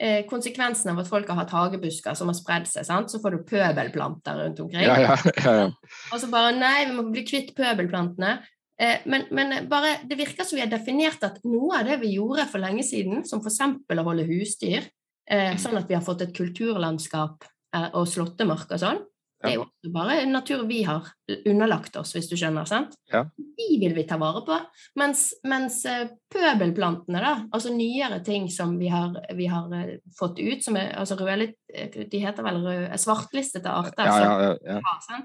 eh, 0.00 0.24
konsekvensen 0.28 0.90
av 0.92 1.02
at 1.02 1.08
folk 1.08 1.28
har 1.30 1.38
hatt 1.42 1.54
hagebusker 1.54 2.16
som 2.18 2.28
har 2.32 2.36
spredd 2.36 2.68
seg. 2.68 2.86
Sant? 2.88 3.12
Så 3.12 3.20
får 3.22 3.36
du 3.36 3.44
pøbelplanter 3.48 4.42
rundt 4.42 4.60
omkring. 4.64 4.84
Ja, 4.84 4.98
ja, 5.00 5.16
ja, 5.44 5.68
og 6.10 6.20
så 6.20 6.30
bare 6.32 6.52
Nei, 6.56 6.88
vi 6.88 6.96
må 6.96 7.06
bli 7.10 7.24
kvitt 7.28 7.54
pøbelplantene. 7.56 8.38
Eh, 8.80 9.04
men, 9.12 9.26
men, 9.36 9.54
bare, 9.68 9.98
det 10.08 10.16
virker 10.20 10.46
som 10.48 10.56
vi 10.56 10.64
har 10.64 10.72
definert 10.72 11.24
at 11.26 11.40
noe 11.44 11.80
av 11.80 11.88
det 11.88 12.00
vi 12.00 12.14
gjorde 12.16 12.48
for 12.48 12.62
lenge 12.62 12.84
siden, 12.86 13.26
som 13.28 13.42
f.eks. 13.44 13.60
å 13.92 14.06
holde 14.06 14.28
husdyr, 14.28 14.88
eh, 15.28 15.50
mm. 15.52 15.60
sånn 15.60 15.80
at 15.82 15.88
vi 15.90 15.98
har 15.98 16.04
fått 16.06 16.24
et 16.24 16.36
kulturlandskap 16.36 17.48
og 17.70 18.06
slåttemark 18.10 18.72
og 18.74 18.80
sånn, 18.82 18.96
det 19.40 19.54
er 19.54 19.56
jo 19.56 19.92
bare 19.94 20.18
natur 20.28 20.66
vi 20.68 20.82
har 20.84 21.06
underlagt 21.48 21.94
oss, 21.96 22.12
hvis 22.12 22.28
du 22.28 22.34
skjønner. 22.36 22.66
sant? 22.68 22.92
Ja. 23.08 23.22
De 23.56 23.68
vil 23.80 23.94
vi 23.96 24.04
ta 24.08 24.18
vare 24.20 24.42
på. 24.44 24.56
Mens, 25.00 25.30
mens 25.48 25.78
eh, 25.88 26.10
pøbelplantene, 26.32 27.22
da, 27.24 27.32
altså 27.48 27.72
nyere 27.72 28.20
ting 28.26 28.50
som 28.52 28.74
vi 28.80 28.90
har, 28.92 29.16
vi 29.36 29.46
har 29.48 29.72
eh, 29.78 29.94
fått 30.18 30.42
ut, 30.42 30.60
som 30.64 30.76
er 30.76 30.92
altså 31.00 31.16
røde, 31.16 31.54
eh, 31.72 31.88
De 31.88 32.20
heter 32.20 32.44
vel 32.44 32.60
røde, 32.66 32.98
svartlistede 33.00 33.72
arter. 33.72 34.10
Ja, 34.10 34.18
ja, 34.20 34.52
ja, 34.74 34.76
har, 34.84 35.24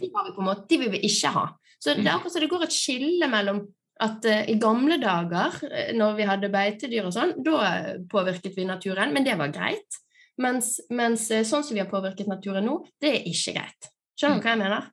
de, 0.00 0.10
har 0.14 0.30
vi 0.30 0.32
på 0.32 0.44
en 0.44 0.48
måte, 0.48 0.66
de 0.70 0.80
vil 0.80 0.92
vi 0.94 1.04
ikke 1.10 1.34
ha. 1.36 1.46
Så 1.76 1.92
er 1.92 2.00
mm. 2.00 2.08
akkurat 2.14 2.32
så 2.32 2.40
det 2.40 2.52
går 2.54 2.64
et 2.68 2.76
skille 2.76 3.28
mellom 3.28 3.66
at 4.02 4.24
uh, 4.26 4.46
i 4.48 4.54
gamle 4.58 4.96
dager, 4.98 5.58
når 5.94 6.14
vi 6.16 6.24
hadde 6.26 6.50
beitedyr 6.50 7.04
og 7.06 7.12
sånn, 7.14 7.36
da 7.44 7.98
påvirket 8.10 8.56
vi 8.56 8.64
naturen, 8.66 9.12
men 9.14 9.26
det 9.26 9.36
var 9.38 9.52
greit. 9.52 10.00
Mens, 10.40 10.78
mens, 10.88 11.26
eh, 11.30 11.44
sånn 11.44 11.64
som 11.64 11.76
vi 11.76 11.82
har 11.82 11.90
påvirket 11.90 12.30
naturen 12.30 12.64
nå, 12.64 12.78
det 13.02 13.10
er 13.18 13.26
ikke 13.28 13.56
greit. 13.58 13.92
Skjønner 14.18 14.38
du 14.38 14.44
hva 14.44 14.52
jeg 14.52 14.60
mener? 14.60 14.84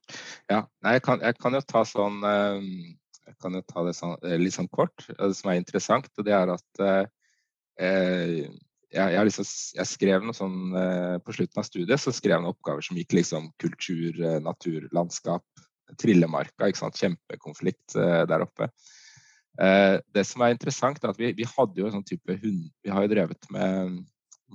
Ja, 0.49 0.63
jeg, 0.87 1.03
kan, 1.05 1.21
jeg, 1.21 1.37
kan, 1.37 1.53
jo 1.53 1.61
ta 1.67 1.83
sånn 1.85 2.23
eh, 2.25 2.63
Jeg 3.29 3.37
kan 3.43 3.55
jo 3.57 3.61
ta 3.67 3.83
det 3.85 3.93
sånn, 3.97 4.15
eh, 4.25 4.39
litt 4.41 4.55
sånn 4.55 4.71
kort. 4.73 5.05
Det 5.05 5.29
som 5.37 5.51
er 5.51 5.59
interessant, 5.59 6.09
og 6.17 6.27
det 6.27 6.35
er 6.35 6.53
at 6.55 6.83
eh, 6.85 8.47
jeg, 8.89 9.13
jeg, 9.13 9.25
liksom, 9.27 9.49
jeg, 9.77 9.87
skrev 9.87 10.23
noe 10.25 10.35
sånn 10.35 10.73
På 11.23 11.31
slutten 11.35 11.61
av 11.61 11.65
studiet 11.67 12.01
så 12.01 12.11
skrev 12.11 12.33
jeg 12.33 12.41
noen 12.41 12.55
oppgaver 12.55 12.81
som 12.83 12.97
gikk 12.97 13.13
liksom 13.19 13.51
kultur, 13.61 14.17
natur, 14.41 14.87
landskap, 14.97 15.45
Trillemarka. 16.01 16.67
ikke 16.67 16.81
sant, 16.81 16.97
Kjempekonflikt 16.97 17.93
der 17.93 18.43
oppe. 18.43 18.67
det 19.55 20.25
som 20.25 20.41
er 20.41 20.55
interessant, 20.55 20.99
er 21.03 21.13
at 21.13 21.21
vi, 21.21 21.29
vi 21.37 21.47
hadde 21.47 21.79
jo 21.79 21.85
en 21.85 21.99
sånn 21.99 22.09
type 22.09 22.33
hund 22.41 22.65
Vi 22.81 22.91
har 22.91 23.05
jo 23.05 23.13
drevet 23.13 23.47
med 23.53 24.01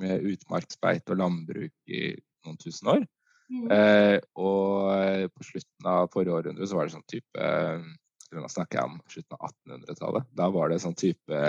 med 0.01 0.25
utmarksbeit 0.33 1.11
og 1.13 1.21
landbruk 1.21 1.75
i 1.91 2.15
noen 2.45 2.59
tusen 2.61 2.91
år. 2.95 3.05
Mm. 3.53 3.67
Eh, 3.77 4.19
og 4.41 5.29
på 5.35 5.47
slutten 5.51 5.89
av 5.91 6.09
forrige 6.13 6.39
århundre 6.39 6.69
så 6.69 6.79
var 6.79 6.89
det 6.89 6.97
sånn 6.97 7.11
type 7.11 7.45
eller 7.45 8.43
Nå 8.43 8.49
snakker 8.51 8.81
jeg 8.81 8.89
om 8.89 8.97
slutten 9.07 9.37
av 9.37 9.51
1800-tallet. 9.53 10.31
Da 10.35 10.47
var 10.51 10.73
det 10.73 10.81
sånn 10.83 10.97
type 10.99 11.41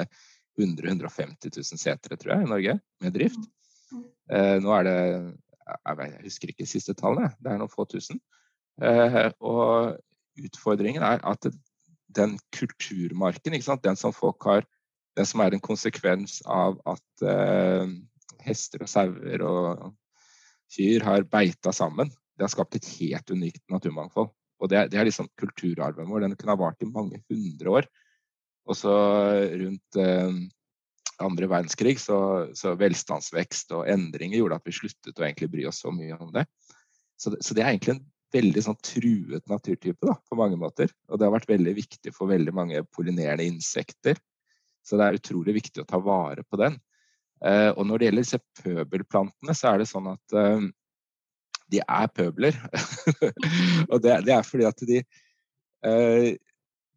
100 0.60 0.92
150 0.92 1.50
000 1.56 1.80
setere, 1.82 2.18
tror 2.20 2.36
jeg, 2.36 2.46
i 2.46 2.52
Norge 2.52 2.76
med 3.02 3.16
drift. 3.16 3.48
Mm. 3.90 4.04
Eh, 4.30 4.58
nå 4.62 4.74
er 4.76 4.86
det 4.86 4.98
jeg, 5.00 5.98
vet, 5.98 6.12
jeg, 6.12 6.24
husker 6.28 6.52
ikke 6.54 6.68
siste 6.70 6.94
tallene, 7.00 7.32
det 7.42 7.52
er 7.52 7.58
noen 7.58 7.72
få 7.74 7.88
tusen. 7.90 8.22
Eh, 8.86 9.32
og 9.42 9.98
utfordringen 10.46 11.04
er 11.08 11.24
at 11.26 11.50
den 12.16 12.38
kulturmarken, 12.54 13.58
den 13.82 14.00
som 14.00 14.14
folk 14.14 14.46
har 14.46 14.68
den 15.16 15.28
som 15.28 15.42
er 15.44 15.56
en 15.56 15.64
konsekvens 15.64 16.42
av 16.46 16.78
at 16.90 17.24
eh, 17.24 17.88
hester 18.46 18.86
og 18.86 18.92
sauer 18.92 19.44
og 19.46 19.86
kyr 20.76 21.06
har 21.06 21.28
beita 21.30 21.74
sammen. 21.76 22.10
Det 22.36 22.46
har 22.46 22.52
skapt 22.52 22.78
et 22.78 22.90
helt 23.00 23.32
unikt 23.32 23.64
naturmangfold. 23.72 24.32
Og 24.62 24.72
det, 24.72 24.88
det 24.92 25.00
er 25.00 25.08
liksom 25.08 25.28
kulturarven 25.40 26.10
vår. 26.10 26.26
Den 26.26 26.36
kunne 26.40 26.56
ha 26.56 26.60
vart 26.60 26.84
i 26.84 26.90
mange 26.90 27.22
hundre 27.30 27.80
år. 27.80 27.88
Og 28.66 28.78
så 28.80 28.94
rundt 29.62 30.00
eh, 30.02 30.38
andre 31.22 31.50
verdenskrig 31.52 32.00
så, 32.02 32.18
så, 32.58 32.74
velstandsvekst 32.80 33.72
og 33.78 33.88
endringer 33.92 34.40
gjorde 34.40 34.60
at 34.60 34.68
vi 34.68 34.76
sluttet 34.76 35.20
å 35.20 35.28
egentlig 35.28 35.52
bry 35.54 35.68
oss 35.70 35.84
så 35.84 35.94
mye 35.94 36.18
om 36.18 36.32
det. 36.36 36.46
Så, 37.16 37.32
det. 37.32 37.44
så 37.46 37.56
det, 37.56 37.64
er 37.64 37.74
egentlig 37.74 37.96
en 37.96 38.06
veldig 38.36 38.64
sånn 38.66 38.80
truet 38.84 39.46
naturtype 39.52 40.10
da, 40.10 40.18
på 40.18 40.40
mange 40.40 40.60
måter. 40.60 40.92
Og 41.12 41.20
det 41.20 41.28
har 41.28 41.36
vært 41.36 41.52
veldig 41.52 41.76
viktig 41.78 42.16
for 42.16 42.32
veldig 42.32 42.56
mange 42.56 42.84
pollinerende 42.96 43.48
insekter. 43.48 44.20
Så 44.86 45.00
det 45.00 45.08
er 45.08 45.20
utrolig 45.20 45.56
viktig 45.62 45.84
å 45.84 45.90
ta 45.90 46.02
vare 46.02 46.44
på 46.48 46.60
den. 46.62 46.78
Eh, 47.44 47.70
og 47.76 47.84
når 47.88 48.00
det 48.00 48.10
gjelder 48.10 48.44
pøbelplantene, 48.62 49.56
så 49.58 49.72
er 49.72 49.82
det 49.82 49.90
sånn 49.90 50.10
at 50.14 50.36
eh, 50.40 50.66
de 51.74 51.82
er 51.84 52.10
pøbler. 52.16 52.58
og 53.92 54.02
det, 54.04 54.20
det, 54.28 54.36
er 54.38 54.48
fordi 54.48 54.68
at 54.70 54.84
de, 54.88 55.02
eh, 55.90 56.30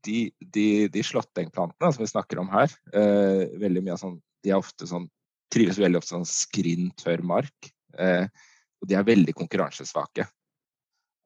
de, 0.06 0.18
de, 0.40 0.68
de 0.94 1.04
slåttengplantene 1.04 1.92
som 1.94 2.04
vi 2.04 2.10
snakker 2.10 2.40
om 2.42 2.50
her, 2.52 2.72
veldig 2.94 3.82
mye 3.82 3.96
av 3.96 4.02
sånn, 4.04 4.18
de 4.44 4.52
er 4.52 4.60
ofte 4.60 4.86
sånn, 4.88 5.08
trives 5.52 5.80
veldig 5.80 5.98
ofte 5.98 6.14
sånn 6.14 6.28
skrinn, 6.28 6.92
tørr 7.00 7.24
mark. 7.26 7.72
Og 7.98 8.86
de 8.86 8.94
er 8.94 9.08
veldig 9.08 9.34
konkurransesvake. 9.34 10.28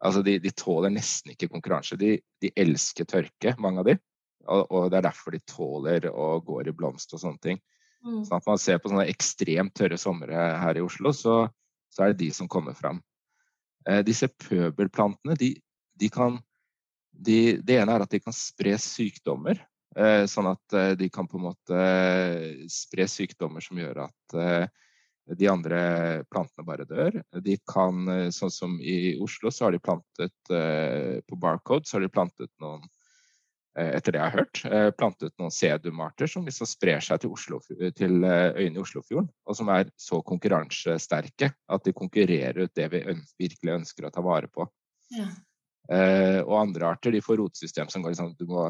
Altså 0.02 0.22
de, 0.26 0.38
de, 0.42 0.50
tåler 0.56 0.90
nesten 0.90 1.34
ikke 1.34 1.50
konkurranse. 1.52 1.98
De, 2.00 2.16
de, 2.42 2.50
elsker 2.58 3.06
tørke, 3.06 3.52
mange 3.62 3.82
av 3.82 3.90
de. 3.90 3.98
Og, 4.48 4.64
og, 4.64 4.88
det 4.90 4.98
er 4.98 5.06
derfor 5.06 5.36
de 5.36 5.42
tåler 5.46 6.08
å 6.10 6.32
gå 6.42 6.62
i 6.64 6.74
blomst 6.74 7.12
og 7.14 7.22
sånne 7.22 7.42
ting. 7.44 7.60
Mm. 8.02 8.22
Sånn 8.26 8.38
at 8.40 8.48
man 8.48 8.60
ser 8.60 8.80
på 8.82 8.90
sånne 8.90 9.08
ekstremt 9.10 9.74
tørre 9.78 9.98
somre 10.00 10.46
her 10.62 10.78
i 10.78 10.84
Oslo, 10.84 11.12
så, 11.14 11.36
så 11.92 12.04
er 12.04 12.12
det 12.12 12.24
de 12.24 12.30
som 12.34 12.50
kommer 12.50 12.74
fram. 12.78 13.00
Eh, 13.88 14.02
disse 14.06 14.28
pøbelplantene, 14.28 15.36
de, 15.38 15.54
de 15.98 16.10
kan 16.12 16.40
de, 17.12 17.58
Det 17.60 17.76
ene 17.76 17.92
er 17.92 18.02
at 18.06 18.12
de 18.12 18.22
kan 18.22 18.34
spre 18.34 18.72
sykdommer. 18.80 19.58
Eh, 19.92 20.24
sånn 20.30 20.48
at 20.48 20.76
eh, 20.78 20.94
de 20.96 21.10
kan 21.12 21.28
på 21.28 21.36
en 21.36 21.48
måte 21.50 21.76
eh, 21.76 22.62
spre 22.72 23.04
sykdommer 23.10 23.60
som 23.60 23.76
gjør 23.76 24.06
at 24.06 24.36
eh, 24.40 24.64
de 25.38 25.48
andre 25.50 25.82
plantene 26.32 26.64
bare 26.66 26.86
dør. 26.88 27.20
De 27.44 27.58
kan, 27.68 28.00
eh, 28.08 28.30
sånn 28.32 28.54
som 28.54 28.78
i 28.80 29.14
Oslo, 29.22 29.52
så 29.52 29.68
har 29.68 29.76
de 29.76 29.82
plantet 29.84 30.32
på 30.48 31.38
Barcode 31.38 31.86
så 31.86 31.98
har 31.98 32.06
de 32.06 32.12
plantet 32.12 32.50
noen 32.62 32.88
etter 33.78 34.12
det 34.12 34.20
jeg 34.20 34.30
har 34.30 34.38
hørt, 34.42 34.62
plantet 34.98 35.32
noen 35.40 35.52
sedumarter 35.54 36.28
som 36.28 36.44
liksom 36.44 36.68
sprer 36.68 37.00
seg 37.00 37.22
til, 37.22 37.32
Oslo, 37.32 37.60
til 37.96 38.18
øyene 38.24 38.76
i 38.76 38.82
Oslofjorden. 38.82 39.30
Og 39.48 39.56
som 39.56 39.70
er 39.72 39.88
så 39.96 40.18
konkurransesterke 40.26 41.48
at 41.56 41.86
de 41.86 41.94
konkurrerer 41.96 42.66
ut 42.66 42.74
det 42.76 42.90
vi 42.92 43.00
virkelig 43.40 43.78
ønsker 43.78 44.08
å 44.08 44.12
ta 44.12 44.24
vare 44.24 44.50
på. 44.52 44.68
Ja. 45.12 45.26
og 46.46 46.54
andre 46.56 46.92
arter 46.92 47.12
de 47.12 47.20
får 47.20 47.36
rotsystem 47.40 47.88
som 47.92 48.04
går 48.04 48.14
liksom 48.14 48.30
Du 48.38 48.46
må 48.48 48.68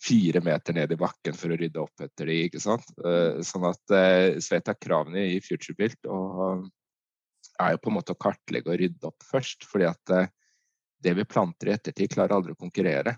fire 0.00 0.40
meter 0.40 0.72
ned 0.72 0.92
i 0.92 0.98
bakken 0.98 1.36
for 1.36 1.52
å 1.52 1.58
rydde 1.60 1.80
opp 1.82 2.04
etter 2.04 2.30
de, 2.30 2.36
ikke 2.48 2.62
sant. 2.62 2.86
Eh, 3.04 3.40
sånn 3.44 3.66
at 3.68 3.94
eh, 3.94 4.38
så 4.40 4.56
et 4.56 4.70
av 4.72 4.78
kravene 4.80 5.26
i 5.34 5.40
FutureBuilt 5.44 6.08
er 7.60 7.74
jo 7.74 7.80
på 7.82 7.90
en 7.90 7.96
måte 7.98 8.14
å 8.14 8.20
kartlegge 8.20 8.72
og 8.72 8.80
rydde 8.80 9.10
opp 9.10 9.26
først. 9.26 9.66
fordi 9.68 9.88
at 9.90 10.14
eh, 10.16 10.30
det 11.00 11.14
vi 11.16 11.28
planter 11.28 11.70
i 11.70 11.74
ettertid, 11.76 12.12
klarer 12.12 12.36
aldri 12.36 12.56
å 12.56 12.60
konkurrere. 12.60 13.16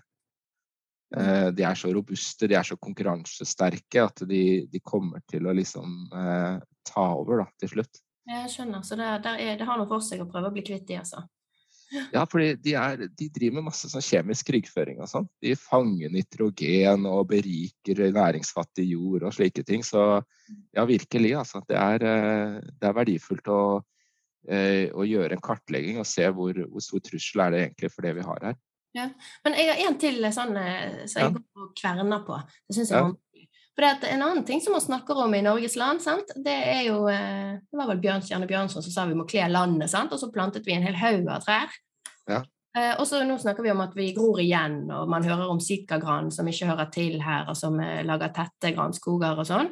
De 1.13 1.65
er 1.67 1.77
så 1.77 1.91
robuste, 1.93 2.47
de 2.49 2.55
er 2.57 2.65
så 2.65 2.77
konkurransesterke 2.81 4.01
at 4.01 4.23
de, 4.25 4.41
de 4.71 4.79
kommer 4.81 5.21
til 5.29 5.45
å 5.45 5.53
liksom 5.53 6.07
eh, 6.09 6.57
ta 6.89 7.05
over 7.19 7.43
da, 7.43 7.47
til 7.61 7.75
slutt. 7.75 8.01
Jeg 8.29 8.49
skjønner. 8.49 8.81
Så 8.87 8.97
det, 8.97 9.05
er, 9.05 9.55
det 9.59 9.67
har 9.67 9.79
noe 9.79 9.89
for 9.89 10.03
seg 10.03 10.23
å 10.23 10.27
prøve 10.31 10.49
å 10.49 10.55
bli 10.55 10.63
kvitt 10.65 10.87
de, 10.89 10.97
altså? 11.03 11.25
Ja, 12.13 12.23
fordi 12.29 12.55
de, 12.63 12.73
er, 12.79 13.03
de 13.05 13.27
driver 13.33 13.59
med 13.59 13.67
masse 13.67 13.89
sånn 13.91 14.03
kjemisk 14.03 14.47
krigføring 14.49 15.01
og 15.03 15.09
sånn. 15.11 15.27
De 15.43 15.53
fanger 15.59 16.11
nitrogen 16.13 17.05
og 17.09 17.27
beriker 17.29 18.01
næringsfattig 18.15 18.87
jord 18.95 19.27
og 19.27 19.35
slike 19.35 19.65
ting. 19.67 19.85
Så 19.85 20.01
ja, 20.73 20.85
virkelig, 20.89 21.35
altså. 21.43 21.61
Det 21.69 21.77
er, 21.77 22.05
eh, 22.09 22.59
det 22.79 22.89
er 22.89 22.97
verdifullt 22.97 23.51
å, 23.53 23.63
eh, 24.47 24.89
å, 24.89 25.05
gjøre 25.05 25.37
en 25.37 25.45
kartlegging 25.45 26.01
og 26.01 26.09
se 26.09 26.25
hvor, 26.33 26.57
hvor, 26.65 26.85
stor 26.85 27.03
trussel 27.05 27.45
er 27.45 27.53
det 27.53 27.63
egentlig 27.67 27.93
for 27.93 28.07
det 28.07 28.15
vi 28.17 28.27
har 28.31 28.49
her. 28.49 28.57
Ja. 28.93 29.09
Men 29.43 29.57
jeg 29.57 29.69
har 29.71 29.83
en 29.87 29.99
til 30.01 30.25
sånn 30.35 30.57
eh, 30.61 31.03
som 31.09 31.23
jeg 31.23 31.35
går 31.35 31.65
og 31.65 31.75
kverner 31.79 32.25
på. 32.27 32.39
Det 32.67 32.77
syns 32.77 32.93
jeg 32.93 33.03
ja. 33.03 33.11
For 33.73 33.81
det 33.81 34.11
En 34.13 34.21
annen 34.21 34.43
ting 34.45 34.59
som 34.61 34.75
man 34.75 34.83
snakker 34.83 35.17
om 35.17 35.31
i 35.33 35.41
Norges 35.41 35.73
land, 35.81 36.01
sant? 36.03 36.29
det 36.45 36.53
er 36.53 36.83
jo 36.91 37.07
Det 37.09 37.73
var 37.79 37.87
vel 37.89 38.03
Bjørnstjerne 38.03 38.45
Bjørnson 38.45 38.85
som 38.85 38.93
sa 38.93 39.07
vi 39.09 39.17
må 39.17 39.25
kle 39.25 39.47
landet, 39.49 39.89
sant? 39.89 40.13
og 40.13 40.21
så 40.21 40.29
plantet 40.29 40.67
vi 40.67 40.75
en 40.75 40.85
hel 40.85 40.99
haug 40.99 41.25
av 41.25 41.41
trær. 41.41 41.73
Ja. 42.29 42.43
Eh, 42.77 42.93
og 42.97 43.05
så 43.05 43.21
nå 43.21 43.35
snakker 43.37 43.65
vi 43.65 43.71
om 43.71 43.81
at 43.83 43.93
vi 43.93 44.09
gror 44.17 44.39
igjen, 44.41 44.87
og 44.93 45.09
man 45.11 45.25
hører 45.27 45.51
om 45.53 45.59
sikagran 45.61 46.31
som 46.33 46.47
ikke 46.49 46.71
hører 46.71 46.89
til 46.93 47.19
her, 47.21 47.45
og 47.51 47.57
som 47.57 47.77
eh, 47.81 48.01
lager 48.05 48.33
tette 48.33 48.73
granskoger 48.73 49.37
og 49.37 49.45
sånn. 49.49 49.69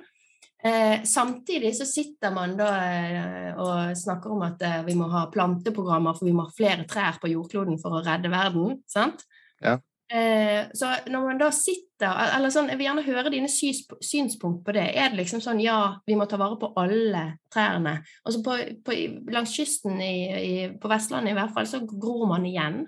Eh, 0.64 1.04
samtidig 1.04 1.74
så 1.78 1.86
sitter 1.90 2.34
man 2.36 2.52
da 2.58 2.68
eh, 2.86 3.54
og 3.58 3.98
snakker 3.98 4.34
om 4.36 4.44
at 4.46 4.62
eh, 4.62 4.82
vi 4.86 4.94
må 4.98 5.08
ha 5.10 5.24
planteprogrammer, 5.34 6.14
for 6.18 6.30
vi 6.30 6.36
må 6.38 6.46
ha 6.46 6.54
flere 6.54 6.86
trær 6.90 7.18
på 7.22 7.32
jordkloden 7.32 7.80
for 7.82 7.98
å 7.98 8.04
redde 8.06 8.30
verden. 8.30 8.78
sant? 8.90 9.26
Ja. 9.62 9.80
Eh, 10.12 10.68
så 10.76 10.92
når 11.08 11.26
man 11.26 11.40
da 11.40 11.48
sitter 11.56 12.18
eller 12.36 12.52
sånn, 12.52 12.68
Jeg 12.68 12.78
vil 12.78 12.88
gjerne 12.90 13.06
høre 13.06 13.32
dine 13.32 13.48
synspunkt 13.48 14.66
på 14.66 14.74
det. 14.76 14.90
Er 14.92 15.10
det 15.10 15.22
liksom 15.22 15.42
sånn 15.42 15.62
ja, 15.64 15.96
vi 16.06 16.18
må 16.20 16.28
ta 16.28 16.38
vare 16.42 16.60
på 16.60 16.74
alle 16.78 17.24
trærne? 17.54 18.02
Altså 18.26 18.42
på, 18.44 18.58
på, 18.86 18.98
langs 19.32 19.54
kysten 19.56 20.02
i, 20.04 20.16
i, 20.42 20.56
på 20.76 20.92
Vestlandet 20.92 21.32
i 21.32 21.38
hvert 21.38 21.54
fall 21.56 21.70
så 21.70 21.82
gror 21.88 22.28
man 22.34 22.46
igjen 22.46 22.84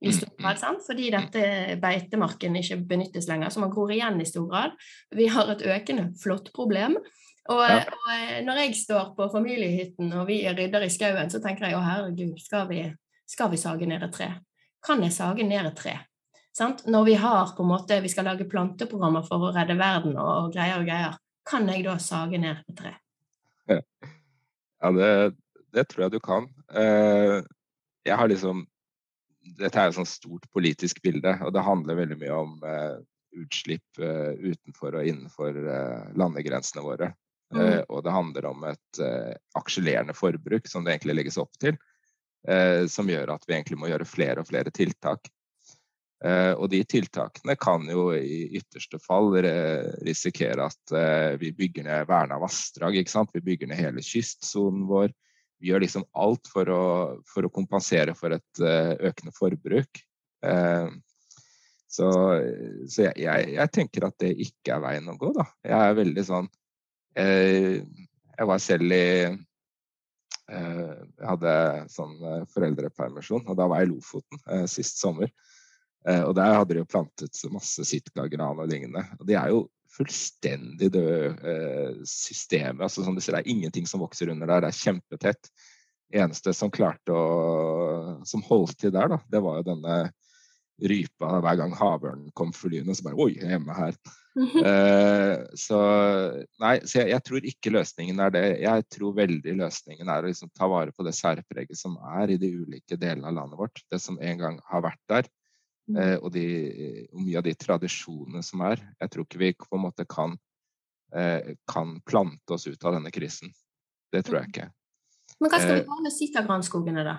i 0.00 0.12
stor 0.14 0.30
grad, 0.38 0.58
sant? 0.60 0.82
fordi 0.86 1.08
dette 1.10 1.44
beitemarken 1.82 2.58
ikke 2.60 2.76
benyttes 2.90 3.26
lenger. 3.30 3.50
Så 3.50 3.62
man 3.62 3.72
gror 3.72 3.90
igjen 3.90 4.20
i 4.22 4.26
stor 4.28 4.46
grad. 4.50 4.76
Vi 5.14 5.26
har 5.32 5.50
et 5.50 5.64
økende 5.66 6.10
flåttproblem. 6.22 6.98
Og, 7.48 7.62
ja. 7.64 7.80
og, 7.80 8.10
eh, 8.12 8.36
når 8.44 8.62
jeg 8.62 8.76
står 8.82 9.14
på 9.16 9.30
familiehytten 9.32 10.12
og 10.20 10.28
vi 10.28 10.42
rydder 10.46 10.84
i 10.84 10.90
skauen, 10.92 11.32
så 11.32 11.40
tenker 11.42 11.66
jeg 11.66 11.78
å 11.78 11.82
herregud, 11.82 12.36
skal 12.44 12.68
vi, 12.68 12.82
skal 13.26 13.50
vi 13.50 13.60
sage 13.60 13.88
ned 13.88 14.04
et 14.04 14.14
tre? 14.14 14.28
Kan 14.84 15.02
jeg 15.02 15.16
sage 15.16 15.46
ned 15.48 15.70
et 15.70 15.78
tre? 15.78 15.96
Sant? 16.54 16.84
Når 16.90 17.08
vi 17.08 17.16
har 17.22 17.54
på 17.56 17.64
en 17.64 17.72
måte, 17.72 18.00
vi 18.04 18.12
skal 18.12 18.28
lage 18.28 18.46
planteprogrammer 18.50 19.24
for 19.26 19.48
å 19.48 19.52
redde 19.56 19.78
verden 19.80 20.18
og, 20.18 20.30
og 20.44 20.54
greier 20.54 20.82
og 20.82 20.86
greier, 20.86 21.16
kan 21.48 21.68
jeg 21.72 21.86
da 21.86 21.96
sage 22.02 22.40
ned 22.42 22.60
et 22.60 22.78
tre? 22.78 22.94
Ja, 23.68 24.90
det, 24.94 25.12
det 25.74 25.88
tror 25.88 26.06
jeg 26.06 26.18
du 26.18 26.20
kan. 26.22 26.46
Eh, 26.70 27.38
jeg 28.06 28.18
har 28.20 28.28
liksom 28.30 28.66
Dette 29.58 29.80
er 29.80 29.90
et 29.90 29.96
sånt 29.96 30.10
stort 30.10 30.46
politisk 30.54 31.00
bilde, 31.04 31.34
og 31.44 31.54
det 31.54 31.64
handler 31.66 31.98
veldig 31.98 32.18
mye 32.20 32.36
om 32.36 32.52
eh, 32.66 32.98
utslipp 33.38 34.02
eh, 34.02 34.34
utenfor 34.38 34.98
og 34.98 35.08
innenfor 35.10 35.58
landegrensene 36.18 36.84
våre. 36.84 37.12
Mm. 37.54 37.86
Og 37.88 38.02
det 38.04 38.12
handler 38.12 38.44
om 38.44 38.64
et 38.68 38.98
akselerende 39.56 40.12
forbruk, 40.12 40.66
som 40.68 40.84
det 40.84 40.92
egentlig 40.92 41.14
legges 41.14 41.38
opp 41.40 41.54
til. 41.56 41.78
Som 42.92 43.08
gjør 43.08 43.32
at 43.32 43.46
vi 43.48 43.54
egentlig 43.56 43.78
må 43.80 43.88
gjøre 43.88 44.04
flere 44.04 44.44
og 44.44 44.50
flere 44.50 44.68
tiltak. 44.68 45.30
Eh, 46.24 46.52
og 46.58 46.66
de 46.72 46.80
tiltakene 46.82 47.54
kan 47.60 47.84
jo 47.86 48.10
i 48.16 48.48
ytterste 48.58 48.98
fall 48.98 49.36
risikere 49.38 50.66
at 50.66 50.94
eh, 50.94 51.36
vi 51.38 51.52
bygger 51.54 51.86
ned 51.86 52.08
verna 52.10 52.40
vassdrag. 52.42 52.98
Vi 53.32 53.44
bygger 53.44 53.70
ned 53.70 53.78
hele 53.78 54.02
kystsonen 54.02 54.88
vår. 54.90 55.14
Vi 55.58 55.70
gjør 55.70 55.82
liksom 55.84 56.06
alt 56.18 56.50
for 56.52 56.70
å, 56.70 56.84
for 57.26 57.46
å 57.46 57.52
kompensere 57.52 58.14
for 58.18 58.36
et 58.36 58.62
eh, 58.62 58.94
økende 59.10 59.34
forbruk. 59.36 60.04
Så, 60.38 62.06
så 62.86 63.00
jeg, 63.02 63.14
jeg, 63.18 63.46
jeg, 63.56 63.70
tenker 63.74 64.04
at 64.06 64.14
det 64.22 64.28
ikke 64.44 64.76
er 64.76 64.82
veien 64.84 65.08
å 65.10 65.16
gå, 65.18 65.32
da. 65.34 65.48
Jeg 65.66 65.74
er 65.74 65.96
veldig 65.98 66.24
sånn 66.28 66.46
Jeg 67.16 68.46
var 68.46 68.60
selv 68.62 68.94
i 68.94 69.08
Jeg 70.46 71.26
hadde 71.26 71.54
sånn 71.90 72.14
foreldrepermisjon, 72.54 73.48
og 73.50 73.58
da 73.58 73.66
var 73.66 73.82
jeg 73.82 73.88
i 73.88 73.90
Lofoten 73.96 74.70
sist 74.70 75.02
sommer. 75.02 75.32
Eh, 76.06 76.22
og 76.22 76.34
der 76.38 76.54
hadde 76.56 76.76
de 76.76 76.82
jo 76.82 76.88
plantet 76.88 77.40
masse 77.52 77.84
sitkagran 77.88 78.60
og 78.60 78.70
lignende. 78.70 79.04
Og 79.18 79.26
de 79.28 79.36
er 79.38 79.52
jo 79.52 79.64
fullstendig 79.96 80.90
døde 80.94 81.32
eh, 81.52 81.98
systemet. 82.06 82.84
Altså, 82.86 83.04
som 83.04 83.16
du 83.16 83.22
ser, 83.24 83.38
det 83.38 83.44
er 83.46 83.54
ingenting 83.54 83.88
som 83.88 84.02
vokser 84.04 84.30
under 84.32 84.50
der, 84.50 84.66
det 84.66 84.72
er 84.72 84.80
kjempetett. 84.82 85.50
Eneste 86.08 86.54
som 86.56 86.70
klarte 86.72 87.12
å 87.12 87.24
Som 88.24 88.40
holdt 88.46 88.78
til 88.80 88.94
der, 88.94 89.10
da, 89.12 89.18
det 89.28 89.42
var 89.44 89.58
jo 89.58 89.66
denne 89.66 89.98
rypa 90.78 91.40
hver 91.42 91.58
gang 91.58 91.74
havørnen 91.76 92.30
kom 92.38 92.52
flyende. 92.54 92.94
Så 92.94 93.06
bare 93.06 93.18
Oi, 93.18 93.34
jeg 93.36 93.48
er 93.48 93.56
hjemme 93.56 93.76
her. 93.76 93.98
eh, 94.70 95.34
så 95.58 95.78
nei, 96.62 96.74
så 96.86 97.00
jeg, 97.00 97.10
jeg, 97.12 97.24
tror 97.26 97.48
ikke 97.50 97.74
løsningen 97.74 98.22
er 98.22 98.34
det. 98.34 98.44
Jeg 98.62 98.86
tror 98.94 99.16
veldig 99.18 99.56
løsningen 99.58 100.12
er 100.12 100.22
å 100.22 100.30
liksom 100.30 100.52
ta 100.54 100.70
vare 100.70 100.94
på 100.94 101.06
det 101.06 101.16
særpreget 101.18 101.80
som 101.80 101.98
er 102.20 102.34
i 102.34 102.38
de 102.40 102.52
ulike 102.62 103.00
delene 103.00 103.30
av 103.30 103.40
landet 103.40 103.60
vårt. 103.60 103.82
Det 103.90 104.00
som 104.02 104.20
en 104.22 104.44
gang 104.44 104.62
har 104.70 104.86
vært 104.86 105.02
der. 105.10 105.30
Mm. 105.88 105.96
Eh, 106.02 106.16
og, 106.18 106.32
de, 106.34 106.46
og, 107.12 107.22
mye 107.24 107.40
av 107.40 107.46
de 107.46 107.54
tradisjonene 107.56 108.42
som 108.44 108.64
er. 108.68 108.82
Jeg 109.00 109.14
tror 109.14 109.28
ikke 109.28 109.40
vi 109.40 109.54
på 109.56 109.78
en 109.78 109.86
måte 109.86 110.04
kan, 110.08 110.36
eh, 111.16 111.54
kan 111.70 111.96
plante 112.06 112.56
oss 112.56 112.68
ut 112.68 112.84
av 112.84 112.98
denne 112.98 113.12
krisen. 113.14 113.52
Det 114.12 114.24
tror 114.26 114.42
jeg 114.42 114.48
mm. 114.48 114.52
ikke. 114.54 114.68
Men 115.38 115.52
hva 115.52 115.60
skal 115.62 115.74
vi 115.76 115.82
gjøre 115.84 116.04
med 116.04 116.14
sitkagranskogene, 116.14 117.04
da? 117.06 117.18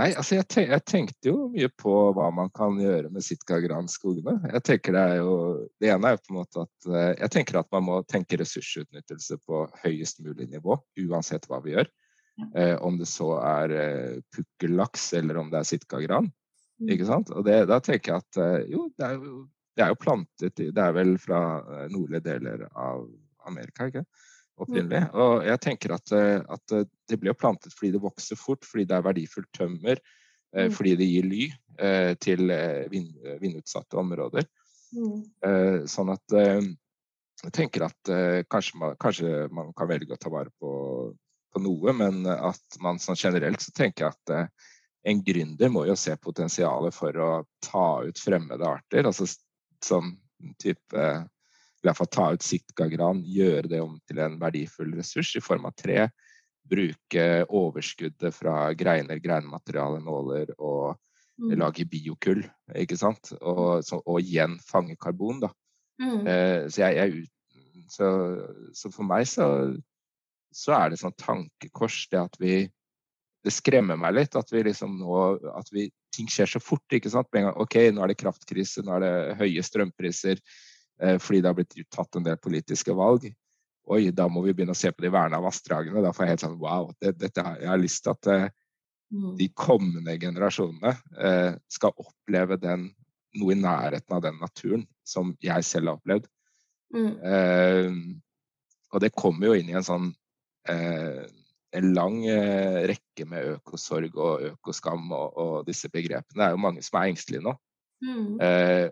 Nei, 0.00 0.06
altså 0.16 0.38
jeg, 0.38 0.46
tenk, 0.48 0.70
jeg, 0.72 0.84
tenkte 0.88 1.28
jo 1.28 1.48
mye 1.52 1.68
på 1.76 1.92
hva 2.16 2.30
man 2.32 2.48
kan 2.56 2.78
gjøre 2.80 3.10
med 3.12 3.24
sitkagranskogene. 3.26 4.38
Jeg 4.54 4.64
tenker 4.64 4.96
det 4.96 5.02
er 5.02 5.18
jo 5.20 5.34
Det 5.82 5.90
ene 5.92 6.08
er 6.08 6.16
jo 6.16 6.22
på 6.22 6.32
en 6.32 6.38
måte 6.38 6.62
at 6.64 6.86
eh, 6.88 7.10
jeg 7.18 7.32
tenker 7.34 7.58
at 7.60 7.68
man 7.74 7.84
må 7.90 7.98
tenke 8.08 8.38
ressursutnyttelse 8.40 9.36
på 9.44 9.66
høyest 9.82 10.22
mulig 10.24 10.48
nivå, 10.48 10.78
uansett 11.04 11.44
hva 11.50 11.60
vi 11.64 11.74
gjør. 11.74 11.92
Eh, 12.56 12.76
om 12.80 12.96
det 12.96 13.08
så 13.10 13.34
er 13.44 13.74
eh, 13.76 14.20
pukkellaks 14.32 15.10
eller 15.20 15.42
om 15.42 15.52
det 15.52 15.60
er 15.60 15.68
sitkagran. 15.68 16.30
Ikke 16.90 17.06
sant? 17.08 17.30
Og 17.34 17.44
det, 17.46 17.62
da 17.70 17.78
tenker 17.84 18.14
jeg 18.14 18.24
at 18.24 18.40
eh, 18.42 18.70
jo, 18.72 18.86
det 18.98 19.06
er 19.08 19.18
jo, 19.18 19.44
det 19.76 19.84
er 19.84 19.92
jo 19.92 20.00
plantet 20.00 20.62
Det 20.62 20.84
er 20.84 20.96
vel 20.96 21.14
fra 21.20 21.40
eh, 21.60 21.86
nordlige 21.92 22.24
deler 22.26 22.66
av 22.70 23.06
Amerika, 23.48 23.88
ikke 23.88 24.04
opprinnelig. 24.62 25.06
Og 25.18 25.46
jeg 25.48 25.60
tenker 25.64 25.94
at, 25.96 26.12
eh, 26.14 26.38
at, 26.54 26.74
det 27.10 27.18
blir 27.18 27.32
jo 27.32 27.38
plantet 27.38 27.74
fordi 27.74 27.94
det 27.94 28.02
vokser 28.02 28.38
fort, 28.38 28.66
fordi 28.68 28.86
det 28.88 28.98
er 28.98 29.06
verdifullt 29.08 29.50
tømmer, 29.56 30.02
fordi 30.52 30.90
det 31.00 31.06
gir 31.08 31.24
ly. 31.24 31.44
til 32.20 32.50
vind, 32.92 33.14
vindutsatte 33.40 33.96
områder. 33.96 34.44
Mm. 34.92 35.86
Sånn 35.88 36.10
at 36.12 36.34
jeg 36.36 37.52
tenker 37.56 37.86
at 37.86 38.10
kanskje 38.52 38.76
man, 38.76 38.92
kanskje, 39.00 39.30
man, 39.48 39.70
kan 39.72 39.88
velge 39.88 40.12
å 40.12 40.20
ta 40.20 40.28
vare 40.28 40.52
på, 40.60 40.72
på 41.48 41.62
noe, 41.64 41.94
men 41.96 42.28
at 42.28 42.76
man 42.84 43.00
sånn 43.00 43.16
generelt 43.16 43.64
så 43.64 43.72
tenker 43.72 44.10
jeg 44.10 44.12
at 44.12 44.52
en 45.02 45.22
gründer 45.24 45.70
må 45.72 45.84
jo 45.88 45.96
se 45.98 46.14
potensialet 46.20 46.94
for 46.94 47.16
å 47.18 47.30
ta 47.64 47.86
ut 48.06 48.18
fremmede 48.18 48.66
arter. 48.68 49.06
altså 49.08 49.26
sånn 49.82 50.14
type 50.62 51.06
i 51.82 51.88
hvert 51.88 51.98
fall 51.98 52.10
ta 52.14 52.26
ut 52.36 52.44
sitkagran, 52.46 53.24
gjøre 53.26 53.66
det 53.72 53.80
om 53.82 53.96
til 54.06 54.20
en 54.22 54.36
verdifull 54.38 54.92
ressurs 54.94 55.32
i 55.38 55.42
form 55.42 55.66
av 55.66 55.74
tre. 55.74 56.06
Bruke 56.70 57.24
overskuddet 57.50 58.36
fra 58.36 58.70
greiner, 58.78 59.18
greinmateriale, 59.18 59.98
nåler 60.04 60.52
og 60.60 60.94
mm. 61.42 61.56
lage 61.58 61.88
biokull, 61.90 62.44
ikke 62.78 62.98
sant. 63.00 63.32
Og, 63.40 63.82
så, 63.82 63.98
og 63.98 64.22
igjen 64.22 64.60
fange 64.62 64.94
karbon, 64.94 65.42
da. 65.42 65.50
Mm. 65.98 66.22
Eh, 66.22 66.60
så, 66.70 66.84
jeg, 66.84 66.94
jeg, 67.00 67.82
så, 67.90 68.12
så, 68.78 68.92
for 68.94 69.06
meg 69.10 69.26
så, 69.30 69.48
så 70.54 70.78
er 70.78 70.92
det 70.92 71.02
sånn 71.02 71.18
tankekors 71.18 72.04
det 72.14 72.22
at 72.22 72.38
vi 72.38 72.56
det 73.42 73.52
skremmer 73.54 73.98
meg 73.98 74.14
litt 74.14 74.36
at 74.38 74.52
vi 74.52 74.62
liksom 74.68 74.94
nå 75.00 75.20
at 75.50 75.70
vi, 75.74 75.88
ting 76.14 76.28
skjer 76.30 76.54
så 76.54 76.60
fort. 76.62 76.86
ikke 76.94 77.10
sant? 77.10 77.32
OK, 77.32 77.78
nå 77.90 78.04
er 78.04 78.12
det 78.12 78.20
kraftkrise, 78.20 78.84
nå 78.86 78.96
er 78.96 79.04
det 79.04 79.14
høye 79.40 79.64
strømpriser. 79.66 80.42
Eh, 81.02 81.18
fordi 81.18 81.40
det 81.42 81.50
har 81.50 81.58
blitt 81.58 81.76
tatt 81.90 82.18
en 82.18 82.26
del 82.26 82.38
politiske 82.38 82.94
valg. 82.94 83.26
Oi, 83.90 84.02
da 84.14 84.28
må 84.30 84.44
vi 84.44 84.54
begynne 84.54 84.76
å 84.76 84.78
se 84.78 84.92
på 84.94 85.02
de 85.02 85.10
verna 85.10 85.40
vassdragene. 85.42 86.04
Da 86.04 86.12
får 86.14 86.26
jeg 86.26 86.34
helt 86.36 86.44
sånn 86.44 86.58
wow, 86.62 86.90
det, 87.02 87.16
dette, 87.18 87.44
jeg 87.58 87.70
har 87.72 87.82
lyst 87.82 88.04
til 88.04 88.14
at 88.14 88.30
eh, 88.30 88.48
mm. 89.10 89.32
de 89.40 89.48
kommende 89.58 90.16
generasjonene 90.22 90.94
eh, 91.18 91.58
skal 91.72 91.96
oppleve 91.98 92.60
den, 92.62 92.90
noe 93.40 93.54
i 93.54 93.58
nærheten 93.58 94.14
av 94.14 94.22
den 94.22 94.38
naturen 94.38 94.86
som 95.08 95.34
jeg 95.42 95.66
selv 95.66 95.90
har 95.90 95.98
opplevd. 95.98 96.30
Mm. 96.94 97.12
Eh, 97.26 97.94
og 98.92 99.02
det 99.02 99.14
kommer 99.16 99.50
jo 99.50 99.56
inn 99.58 99.72
i 99.72 99.78
en 99.80 99.86
sånn 99.86 100.10
eh, 100.68 101.24
en 101.72 101.92
lang 101.96 102.18
eh, 102.28 102.82
rekke 102.90 103.26
med 103.28 103.54
økosorg 103.56 104.16
og 104.16 104.48
økoskam 104.52 105.06
og, 105.12 105.38
og, 105.38 105.54
disse 105.66 105.88
begrepene. 105.92 106.36
Det 106.36 106.46
er 106.48 106.56
jo 106.56 106.64
mange 106.64 106.84
som 106.84 106.98
er 107.00 107.12
engstelige 107.12 107.44
nå. 107.44 107.54
Mm. 108.02 108.40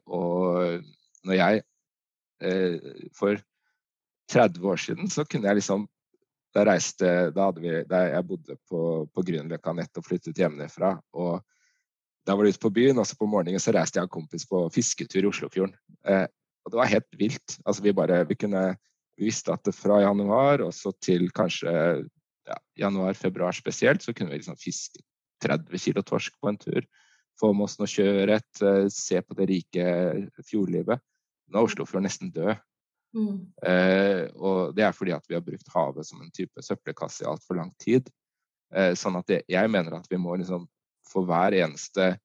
og 0.06 0.84
når 1.26 1.34
jeg 1.34 1.62
Eh, 2.40 2.80
for 3.12 3.40
30 4.32 4.68
år 4.68 4.76
siden 4.80 5.10
så 5.12 5.24
kunne 5.28 5.48
jeg 5.48 5.60
liksom 5.60 5.88
Da 6.54 6.64
reiste 6.66 7.08
Da, 7.30 7.44
hadde 7.46 7.62
vi, 7.62 7.72
da 7.86 8.00
jeg 8.08 8.26
bodde 8.26 8.56
på, 8.66 9.06
på 9.14 9.22
Grünerløkka, 9.22 9.70
nettopp 9.70 10.08
flyttet 10.08 10.40
hjemmefra. 10.40 10.96
Og 11.14 11.44
da 12.26 12.34
var 12.34 12.42
det 12.42 12.56
ute 12.56 12.62
på 12.64 12.72
byen, 12.74 12.98
og 12.98 13.06
så 13.06 13.14
på 13.14 13.28
morgenen 13.30 13.62
så 13.62 13.70
reiste 13.76 14.00
jeg 14.00 14.08
og 14.08 14.16
kompis 14.16 14.48
på 14.50 14.64
fisketur 14.74 15.22
i 15.22 15.30
Oslofjorden. 15.30 15.76
Eh, 16.02 16.26
og 16.64 16.72
det 16.72 16.80
var 16.80 16.90
helt 16.90 17.20
vilt. 17.20 17.54
Altså 17.62 17.84
vi 17.84 17.94
bare 17.94 18.24
Vi 18.26 18.34
kunne 18.34 18.64
vi 19.14 19.28
visste 19.28 19.54
at 19.54 19.62
det 19.62 19.76
fra 19.76 20.00
januar 20.00 20.64
og 20.64 20.74
så 20.74 20.90
til 20.98 21.30
kanskje 21.30 21.70
ja, 22.50 22.58
januar-februar 22.86 23.56
spesielt, 23.56 24.02
så 24.02 24.14
kunne 24.16 24.34
vi 24.34 24.40
liksom 24.42 24.58
fiske 24.60 25.02
30 25.44 25.78
kilo 25.80 26.02
torsk 26.06 26.36
på 26.40 26.50
en 26.50 26.58
tur. 26.60 26.86
Få 27.40 27.52
med 27.56 27.68
oss 27.68 27.78
noe 27.80 27.88
sjøørret, 27.88 28.50
eh, 28.66 28.88
se 28.92 29.20
på 29.24 29.36
det 29.38 29.48
rike 29.48 29.86
fjordlivet. 30.44 31.00
Nå 31.50 31.60
er 31.60 31.68
Oslofjorden 31.70 32.06
nesten 32.06 32.32
død. 32.34 32.58
Mm. 33.16 33.38
Eh, 33.66 34.28
og 34.38 34.74
det 34.76 34.84
er 34.86 34.94
fordi 34.94 35.14
at 35.16 35.24
vi 35.26 35.34
har 35.34 35.42
brukt 35.42 35.72
havet 35.74 36.06
som 36.06 36.20
en 36.22 36.30
type 36.34 36.62
søppelkasse 36.62 37.24
i 37.24 37.30
altfor 37.30 37.58
lang 37.58 37.72
tid. 37.82 38.10
Eh, 38.70 38.92
sånn 38.94 39.18
at 39.18 39.26
det, 39.26 39.40
jeg 39.50 39.70
mener 39.70 39.96
at 39.96 40.06
vi 40.10 40.20
må 40.20 40.36
liksom 40.38 40.68
For 41.10 41.26
hver 41.26 41.50
eneste 41.58 42.20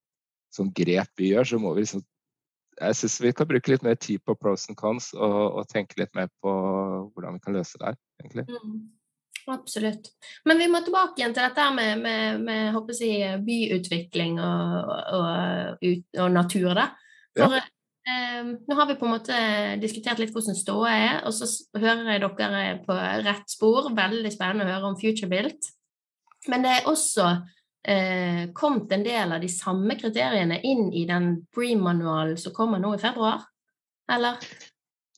sånn 0.53 0.67
grep 0.77 1.09
vi 1.17 1.31
gjør, 1.31 1.47
så 1.49 1.57
må 1.57 1.71
vi 1.73 1.81
liksom 1.81 2.03
Jeg 2.77 2.97
syns 2.99 3.15
vi 3.23 3.31
kan 3.33 3.47
bruke 3.49 3.71
litt 3.71 3.85
mer 3.87 3.95
tid 3.95 4.21
på 4.21 4.35
pros 4.37 4.67
and 4.69 4.77
cons 4.77 5.07
og, 5.15 5.39
og, 5.57 5.63
tenke 5.71 5.97
litt 5.97 6.13
mer 6.13 6.27
på 6.43 6.51
hvordan 7.15 7.37
vi 7.37 7.41
kan 7.41 7.55
løse 7.55 7.79
det 7.79 7.87
her, 7.87 7.97
egentlig. 8.21 8.43
Mm. 8.51 8.81
Absolutt. 9.47 10.09
Men 10.45 10.57
vi 10.57 10.67
må 10.71 10.81
tilbake 10.81 11.21
igjen 11.21 11.33
til 11.35 11.45
dette 11.45 11.65
med, 11.75 12.01
med, 12.01 12.41
med 12.45 12.99
jeg, 13.05 13.39
byutvikling 13.45 14.39
og, 14.41 14.91
og, 15.19 15.87
og, 16.17 16.29
natur. 16.33 16.71
Da. 16.73 16.87
For 17.37 17.57
ja. 17.57 17.61
eh, 18.09 18.51
nå 18.57 18.77
har 18.79 18.89
vi 18.89 18.97
på 18.97 19.05
en 19.05 19.13
måte 19.13 19.39
diskutert 19.81 20.21
litt 20.21 20.33
hvordan 20.33 20.57
ståa 20.57 20.93
er, 20.95 21.19
og 21.27 21.35
så 21.37 21.49
hører 21.77 22.15
jeg 22.15 22.23
dere 22.25 22.63
på 22.87 22.97
rett 23.27 23.53
spor. 23.53 23.91
Veldig 23.93 24.33
spennende 24.33 24.65
å 24.65 24.73
høre 24.73 24.93
om 24.93 24.97
FutureBuilt. 25.01 25.69
Men 26.49 26.65
det 26.65 26.73
er 26.73 26.89
også 26.89 27.29
eh, 27.85 28.41
kommet 28.57 28.91
en 28.97 29.05
del 29.05 29.37
av 29.37 29.41
de 29.41 29.49
samme 29.51 29.97
kriteriene 29.99 30.59
inn 30.65 30.89
i 30.93 31.05
den 31.09 31.35
Bream-manualen 31.55 32.37
som 32.41 32.53
kommer 32.53 32.81
nå 32.81 32.95
i 32.97 33.01
februar, 33.01 33.45
eller? 34.11 34.41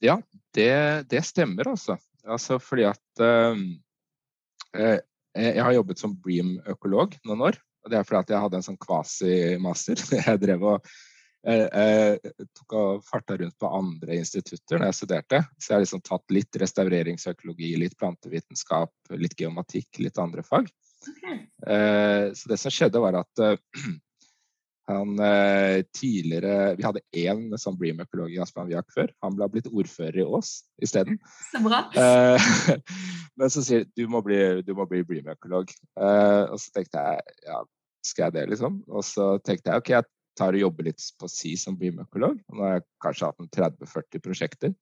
Ja, 0.03 0.19
det, 0.55 0.71
det 1.11 1.23
stemmer 1.25 1.71
altså. 1.71 1.97
altså 2.27 2.59
fordi 2.61 2.85
at 2.87 3.23
uh, 3.23 3.55
jeg 4.73 5.63
har 5.63 5.75
jobbet 5.75 6.01
som 6.01 6.15
Bream-økolog 6.23 7.13
noen 7.27 7.43
år. 7.49 7.59
og 7.85 7.91
Det 7.91 7.99
er 7.99 8.07
fordi 8.07 8.23
at 8.23 8.33
jeg 8.33 8.43
hadde 8.45 8.59
en 8.59 8.65
sånn 8.65 8.81
kvasi-master. 8.81 10.01
Jeg 10.27 10.41
drev 10.41 10.65
og 10.75 10.89
jeg, 11.47 11.67
jeg 11.71 12.47
tok 12.57 12.73
og 12.75 13.03
farta 13.07 13.37
rundt 13.39 13.55
på 13.61 13.69
andre 13.71 14.17
institutter 14.19 14.81
når 14.81 14.89
jeg 14.89 14.97
studerte. 14.97 15.39
Så 15.55 15.69
jeg 15.69 15.77
har 15.77 15.83
liksom 15.85 16.01
tatt 16.03 16.33
litt 16.33 16.57
restaureringsøkologi, 16.59 17.69
litt 17.79 17.95
plantevitenskap, 17.99 18.91
litt 19.15 19.37
geomatikk, 19.39 20.01
litt 20.03 20.19
andre 20.19 20.43
fag. 20.43 20.67
Okay. 21.07 21.37
Eh, 21.67 22.33
så 22.35 22.51
det 22.51 22.59
som 22.59 22.73
skjedde, 22.73 22.99
var 22.99 23.21
at 23.21 23.43
han 24.87 25.19
uh, 25.19 25.83
tidligere 25.95 26.75
Vi 26.79 26.85
hadde 26.85 27.03
én 27.19 27.49
sånn 27.59 27.75
Bream-økolog 27.79 28.31
i 28.31 28.39
Asplan 28.39 28.69
Viak 28.69 28.87
før. 28.95 29.11
Han 29.25 29.35
ble 29.35 29.49
blitt 29.51 29.67
ordfører 29.67 30.21
i 30.21 30.25
Ås 30.25 30.51
isteden. 30.83 31.19
Så 31.51 31.61
bra. 31.65 31.81
Uh, 31.95 32.77
men 33.39 33.51
så 33.53 33.63
sier 33.65 33.87
du 33.99 34.05
må 34.11 34.23
bli, 34.25 34.39
du 34.63 34.71
må 34.77 34.87
bli 34.89 35.03
Bream-økolog. 35.07 35.73
og 35.97 36.59
så 36.61 36.71
tenkte 36.73 37.03
jeg 37.03 37.35
ja, 37.49 37.63
skal 38.07 38.27
jeg 38.27 38.37
det, 38.37 38.45
liksom? 38.53 38.79
Og 38.87 39.03
så 39.05 39.35
tenkte 39.45 39.73
jeg 39.73 39.83
ok, 39.83 39.91
jeg 39.97 40.07
tar 40.37 40.55
og 40.55 40.61
jobber 40.61 40.87
litt 40.89 41.03
på 41.19 41.29
si 41.31 41.55
som 41.59 41.77
bymøkolog. 41.79 42.39
Nå 42.53 42.63
har 42.63 42.77
jeg 42.77 42.85
kanskje 43.03 43.29
hatt 43.29 43.43
en 43.43 43.51
30-40 43.53 44.23
prosjekter. 44.23 44.75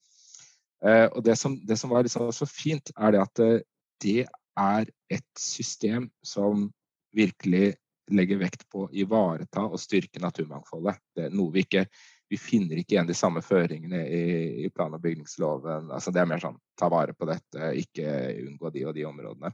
Eh, 0.85 1.07
og 1.07 1.23
det 1.25 1.37
som, 1.39 1.55
det 1.65 1.77
som 1.79 1.93
var 1.93 2.05
liksom 2.05 2.31
så 2.35 2.47
fint, 2.49 2.91
er 2.97 3.15
det 3.15 3.23
at 3.23 3.43
eh, 3.43 3.63
det 4.03 4.25
er 4.59 4.91
et 5.11 5.39
system 5.39 6.09
som 6.25 6.69
virkelig 7.15 7.75
legger 8.13 8.37
vekt 8.37 8.67
på 8.69 8.85
å 8.85 8.91
ivareta 8.93 9.63
og 9.65 9.79
styrke 9.81 10.21
naturmangfoldet. 10.21 10.99
Det 11.15 11.27
er 11.27 11.33
noe 11.33 11.53
vi 11.55 11.65
ikke 11.65 11.87
vi 12.29 12.37
finner 12.41 12.79
ikke 12.79 12.95
igjen 12.95 13.09
de 13.09 13.15
samme 13.17 13.41
føringene 13.45 14.01
i, 14.09 14.25
i 14.65 14.69
plan- 14.73 14.93
og 14.93 15.01
bygningsloven. 15.03 15.91
Altså 15.93 16.13
det 16.13 16.23
er 16.23 16.29
mer 16.29 16.41
sånn 16.41 16.57
ta 16.79 16.89
vare 16.89 17.13
på 17.13 17.27
dette, 17.29 17.71
ikke 17.81 18.05
unngå 18.47 18.71
de 18.73 18.85
og 18.89 18.95
de 18.97 19.05
områdene. 19.05 19.51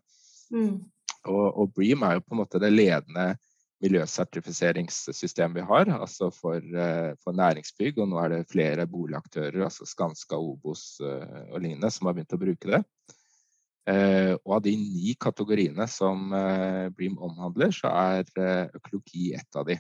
Mm. 0.55 0.75
Og, 1.29 1.47
og, 1.47 1.71
Bream 1.75 2.05
er 2.07 2.17
jo 2.17 2.25
på 2.25 2.35
en 2.35 2.41
måte 2.41 2.61
det 2.61 2.71
ledende 2.73 3.33
miljøsertifiseringssystemet 3.81 5.57
vi 5.57 5.65
har, 5.65 5.89
altså 5.95 6.29
for, 6.33 6.57
eh, 6.61 7.11
for, 7.23 7.35
næringsbygg. 7.37 7.99
Og 8.01 8.11
nå 8.11 8.21
er 8.21 8.35
det 8.35 8.49
flere 8.51 8.87
boligaktører, 8.89 9.63
altså 9.65 9.87
Skanska, 9.89 10.37
Obos 10.37 11.01
eh, 11.03 11.47
og 11.49 11.59
lignende, 11.63 11.91
som 11.91 12.07
har 12.07 12.17
begynt 12.17 12.37
å 12.37 12.41
bruke 12.41 12.71
det. 12.71 12.83
Eh, 13.89 14.33
og 14.43 14.57
av 14.57 14.65
de 14.65 14.75
ni 14.77 15.15
kategoriene 15.17 15.87
som 15.89 16.29
Bream 16.97 17.17
omhandler, 17.17 17.73
så 17.73 17.89
er 17.89 18.69
økologi 18.77 19.31
ett 19.37 19.57
av 19.57 19.65
de. 19.69 19.79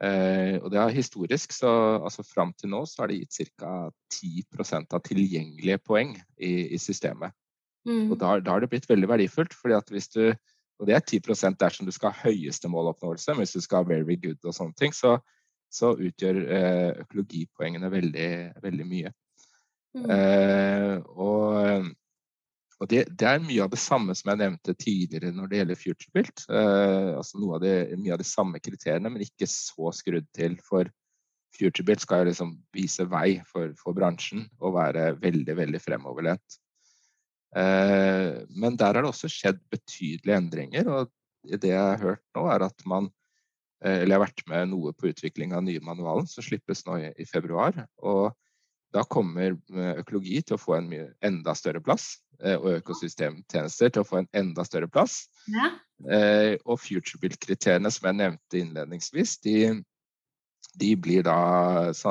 og 0.00 0.70
det 0.72 0.78
er 0.80 0.94
historisk, 0.96 1.52
så 1.52 1.70
altså 2.00 2.22
fram 2.24 2.54
til 2.56 2.70
nå 2.72 2.86
så 2.88 3.02
har 3.02 3.10
det 3.10 3.18
gitt 3.18 3.52
ca. 3.60 3.90
10% 4.14 4.94
av 4.96 5.02
tilgjengelige 5.04 5.76
poeng 5.84 6.14
i, 6.38 6.72
i 6.72 6.78
systemet. 6.80 7.36
Mm. 7.84 8.08
Og 8.08 8.16
da, 8.16 8.38
da 8.40 8.54
har 8.54 8.64
det 8.64 8.70
blitt 8.72 8.88
veldig 8.88 9.10
verdifullt, 9.12 9.52
fordi 9.52 9.76
at 9.76 9.92
hvis 9.92 10.08
du 10.14 10.32
og 10.80 10.88
det 10.88 10.96
er 10.96 11.04
10% 11.04 11.60
dersom 11.60 11.86
du 11.86 11.92
skal 11.92 12.14
ha 12.14 12.30
høyeste 12.30 12.68
måloppnåelse. 12.72 13.34
Men 13.34 13.44
hvis 13.44 13.56
du 13.58 13.60
skal 13.60 13.82
ha 13.82 13.88
very 13.88 14.16
good 14.16 14.40
og 14.48 14.56
sånne 14.56 14.76
ting, 14.80 14.94
så, 14.96 15.18
så 15.68 15.92
utgjør 15.92 16.40
eh, 16.40 17.02
økologipoengene 17.04 17.90
veldig, 17.92 18.30
veldig 18.64 18.86
mye. 18.88 19.12
Mm. 19.98 20.06
Eh, 20.14 20.94
og, 21.20 21.90
og 22.80 22.88
det, 22.88 23.02
det, 23.12 23.26
er 23.28 23.42
mye 23.44 23.64
av 23.66 23.72
det 23.72 23.80
samme 23.80 24.14
som 24.16 24.30
jeg 24.32 24.40
nevnte 24.40 24.72
tidligere 24.72 25.34
når 25.36 25.50
det 25.50 25.58
gjelder 25.58 25.78
FutureBuilt. 25.82 26.46
Eh, 26.48 27.10
altså 27.18 27.42
av 27.44 27.60
det, 27.60 27.74
mye 28.00 28.14
av 28.16 28.22
de 28.22 28.28
samme 28.28 28.60
kriteriene, 28.62 29.12
men 29.12 29.26
ikke 29.26 29.48
så 29.52 29.92
skrudd 29.92 30.30
til. 30.36 30.56
For 30.64 30.88
FutureBuilt 31.58 32.06
skal 32.06 32.22
jo 32.22 32.30
liksom 32.30 32.54
vise 32.72 33.04
vei 33.10 33.36
for, 33.50 33.74
for 33.76 33.96
bransjen 33.96 34.46
og 34.64 34.78
være 34.78 35.10
veldig, 35.20 35.58
veldig 35.60 35.82
fremoverlent. 35.84 36.58
Eh, 37.56 38.40
men 38.48 38.80
der 38.80 38.94
har 38.94 39.04
det 39.04 39.12
også 39.12 39.28
skjedd 39.28 39.60
betydelige 39.72 40.40
endringer. 40.40 40.88
Og 40.88 41.12
det 41.60 41.74
jeg 41.74 41.80
har 41.80 42.00
hørt 42.00 42.24
nå, 42.36 42.46
er 42.48 42.64
at 42.64 42.86
man 42.88 43.10
eh, 43.84 44.02
Eller 44.02 44.14
jeg 44.14 44.18
har 44.18 44.26
vært 44.26 44.46
med 44.48 44.72
noe 44.72 44.94
på 44.96 45.12
utvikling 45.12 45.52
av 45.56 45.66
nye 45.68 45.84
manualen, 45.84 46.28
som 46.30 46.44
slippes 46.46 46.86
nå 46.88 46.96
i, 47.12 47.28
februar. 47.28 47.76
Og 48.00 48.30
da 48.94 49.04
kommer 49.06 49.54
eh, 49.54 50.00
økologi 50.02 50.40
til 50.42 50.56
å 50.56 50.60
få 50.60 50.78
en 50.78 50.90
mye, 50.90 51.10
enda 51.26 51.54
større 51.58 51.82
plass. 51.84 52.16
Og 52.40 52.78
økosystemtjenester 52.78 53.90
til 53.92 54.00
å 54.00 54.06
få 54.08 54.22
en 54.22 54.28
enda 54.32 54.62
større 54.64 54.86
plass. 54.88 55.26
Ja. 55.52 55.66
Og 56.64 56.78
FutureBuilt-kriteriene 56.80 57.90
som 57.92 58.06
jeg 58.08 58.16
nevnte 58.16 58.56
innledningsvis, 58.62 59.34
de, 59.44 59.56
de 60.80 60.88
blir 60.96 61.26
da 61.26 61.36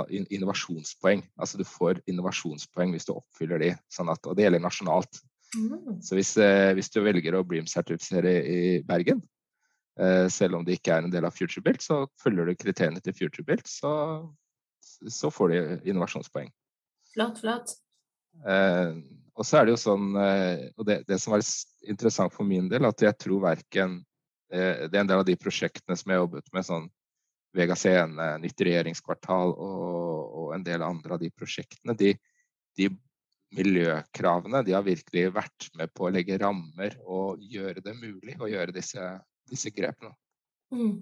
innovasjonspoeng. 0.06 1.24
Altså 1.34 1.58
du 1.58 1.66
får 1.66 2.04
innovasjonspoeng 2.14 2.94
hvis 2.94 3.10
du 3.10 3.16
oppfyller 3.16 3.64
de. 3.64 3.72
Sånn 3.90 4.14
at, 4.14 4.22
og 4.30 4.38
det 4.38 4.46
gjelder 4.46 4.62
nasjonalt. 4.68 5.24
Mm. 5.58 6.02
Så 6.02 6.18
hvis, 6.18 6.36
eh, 6.38 6.72
hvis, 6.78 6.92
du 6.94 7.02
velger 7.04 7.36
å 7.38 7.46
Bream-sertifisere 7.48 8.34
i 8.46 8.60
Bergen, 8.86 9.22
eh, 10.00 10.28
selv 10.30 10.60
om 10.60 10.66
det 10.66 10.78
ikke 10.78 10.94
er 10.94 11.08
en 11.08 11.14
del 11.14 11.26
av 11.26 11.34
FutureBuilt, 11.34 11.82
så 11.82 12.04
følger 12.22 12.50
du 12.50 12.56
kriteriene 12.56 13.02
til 13.02 13.16
FutureBuilt, 13.18 13.68
så, 13.68 13.92
så 15.10 15.32
får 15.34 15.54
du 15.54 15.90
innovasjonspoeng. 15.90 16.52
Flott, 17.14 17.42
flott. 17.42 17.74
Eh, 18.48 18.94
og 19.40 19.48
så 19.48 19.60
er 19.60 19.68
det 19.68 19.74
jo 19.74 19.82
sånn, 19.82 20.12
eh, 20.20 20.70
og 20.78 20.86
det, 20.88 21.02
det, 21.08 21.18
som 21.22 21.36
var 21.36 21.44
interessant 21.88 22.34
for 22.36 22.48
min 22.48 22.70
del, 22.72 22.88
at 22.88 23.02
jeg 23.04 23.18
tror 23.20 23.44
verken 23.48 24.00
eh, 24.52 24.86
Det 24.88 24.94
er 24.94 25.04
en 25.04 25.12
del 25.12 25.24
av 25.24 25.28
de 25.28 25.38
prosjektene 25.40 25.98
som 25.98 26.12
jeg 26.12 26.20
har 26.20 26.26
jobbet 26.26 26.52
med, 26.56 26.68
sånn 26.68 26.88
Vega 27.56 27.76
Scene, 27.80 28.26
nytt 28.44 28.62
regjeringskvartal 28.62 29.56
og, 29.56 30.18
og, 30.38 30.50
en 30.54 30.66
del 30.66 30.84
andre 30.86 31.16
av 31.16 31.22
de 31.24 31.32
prosjektene, 31.34 31.96
de, 31.98 32.14
de, 32.78 32.92
miljøkravene 33.58 34.62
de 34.62 34.76
har 34.76 34.84
virkelig 34.86 35.32
vært 35.34 35.72
med 35.80 35.90
på 35.98 36.06
å 36.06 36.12
legge 36.14 36.38
rammer 36.38 37.00
og 37.02 37.42
gjøre 37.42 37.82
det 37.82 37.96
mulig 37.98 38.36
å 38.38 38.50
gjøre 38.52 38.76
disse, 38.76 39.02
disse 39.50 39.72
grepene. 39.74 40.14
Mm. 40.70 41.00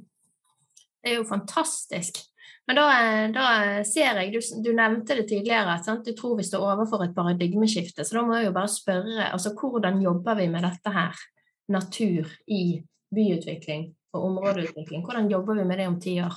Det 1.04 1.12
er 1.12 1.18
jo 1.20 1.26
fantastisk. 1.28 2.22
Men 2.68 2.76
da, 2.76 2.86
da 3.32 3.46
ser 3.88 4.18
jeg, 4.20 4.34
du, 4.34 4.42
du, 4.66 4.74
nevnte 4.76 5.16
det 5.16 5.28
tidligere, 5.30 5.78
at 5.80 6.04
du 6.04 6.12
tror 6.16 6.36
vi 6.36 6.44
står 6.44 6.66
overfor 6.68 7.06
et 7.06 7.16
paradigmeskifte. 7.16 8.04
Så 8.04 8.18
da 8.18 8.26
må 8.28 8.36
jeg 8.36 8.50
jo 8.50 8.56
bare 8.58 8.72
spørre 8.72 9.30
altså, 9.32 9.54
hvordan 9.56 10.02
jobber 10.04 10.36
vi 10.42 10.50
med 10.52 10.68
dette 10.68 10.92
her? 10.92 11.22
Natur 11.72 12.28
i 12.48 12.78
byutvikling 13.12 13.90
og 14.16 14.28
områdeutvikling. 14.30 15.02
Hvordan 15.04 15.32
jobber 15.32 15.60
vi 15.60 15.66
med 15.68 15.82
det 15.82 15.88
om 15.88 15.98
ti 16.04 16.18
år? 16.24 16.36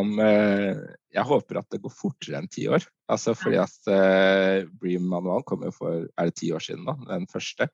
Om, 0.00 0.12
eh, 0.24 0.80
jeg 1.12 1.28
håper 1.28 1.60
at 1.60 1.68
det 1.72 1.82
går 1.84 1.92
fortere 1.92 2.40
enn 2.40 2.48
ti 2.52 2.64
år. 2.68 2.84
Altså 3.12 3.34
fordi 3.36 3.60
at 3.60 3.92
eh, 3.92 4.68
Bream-manualen 4.80 5.44
kom 5.48 5.64
jo 5.68 5.72
for 5.76 6.08
er 6.08 6.30
det 6.30 6.36
ti 6.40 6.52
år 6.52 6.64
siden, 6.64 6.88
da, 6.88 6.96
den 7.12 7.28
første. 7.28 7.68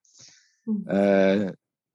Mm. 0.67 0.83
Eh, 0.95 1.45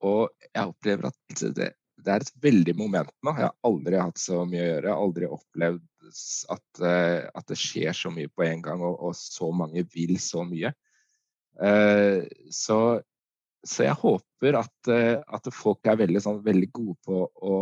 og 0.04 0.32
jeg 0.48 0.68
opplever 0.68 1.12
at 1.12 1.44
det, 1.56 1.74
det, 2.04 2.12
er 2.14 2.26
et 2.26 2.44
veldig 2.44 2.76
moment 2.80 3.12
nå. 3.24 3.34
Jeg 3.38 3.48
har 3.48 3.56
aldri 3.70 4.00
hatt 4.00 4.22
så 4.22 4.44
mye 4.50 4.62
å 4.62 4.70
gjøre. 4.70 4.98
Aldri 5.06 5.30
opplevd 5.32 6.12
at, 6.54 6.84
eh, 6.84 7.22
at 7.32 7.48
det 7.50 7.60
skjer 7.60 7.96
så 7.98 8.12
mye 8.14 8.32
på 8.32 8.46
en 8.46 8.62
gang, 8.66 8.84
og, 8.84 9.00
og 9.10 9.16
så 9.18 9.50
mange 9.56 9.86
vil 9.94 10.18
så 10.22 10.46
mye. 10.48 10.74
Uh, 11.54 12.26
så 12.50 12.78
så 13.64 13.86
jeg 13.88 13.96
håper 14.02 14.58
at, 14.60 14.90
eh, 14.92 15.20
at 15.24 15.48
folk 15.56 15.88
er 15.88 16.00
veldig, 16.02 16.22
sånn, 16.24 16.42
veldig, 16.44 16.70
gode 16.76 16.98
på 17.08 17.20
å 17.24 17.60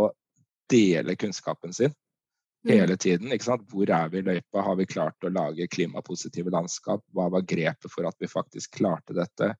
dele 0.71 1.15
kunnskapen 1.19 1.75
sin 1.77 1.91
mm. 1.91 2.71
hele 2.71 2.97
tiden. 2.97 3.33
Hvor 3.69 3.93
er 3.93 4.09
vi 4.09 4.21
i 4.21 4.25
løypa? 4.25 4.63
Har 4.65 4.79
vi 4.79 4.89
klart 4.89 5.27
å 5.27 5.33
lage 5.33 5.69
klimapositive 5.69 6.53
landskap? 6.53 7.05
Hva 7.13 7.29
var 7.33 7.45
grepet 7.45 7.93
for 7.93 8.09
at 8.09 8.17
vi 8.19 8.31
faktisk 8.31 8.79
klarte 8.79 9.17
dette? 9.17 9.53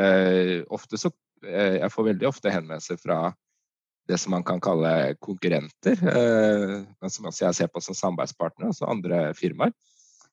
Eh, 0.00 0.62
ofte 0.72 0.96
så, 0.96 1.12
eh, 1.44 1.82
jeg 1.82 1.92
får 1.92 2.10
veldig 2.14 2.30
ofte 2.30 2.54
henvendelser 2.54 3.00
fra 3.02 3.20
det 4.08 4.18
som 4.18 4.30
man 4.32 4.44
kan 4.44 4.60
kalle 4.60 5.14
konkurrenter, 5.20 5.92
eh, 5.92 6.74
men 7.00 7.10
som 7.12 7.28
også 7.28 7.44
jeg 7.44 7.56
ser 7.58 7.68
på 7.72 7.82
som 7.84 7.96
samarbeidspartnere, 7.96 8.70
altså 8.72 8.88
andre 8.88 9.18
firmaer, 9.36 9.74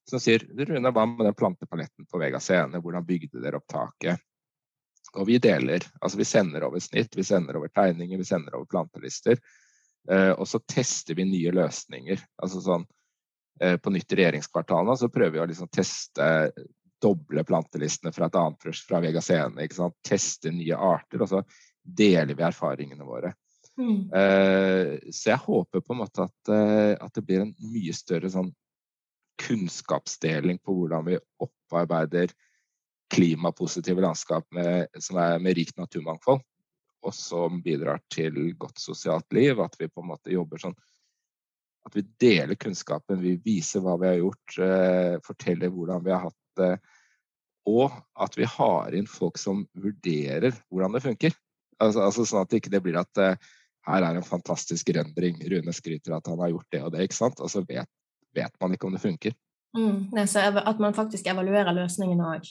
som 0.09 0.21
sier 0.21 0.45
Rune, 0.55 0.91
hva 0.93 1.03
med 1.09 1.26
den 1.26 1.36
plantepaletten 1.36 2.07
på 2.07 2.21
Vega 2.21 2.39
Scene? 2.39 2.80
Hvordan 2.80 3.05
bygde 3.05 3.41
dere 3.43 3.59
opp 3.59 3.67
taket? 3.67 4.21
Og 5.15 5.28
vi 5.28 5.39
deler. 5.41 5.84
Altså 5.99 6.19
vi 6.19 6.28
sender 6.30 6.63
over 6.67 6.80
snitt, 6.84 7.17
vi 7.17 7.26
sender 7.26 7.57
over 7.57 7.71
tegninger, 7.73 8.17
vi 8.21 8.28
sender 8.28 8.55
over 8.55 8.69
plantelister. 8.69 9.41
Eh, 10.11 10.32
og 10.32 10.47
så 10.47 10.61
tester 10.61 11.17
vi 11.17 11.26
nye 11.28 11.51
løsninger. 11.55 12.21
Altså 12.43 12.61
sånn 12.61 12.86
eh, 13.61 13.76
På 13.82 13.91
nytt 13.91 14.13
i 14.13 14.19
regjeringskvartalene 14.21 14.97
så 15.01 15.09
prøver 15.09 15.36
vi 15.36 15.43
å 15.43 15.47
liksom 15.49 15.71
teste 15.73 16.28
doble 17.01 17.43
plantelistene 17.43 18.13
fra 18.13 18.30
et 18.30 18.38
annet 18.39 18.84
fra 18.86 19.01
Vegasene. 19.03 19.67
Teste 20.05 20.53
nye 20.53 20.78
arter, 20.78 21.26
og 21.26 21.34
så 21.34 21.41
deler 21.82 22.38
vi 22.38 22.45
erfaringene 22.45 23.07
våre. 23.07 23.34
Mm. 23.78 24.11
Eh, 24.15 25.11
så 25.11 25.34
jeg 25.34 25.43
håper 25.43 25.84
på 25.84 25.93
en 25.93 25.99
måte 25.99 26.23
at, 26.23 26.51
eh, 26.51 26.93
at 26.95 27.13
det 27.15 27.26
blir 27.28 27.43
en 27.43 27.55
mye 27.59 27.95
større 27.95 28.32
sånn 28.32 28.53
kunnskapsdeling 29.41 30.61
på 30.63 30.73
hvordan 30.73 31.07
vi 31.09 31.19
opparbeider 31.43 32.32
klimapositive 33.13 34.01
landskap 34.01 34.47
med, 34.55 34.88
som 34.99 35.19
er 35.21 35.39
med 35.43 35.57
rikt 35.57 35.78
naturmangfold, 35.78 36.41
og 37.05 37.13
som 37.13 37.61
bidrar 37.61 38.01
til 38.13 38.38
godt 38.57 38.80
sosialt 38.82 39.28
liv. 39.36 39.59
At 39.61 39.76
vi 39.80 39.91
på 39.91 40.01
en 40.01 40.13
måte 40.13 40.34
jobber 40.34 40.61
sånn 40.61 40.78
At 41.86 41.93
vi 41.93 42.01
deler 42.17 42.57
kunnskapen, 42.57 43.19
vi 43.21 43.36
viser 43.38 43.84
hva 43.86 43.93
vi 44.01 44.07
har 44.07 44.15
gjort, 44.17 44.53
eh, 44.57 45.17
forteller 45.21 45.69
hvordan 45.69 46.01
vi 46.01 46.09
har 46.09 46.23
hatt 46.23 46.55
det. 46.57 46.71
Og 47.69 47.93
at 48.17 48.38
vi 48.39 48.47
har 48.49 48.95
inn 48.97 49.05
folk 49.05 49.38
som 49.38 49.67
vurderer 49.78 50.55
hvordan 50.71 50.97
det 50.97 51.03
funker. 51.03 51.36
Altså, 51.78 52.01
altså 52.07 52.26
Sånn 52.26 52.41
at 52.41 52.49
det 52.49 52.63
ikke 52.63 52.82
blir 52.82 52.97
at 52.97 53.21
her 53.86 54.05
er 54.05 54.17
en 54.17 54.25
fantastisk 54.25 54.89
rendring. 54.95 55.39
Rune 55.51 55.73
skryter 55.73 56.17
at 56.17 56.27
han 56.27 56.41
har 56.41 56.53
gjort 56.53 56.69
det 56.73 56.83
og 56.83 56.93
det, 56.93 57.07
ikke 57.07 57.17
sant? 57.17 57.41
Og 57.41 57.51
så 57.51 57.63
vet, 57.67 57.89
vet 58.36 58.61
man 58.61 58.75
ikke 58.75 58.89
om 58.89 58.95
det 58.95 59.03
funker. 59.03 59.36
Mm, 59.75 60.27
så 60.27 60.45
at 60.55 60.79
man 60.79 60.95
faktisk 60.95 61.27
evaluerer 61.27 61.75
løsningene 61.75 62.29
òg. 62.38 62.47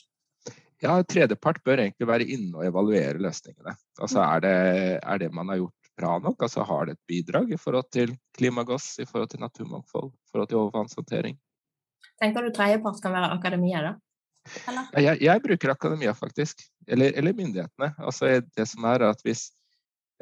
Ja, 0.85 0.99
tredjepart 1.09 1.63
bør 1.65 1.81
egentlig 1.81 2.09
være 2.11 2.27
inne 2.29 2.59
og 2.59 2.67
evaluere 2.67 3.23
løsningene. 3.23 3.73
Altså 4.03 4.21
er 4.21 4.45
det, 4.45 4.57
er 5.01 5.23
det 5.23 5.31
man 5.33 5.49
har 5.49 5.63
gjort 5.63 5.91
bra 5.97 6.19
nok? 6.19 6.43
Altså 6.43 6.65
Har 6.69 6.87
det 6.87 6.97
et 6.99 7.07
bidrag 7.09 7.53
i 7.55 7.61
forhold 7.61 7.89
til 7.93 8.15
klimagass, 8.37 8.99
i 8.99 9.07
forhold 9.09 9.31
til 9.33 9.41
naturmangfold, 9.41 10.13
i 10.13 10.33
forhold 10.33 10.51
til 10.51 10.61
overvannshåndtering? 10.61 11.39
Tenker 12.21 12.45
du 12.45 12.53
tredjepart 12.55 13.01
kan 13.03 13.15
være 13.15 13.33
akademia, 13.33 13.83
da? 13.83 13.95
Ja, 14.69 15.01
jeg, 15.01 15.23
jeg, 15.25 15.43
bruker 15.43 15.73
akademia, 15.73 16.13
faktisk. 16.13 16.61
Eller, 16.87 17.13
eller, 17.17 17.33
myndighetene. 17.33 17.95
Altså 17.99 18.43
det 18.57 18.67
som 18.69 18.85
er 18.85 19.07
at 19.09 19.23
hvis, 19.25 19.49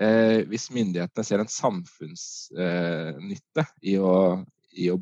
eh, 0.03 0.39
hvis 0.51 0.71
myndighetene 0.75 1.25
ser 1.27 1.39
en 1.43 1.53
samfunnsnytte 1.53 3.65
eh, 3.65 3.73
i, 3.83 3.93
i, 3.93 3.95
å, 4.91 4.97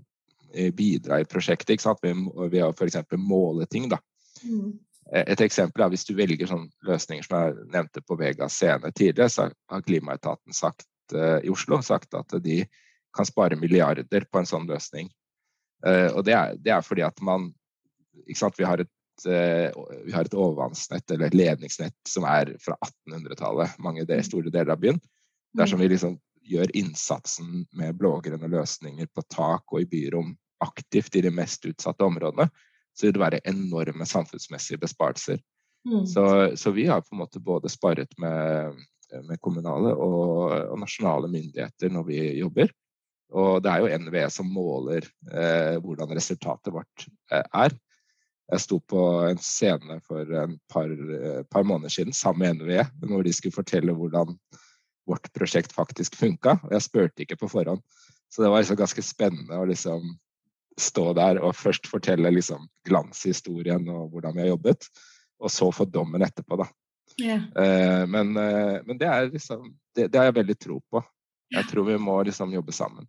bidra 0.77 1.21
i 1.23 1.31
prosjektet, 1.31 1.71
ikke 1.77 1.89
sant? 1.89 2.05
ved, 2.05 2.15
ved 2.53 2.63
å 2.67 2.75
f.eks. 2.75 2.99
måle 3.17 3.65
ting, 3.71 3.85
da. 3.93 3.99
Mm 4.45 4.71
Eh, 5.13 5.25
et 5.27 5.43
eksempel 5.43 5.85
er 5.85 5.93
hvis 5.93 6.07
du 6.07 6.15
velger 6.19 6.51
sånne 6.51 6.71
løsninger 6.87 7.27
som 7.27 7.39
jeg 7.39 7.71
nevnte 7.75 8.03
på 8.07 8.19
Vegas 8.21 8.59
scene 8.59 8.93
tidligere, 8.93 9.31
så 9.33 9.49
har 9.51 9.87
Klimaetaten 9.87 10.57
sagt, 10.57 10.87
eh, 11.15 11.41
i 11.45 11.51
Oslo 11.51 11.81
sagt 11.83 12.15
at 12.15 12.37
de 12.45 12.63
kan 13.17 13.27
spare 13.27 13.59
milliarder 13.59 14.27
på 14.31 14.41
en 14.41 14.47
sånn 14.47 14.69
løsning. 14.71 15.11
Uh, 15.81 16.13
og 16.13 16.27
det 16.29 16.35
er, 16.37 16.57
det 16.61 16.73
er, 16.75 16.83
fordi 16.85 17.03
at 17.03 17.23
man 17.25 17.49
sant, 18.37 18.59
vi, 18.59 18.67
har 18.69 18.83
et, 18.83 18.91
vi 19.27 20.13
har 20.15 20.25
et 20.25 20.35
overvannsnett 20.35 21.11
eller 21.11 21.29
et 21.29 21.37
ledningsnett 21.37 21.97
som 22.09 22.25
er 22.29 22.55
fra 22.63 22.77
1800-tallet, 23.09 23.79
mange 23.83 24.07
del, 24.09 24.23
store 24.25 24.53
deler 24.53 24.75
av 24.75 24.83
byen. 24.83 25.01
Dersom 25.59 25.83
vi 25.83 25.91
liksom 25.91 26.19
gjør 26.51 26.73
innsatsen 26.77 27.65
med 27.77 27.99
blågrønne 27.99 28.49
løsninger 28.51 29.11
på 29.15 29.25
tak 29.33 29.73
og 29.73 29.83
i 29.83 29.89
byrom 29.91 30.35
aktivt 30.65 31.17
i 31.17 31.25
de 31.25 31.33
mest 31.33 31.65
utsatte 31.69 32.05
områdene, 32.05 32.49
så 32.97 33.07
vil 33.07 33.17
det 33.17 33.23
være 33.23 33.43
enorme 33.49 34.07
samfunnsmessige 34.07 34.81
besparelser. 34.83 35.41
Mm. 35.89 36.05
Så, 36.07 36.25
så, 36.61 36.73
vi 36.77 36.87
har 36.87 37.01
på 37.01 37.15
en 37.15 37.23
måte 37.23 37.41
både 37.41 37.71
sparet 37.73 38.13
med, 38.21 38.77
med 39.25 39.41
kommunale 39.41 39.95
og, 39.95 40.53
og, 40.53 40.77
nasjonale 40.81 41.31
myndigheter 41.33 41.93
når 41.93 42.09
vi 42.09 42.21
jobber. 42.41 42.73
Og 43.31 43.63
det 43.63 43.71
er 43.73 43.85
jo 43.85 44.01
NVE 44.05 44.27
som 44.35 44.51
måler 44.53 45.07
eh, 45.31 45.79
hvordan 45.81 46.13
resultatet 46.19 46.75
vårt 46.75 47.07
eh, 47.33 47.47
er. 47.47 47.77
Jeg 48.51 48.63
sto 48.65 48.81
på 48.91 49.03
en 49.29 49.39
scene 49.43 50.01
for 50.07 50.27
en 50.43 50.57
par, 50.73 50.91
eh, 50.91 51.43
par, 51.51 51.63
måneder 51.63 51.93
siden 51.93 52.17
sammen 52.17 52.59
med 52.59 52.65
NVE, 52.65 52.87
hvor 53.07 53.23
de 53.23 53.33
skulle 53.33 53.55
fortelle 53.55 53.95
hvordan 53.95 54.35
vårt 55.07 55.31
prosjekt 55.33 55.73
faktisk 55.73 56.17
funka. 56.19 56.59
Og 56.65 56.75
jeg 56.75 56.87
spurte 56.87 57.23
ikke 57.23 57.39
på 57.41 57.51
forhånd. 57.51 57.83
Så 58.31 58.43
det 58.43 58.51
var 58.51 58.63
liksom 58.63 58.79
ganske 58.79 59.03
spennende 59.03 59.59
å 59.59 59.69
liksom 59.71 60.17
stå 60.81 61.13
der 61.19 61.41
og 61.43 61.57
først 61.59 61.89
fortelle 61.91 62.31
liksom 62.31 62.67
glanshistorien 62.89 63.89
og 63.91 64.11
hvordan 64.13 64.37
vi 64.37 64.45
har 64.45 64.53
jobbet, 64.55 64.87
og 65.41 65.51
så 65.51 65.71
få 65.75 65.87
dommen 65.91 66.23
etterpå, 66.23 66.61
da. 66.61 66.69
Yeah. 67.21 68.07
Men, 68.09 68.31
uh, 68.39 68.79
men, 68.87 68.97
det 69.01 69.09
er 69.11 69.27
liksom 69.33 69.75
det, 69.97 70.07
det, 70.13 70.17
har 70.17 70.31
jeg 70.31 70.39
veldig 70.39 70.57
tro 70.63 70.79
på. 70.91 71.03
Jeg 71.51 71.67
tror 71.69 71.89
vi 71.89 71.99
må 71.99 72.15
liksom 72.23 72.55
jobbe 72.55 72.73
sammen. 72.73 73.09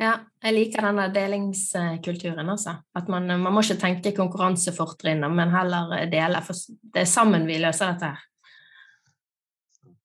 Ja, 0.00 0.16
jeg 0.42 0.56
liker 0.56 0.86
denne 0.88 1.06
delingskulturen, 1.14 2.48
altså. 2.48 2.78
At 2.96 3.10
man, 3.12 3.28
man 3.28 3.54
må 3.54 3.62
ikke 3.62 3.80
tenke 3.82 4.14
konkurransefortrinn, 4.16 5.22
men 5.36 5.52
heller 5.52 6.06
dele. 6.10 6.40
For 6.46 6.58
det 6.94 7.04
er 7.04 7.10
sammen 7.10 7.46
vi 7.46 7.60
løser 7.62 7.92
dette 7.92 8.12
her. 8.14 8.28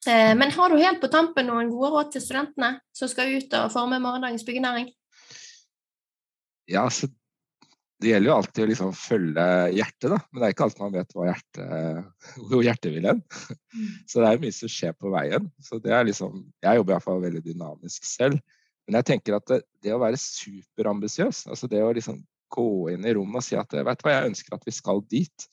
Eh, 0.08 0.34
men 0.38 0.52
har 0.54 0.70
du 0.70 0.80
helt 0.80 1.02
på 1.02 1.10
tampen 1.12 1.50
noen 1.50 1.72
gode 1.72 1.92
råd 1.96 2.12
til 2.14 2.24
studentene 2.24 2.78
som 2.96 3.10
skal 3.12 3.34
ut 3.40 3.56
og 3.60 3.72
forme 3.74 4.00
morgendagens 4.04 4.46
byggenæring? 4.48 4.92
Ja, 6.68 6.86
så 6.92 7.10
det 7.98 8.12
gjelder 8.12 8.30
jo 8.30 8.36
alltid 8.36 8.64
å 8.64 8.68
liksom 8.70 8.92
følge 8.94 9.46
hjertet, 9.74 10.12
da. 10.14 10.20
Men 10.30 10.40
det 10.40 10.48
er 10.48 10.54
ikke 10.54 10.68
alltid 10.68 10.84
man 10.84 10.94
vet 10.94 11.16
hjertet, 11.18 12.28
hvor 12.52 12.66
hjertet 12.68 12.94
vil 12.94 13.10
hen. 13.10 13.24
Mm. 13.74 13.88
Så 14.06 14.22
det 14.22 14.30
er 14.30 14.44
mye 14.44 14.58
som 14.60 14.72
skjer 14.72 14.94
på 14.94 15.14
veien. 15.16 15.50
Så 15.66 15.82
det 15.82 15.96
er 15.96 16.06
liksom 16.06 16.44
Jeg 16.64 16.80
jobber 16.80 16.96
iallfall 16.96 17.24
veldig 17.26 17.42
dynamisk 17.48 18.06
selv. 18.06 18.38
Men 18.88 19.02
jeg 19.02 19.10
tenker 19.12 19.38
at 19.38 19.48
det, 19.52 19.62
det 19.84 19.94
å 19.94 20.02
være 20.02 20.20
superambisiøs, 20.22 21.46
altså 21.52 21.68
det 21.72 21.84
å 21.84 21.94
liksom 21.96 22.22
gå 22.54 22.68
inn 22.94 23.06
i 23.06 23.14
rommet 23.18 23.42
og 23.42 23.44
si 23.46 23.58
at 23.60 23.74
vet 23.76 24.00
du 24.00 24.06
hva, 24.08 24.14
jeg 24.16 24.32
ønsker 24.32 24.56
at 24.56 24.68
vi 24.68 24.74
skal 24.76 25.02
dit. 25.12 25.48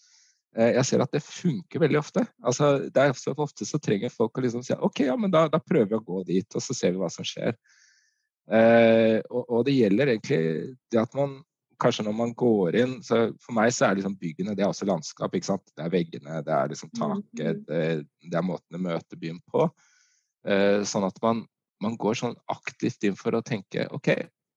Eh, 0.54 0.76
jeg 0.76 0.86
ser 0.86 1.02
at 1.02 1.14
det 1.14 1.22
funker 1.24 1.82
veldig 1.82 1.98
ofte. 1.98 2.22
Altså, 2.46 2.76
det 2.86 3.02
er 3.02 3.14
ofte, 3.14 3.34
ofte 3.42 3.66
så 3.66 3.80
trenger 3.82 4.14
folk 4.14 4.38
å 4.38 4.44
liksom 4.44 4.62
si 4.66 4.76
ok, 4.76 5.02
ja, 5.08 5.16
men 5.18 5.32
da, 5.34 5.48
da, 5.50 5.58
prøver 5.62 5.90
vi 5.90 5.98
å 5.98 6.04
gå 6.06 6.22
dit, 6.28 6.46
og 6.54 6.62
så 6.62 6.76
ser 6.76 6.94
vi 6.94 7.02
hva 7.02 7.10
som 7.10 7.26
skjer. 7.26 7.58
Eh, 8.54 9.18
og, 9.30 9.42
og, 9.42 9.58
det 9.66 9.74
gjelder 9.74 10.14
egentlig 10.14 10.40
det 10.92 11.00
at 11.00 11.18
man 11.18 11.40
kanskje 11.80 12.04
når 12.06 12.14
man 12.14 12.32
går 12.36 12.76
inn 12.76 12.92
så 13.02 13.16
For 13.40 13.56
meg 13.56 13.70
så 13.72 13.86
er 13.86 13.96
liksom 13.96 14.12
byggene 14.20 14.52
det 14.54 14.62
er 14.62 14.68
også 14.68 14.86
landskap. 14.86 15.34
ikke 15.34 15.48
sant? 15.48 15.64
Det 15.74 15.82
er 15.82 15.90
veggene, 15.92 16.38
det 16.46 16.54
er 16.54 16.70
liksom 16.70 16.92
taket, 16.94 17.58
mm. 17.58 17.66
det, 17.66 18.30
det 18.30 18.38
er 18.38 18.46
måten 18.46 18.78
du 18.78 18.84
møter 18.84 19.20
byen 19.20 19.40
på. 19.50 19.66
Eh, 20.46 20.84
sånn 20.86 21.08
at 21.08 21.18
man, 21.24 21.42
man 21.84 21.98
går 22.00 22.18
sånn 22.18 22.36
aktivt 22.52 23.04
inn 23.06 23.16
for 23.18 23.36
å 23.36 23.44
tenke 23.44 23.86
OK, 23.94 24.10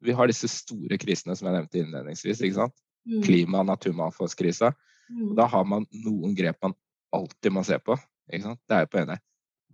vi 0.04 0.16
har 0.16 0.30
disse 0.30 0.50
store 0.52 1.00
krisene 1.02 1.36
som 1.38 1.50
jeg 1.50 1.58
nevnte 1.58 1.82
innledningsvis. 1.82 2.42
ikke 2.42 2.60
sant? 2.60 2.76
Mm. 3.08 3.22
Klima- 3.26 3.62
og 3.64 3.70
naturmangfoldskrisa. 3.72 4.74
Mm. 5.10 5.32
Da 5.40 5.48
har 5.50 5.66
man 5.66 5.88
noen 6.04 6.36
grep 6.38 6.60
man 6.64 6.76
alltid 7.16 7.56
må 7.56 7.64
se 7.66 7.80
på. 7.80 7.98
Ikke 8.32 8.50
sant? 8.50 8.62
Det 8.68 8.78
er 8.78 8.86
jo 8.86 8.92
på 8.94 9.02
ene. 9.02 9.20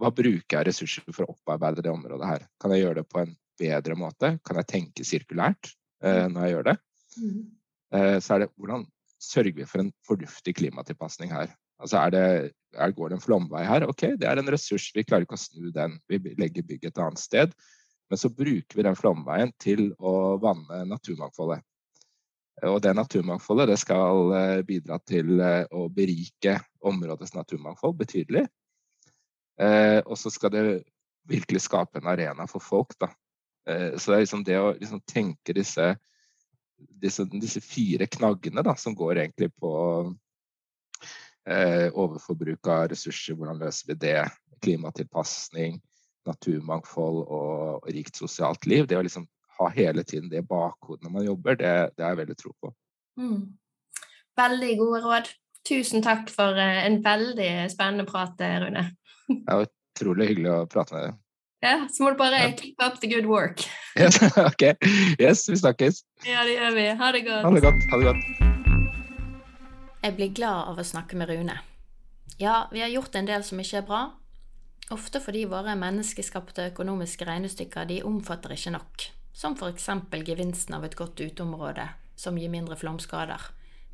Hva 0.01 0.11
bruker 0.13 0.57
jeg 0.57 0.67
ressurser 0.69 1.13
for 1.13 1.25
å 1.25 1.35
opparbeide 1.35 1.83
det 1.85 1.93
området 1.93 2.29
her? 2.29 2.45
Kan 2.61 2.73
jeg 2.73 2.85
gjøre 2.85 3.01
det 3.01 3.09
på 3.09 3.21
en 3.23 3.35
bedre 3.61 3.97
måte? 3.97 4.33
Kan 4.45 4.59
jeg 4.61 4.69
tenke 4.69 5.05
sirkulært 5.07 5.73
eh, 6.03 6.25
mm. 6.25 6.33
når 6.33 6.45
jeg 6.45 6.55
gjør 6.55 6.69
det? 6.69 6.77
Mm. 7.17 7.41
Eh, 7.93 8.17
så 8.23 8.35
er 8.35 8.43
det 8.43 8.51
hvordan 8.57 8.87
sørger 9.23 9.55
vi 9.57 9.67
for 9.69 9.83
en 9.83 9.93
fornuftig 10.07 10.55
klimatilpasning 10.59 11.33
her? 11.33 11.53
Altså 11.81 11.99
er 11.99 12.13
det, 12.13 12.25
er, 12.77 12.91
Går 12.95 13.09
det 13.11 13.17
en 13.17 13.23
flomvei 13.23 13.63
her? 13.67 13.87
Ok, 13.89 14.05
det 14.19 14.27
er 14.29 14.39
en 14.39 14.51
ressurs, 14.53 14.91
vi 14.95 15.05
klarer 15.05 15.27
ikke 15.27 15.37
å 15.39 15.41
snu 15.41 15.71
den. 15.73 15.97
Vi 16.09 16.19
legger 16.39 16.65
bygget 16.67 16.93
et 16.93 17.03
annet 17.03 17.21
sted. 17.21 17.53
Men 18.11 18.19
så 18.19 18.29
bruker 18.29 18.77
vi 18.77 18.85
den 18.85 18.97
flomveien 18.97 19.53
til 19.61 19.87
å 19.97 20.35
vanne 20.41 20.83
naturmangfoldet. 20.89 21.63
Og 22.61 22.79
det 22.83 22.93
naturmangfoldet 22.95 23.71
det 23.71 23.79
skal 23.81 24.33
eh, 24.37 24.59
bidra 24.67 24.99
til 25.01 25.39
eh, 25.41 25.63
å 25.73 25.87
berike 25.91 26.59
områdets 26.85 27.33
naturmangfold 27.35 27.97
betydelig. 28.03 28.45
Eh, 29.59 29.99
og 30.05 30.15
så 30.19 30.31
skal 30.33 30.53
det 30.53 30.63
virkelig 31.29 31.63
skape 31.65 31.99
en 31.99 32.11
arena 32.11 32.45
for 32.51 32.63
folk. 32.63 32.93
Da. 32.99 33.09
Så 33.63 34.11
det 34.11 34.15
er 34.15 34.23
liksom 34.25 34.41
det 34.43 34.57
å 34.59 34.73
liksom 34.75 34.99
tenke 35.07 35.53
disse, 35.55 35.93
disse, 36.99 37.23
disse, 37.31 37.61
fire 37.63 38.09
knaggene 38.11 38.59
da, 38.65 38.73
som 38.75 38.91
går 38.91 39.21
egentlig 39.21 39.53
på 39.55 39.71
overforbruk 41.45 42.67
av 42.71 42.85
ressurser, 42.93 43.35
hvordan 43.35 43.59
løser 43.59 43.89
vi 43.89 43.95
det, 43.99 44.19
klimatilpasning, 44.63 45.81
naturmangfold 46.27 47.23
og 47.27 47.89
rikt 47.91 48.19
sosialt 48.19 48.67
liv. 48.69 48.87
Det 48.87 48.97
å 48.97 49.03
liksom 49.03 49.27
ha 49.59 49.69
hele 49.75 50.03
tiden 50.03 50.29
det 50.31 50.43
i 50.43 50.47
bakhodet 50.47 51.05
når 51.05 51.15
man 51.17 51.27
jobber, 51.27 51.59
det, 51.59 51.73
det 51.97 52.05
har 52.05 52.15
jeg 52.15 52.21
veldig 52.23 52.37
tro 52.39 52.53
på. 52.61 52.73
Mm. 53.19 53.41
Veldig 54.39 54.77
gode 54.79 55.01
råd. 55.03 55.33
Tusen 55.67 56.03
takk 56.03 56.31
for 56.33 56.57
eh, 56.59 56.85
en 56.87 56.99
veldig 57.03 57.51
spennende 57.71 58.07
prat, 58.09 58.39
eh, 58.43 58.57
Rune. 58.63 58.87
Det 59.29 59.59
var 59.59 59.67
utrolig 59.69 60.33
hyggelig 60.33 60.51
å 60.51 60.63
prate 60.71 60.97
med 60.97 61.05
deg. 61.07 61.19
Ja, 61.63 61.75
så 61.87 62.03
må 62.03 62.11
du 62.11 62.17
bare 62.19 62.41
keep 62.59 62.83
up 62.83 62.99
the 62.99 63.07
good 63.07 63.29
work. 63.29 63.63
Yes, 63.93 64.17
ok. 64.25 64.63
Yes, 65.21 65.45
vi 65.45 65.59
snakkes. 65.61 66.01
Ja, 66.25 66.41
det 66.47 66.57
gjør 66.57 66.73
vi. 66.79 66.87
Ha 66.97 67.11
det 67.13 67.27
godt. 67.29 67.45
Ha 67.45 67.53
det 67.53 67.63
godt. 67.67 67.87
Ha 67.91 68.01
det 68.01 68.09
godt. 68.09 68.52
Jeg 70.03 70.17
blir 70.17 70.33
glad 70.35 70.67
av 70.67 70.79
å 70.79 70.83
snakke 70.83 71.15
med 71.15 71.31
Rune. 71.31 71.55
Ja, 72.37 72.67
vi 72.71 72.81
har 72.83 72.91
gjort 72.91 73.15
en 73.15 73.29
del 73.29 73.43
som 73.47 73.59
ikke 73.61 73.79
er 73.79 73.87
bra, 73.87 74.01
Ofte 74.91 75.21
fordi 75.23 75.45
våre 75.47 75.77
menneskeskapte 75.79 76.67
økonomiske 76.73 77.25
regnestykker 77.27 77.87
de 77.87 78.01
omfatter 78.07 78.51
ikke 78.55 78.73
nok, 78.75 79.05
som 79.33 79.55
f.eks. 79.55 79.87
gevinsten 80.27 80.75
av 80.75 80.83
et 80.83 80.97
godt 80.99 81.21
uteområde 81.23 81.87
som 82.19 82.37
gir 82.37 82.51
mindre 82.51 82.75
flomskader, 82.77 83.41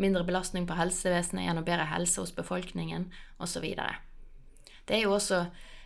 mindre 0.01 0.25
belastning 0.25 0.65
på 0.67 0.77
helsevesenet 0.79 1.45
gjennom 1.45 1.67
bedre 1.67 1.85
helse 1.91 2.23
hos 2.23 2.33
befolkningen 2.35 3.09
osv. 3.37 3.67
Det 4.89 4.97
er 4.97 5.05
jo 5.05 5.13
også 5.13 5.43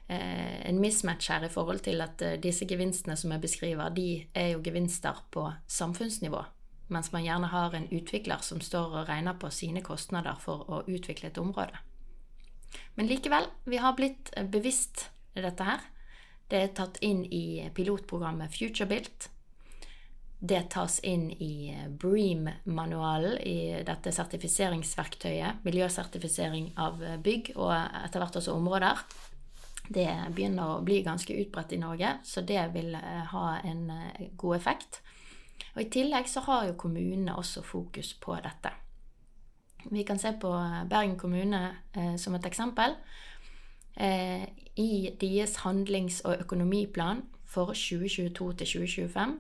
eh, 0.08 0.64
en 0.70 0.80
mismatch 0.80 1.30
her 1.34 1.44
i 1.44 1.52
forhold 1.52 1.84
til 1.84 2.02
at 2.06 2.24
eh, 2.24 2.40
disse 2.40 2.66
gevinstene 2.70 3.18
som 3.20 3.36
jeg 3.36 3.44
beskriver, 3.44 3.92
de 3.92 4.24
er 4.34 4.54
jo 4.54 4.64
gevinster 4.64 5.20
på 5.36 5.50
samfunnsnivå, 5.68 6.46
mens 6.88 7.12
man 7.12 7.24
gjerne 7.24 7.50
har 7.54 7.76
en 7.76 7.88
utvikler 7.92 8.44
som 8.44 8.62
står 8.62 9.00
og 9.00 9.10
regner 9.10 9.38
på 9.40 9.50
sine 9.54 9.82
kostnader 9.86 10.38
for 10.40 10.68
å 10.70 10.84
utvikle 10.88 11.32
et 11.32 11.40
område. 11.42 11.80
Men 12.96 13.10
likevel, 13.10 13.48
vi 13.66 13.78
har 13.82 13.96
blitt 13.98 14.34
eh, 14.38 14.46
bevisst 14.46 15.08
dette 15.34 15.68
her. 15.68 15.86
Det 16.50 16.60
er 16.60 16.74
tatt 16.78 17.00
inn 17.06 17.24
i 17.26 17.70
pilotprogrammet 17.74 18.54
FutureBuilt. 18.54 19.30
Det 20.44 20.60
tas 20.74 21.00
inn 21.08 21.30
i 21.32 21.72
eh, 21.72 21.90
Bream-manualen, 21.90 23.38
i 23.40 23.84
dette 23.86 24.14
sertifiseringsverktøyet. 24.14 25.64
Miljøsertifisering 25.66 26.74
av 26.78 27.02
eh, 27.04 27.20
bygg 27.22 27.54
og 27.56 27.74
etter 27.78 28.22
hvert 28.22 28.42
også 28.42 28.58
områder. 28.58 29.06
Det 29.84 30.10
begynner 30.36 30.78
å 30.78 30.84
bli 30.86 31.02
ganske 31.04 31.36
utbredt 31.42 31.74
i 31.76 31.82
Norge, 31.82 32.18
så 32.24 32.42
det 32.42 32.62
vil 32.72 32.94
ha 32.96 33.48
en 33.68 33.82
god 34.40 34.56
effekt. 34.56 35.02
Og 35.76 35.82
I 35.82 35.90
tillegg 35.90 36.30
så 36.30 36.44
har 36.46 36.68
jo 36.68 36.78
kommunene 36.78 37.36
også 37.36 37.64
fokus 37.66 38.14
på 38.14 38.36
dette. 38.36 38.72
Vi 39.92 40.04
kan 40.04 40.20
se 40.20 40.32
på 40.42 40.52
Bergen 40.90 41.18
kommune 41.20 41.64
eh, 41.96 42.16
som 42.18 42.36
et 42.36 42.46
eksempel. 42.46 42.96
Eh, 43.98 44.46
I 44.76 45.10
deres 45.22 45.58
handlings- 45.66 46.22
og 46.26 46.40
økonomiplan 46.40 47.24
for 47.46 47.74
2022 47.74 48.54
til 48.54 48.68
2025 48.68 49.40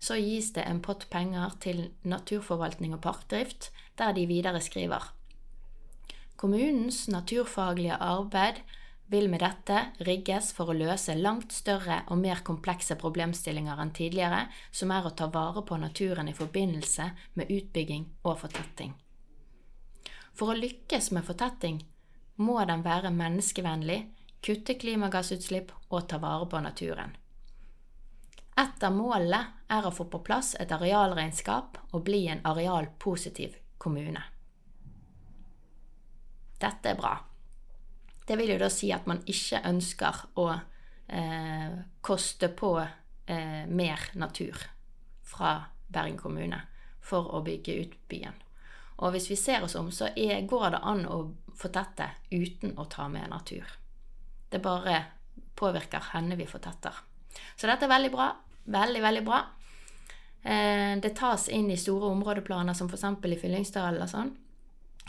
så 0.00 0.16
gis 0.20 0.50
det 0.56 0.64
en 0.68 0.82
pott 0.84 1.06
penger 1.10 1.56
til 1.60 1.90
naturforvaltning 2.04 2.94
og 2.94 3.00
parkdrift, 3.00 3.70
der 3.98 4.12
de 4.12 4.26
videre 4.26 4.60
skriver 4.60 5.12
Kommunens 6.36 7.08
naturfaglige 7.08 7.94
arbeid 7.94 8.60
vil 9.06 9.28
med 9.30 9.40
dette 9.40 9.78
rigges 10.06 10.50
for 10.56 10.70
å 10.70 10.76
løse 10.76 11.14
langt 11.14 11.54
større 11.54 12.00
og 12.10 12.18
mer 12.18 12.42
komplekse 12.46 12.96
problemstillinger 12.98 13.80
enn 13.82 13.92
tidligere, 13.94 14.46
som 14.70 14.90
er 14.90 15.06
å 15.06 15.14
ta 15.14 15.28
vare 15.32 15.62
på 15.62 15.78
naturen 15.78 16.28
i 16.28 16.34
forbindelse 16.34 17.10
med 17.34 17.50
utbygging 17.50 18.08
og 18.26 18.40
fortetting. 18.42 18.94
For 20.36 20.52
å 20.52 20.58
lykkes 20.58 21.12
med 21.16 21.24
fortetting 21.24 21.84
må 22.42 22.58
den 22.68 22.82
være 22.84 23.14
menneskevennlig, 23.14 24.00
kutte 24.44 24.76
klimagassutslipp 24.78 25.72
og 25.88 26.08
ta 26.10 26.18
vare 26.22 26.48
på 26.50 26.60
naturen. 26.60 27.14
Et 28.56 28.84
av 28.88 28.92
målene 28.92 29.42
er 29.68 29.84
å 29.84 29.92
få 29.92 30.06
på 30.08 30.22
plass 30.24 30.54
et 30.60 30.72
arealregnskap 30.72 31.78
og 31.92 32.04
bli 32.04 32.24
en 32.32 32.40
arealpositiv 32.48 33.58
kommune. 33.78 34.22
Dette 36.56 36.92
er 36.94 36.96
bra. 36.96 37.16
Det 38.26 38.36
vil 38.36 38.54
jo 38.54 38.58
da 38.58 38.70
si 38.72 38.90
at 38.94 39.06
man 39.06 39.22
ikke 39.26 39.62
ønsker 39.68 40.22
å 40.42 40.48
eh, 40.52 41.76
koste 42.02 42.50
på 42.50 42.72
eh, 42.80 43.62
mer 43.66 44.08
natur 44.18 44.58
fra 45.26 45.58
Bergen 45.86 46.18
kommune 46.18 46.58
for 47.06 47.30
å 47.34 47.42
bygge 47.46 47.76
ut 47.82 47.96
byen. 48.10 48.34
Og 49.04 49.12
hvis 49.14 49.28
vi 49.30 49.36
ser 49.38 49.64
oss 49.64 49.76
om, 49.78 49.92
så 49.92 50.08
er, 50.16 50.40
går 50.48 50.70
det 50.74 50.80
an 50.82 51.04
å 51.06 51.18
fortette 51.56 52.08
uten 52.32 52.74
å 52.80 52.86
ta 52.90 53.06
med 53.12 53.28
natur. 53.30 53.66
Det 54.50 54.58
bare 54.62 55.02
påvirker 55.56 56.10
henne 56.12 56.36
vi 56.36 56.48
fortetter. 56.48 56.96
Så 57.56 57.68
dette 57.68 57.86
er 57.86 57.92
veldig 57.92 58.10
bra. 58.12 58.30
Veldig, 58.64 59.02
veldig 59.02 59.22
bra. 59.26 59.42
Eh, 60.42 60.96
det 61.02 61.14
tas 61.18 61.48
inn 61.48 61.70
i 61.70 61.78
store 61.78 62.10
områdeplaner, 62.14 62.74
som 62.74 62.90
f.eks. 62.90 63.04
i 63.04 63.38
Fyllingsdalen 63.40 64.02
og 64.02 64.10
sånn. 64.10 64.34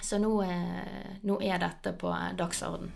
Så 0.01 0.19
nå, 0.21 0.31
eh, 0.43 1.17
nå, 1.25 1.39
er 1.41 1.61
dette 1.61 1.93
på 1.97 2.13
dagsorden. 2.37 2.91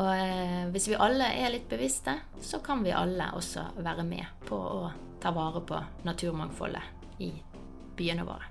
Og 0.00 0.08
eh, 0.16 0.64
hvis 0.72 0.88
vi 0.88 0.96
alle 0.96 1.26
er 1.36 1.52
litt 1.52 1.68
bevisste, 1.68 2.16
så 2.40 2.62
kan 2.64 2.80
vi 2.84 2.94
alle 2.96 3.28
også 3.36 3.66
være 3.76 4.04
med 4.08 4.24
på 4.48 4.56
å 4.56 4.90
ta 5.22 5.30
vare 5.36 5.60
på 5.68 5.78
naturmangfoldet 6.08 7.20
i 7.22 7.30
byene 7.98 8.24
våre. 8.26 8.48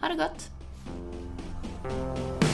Ha 0.00 0.12
det 0.12 0.20
godt. 0.22 2.53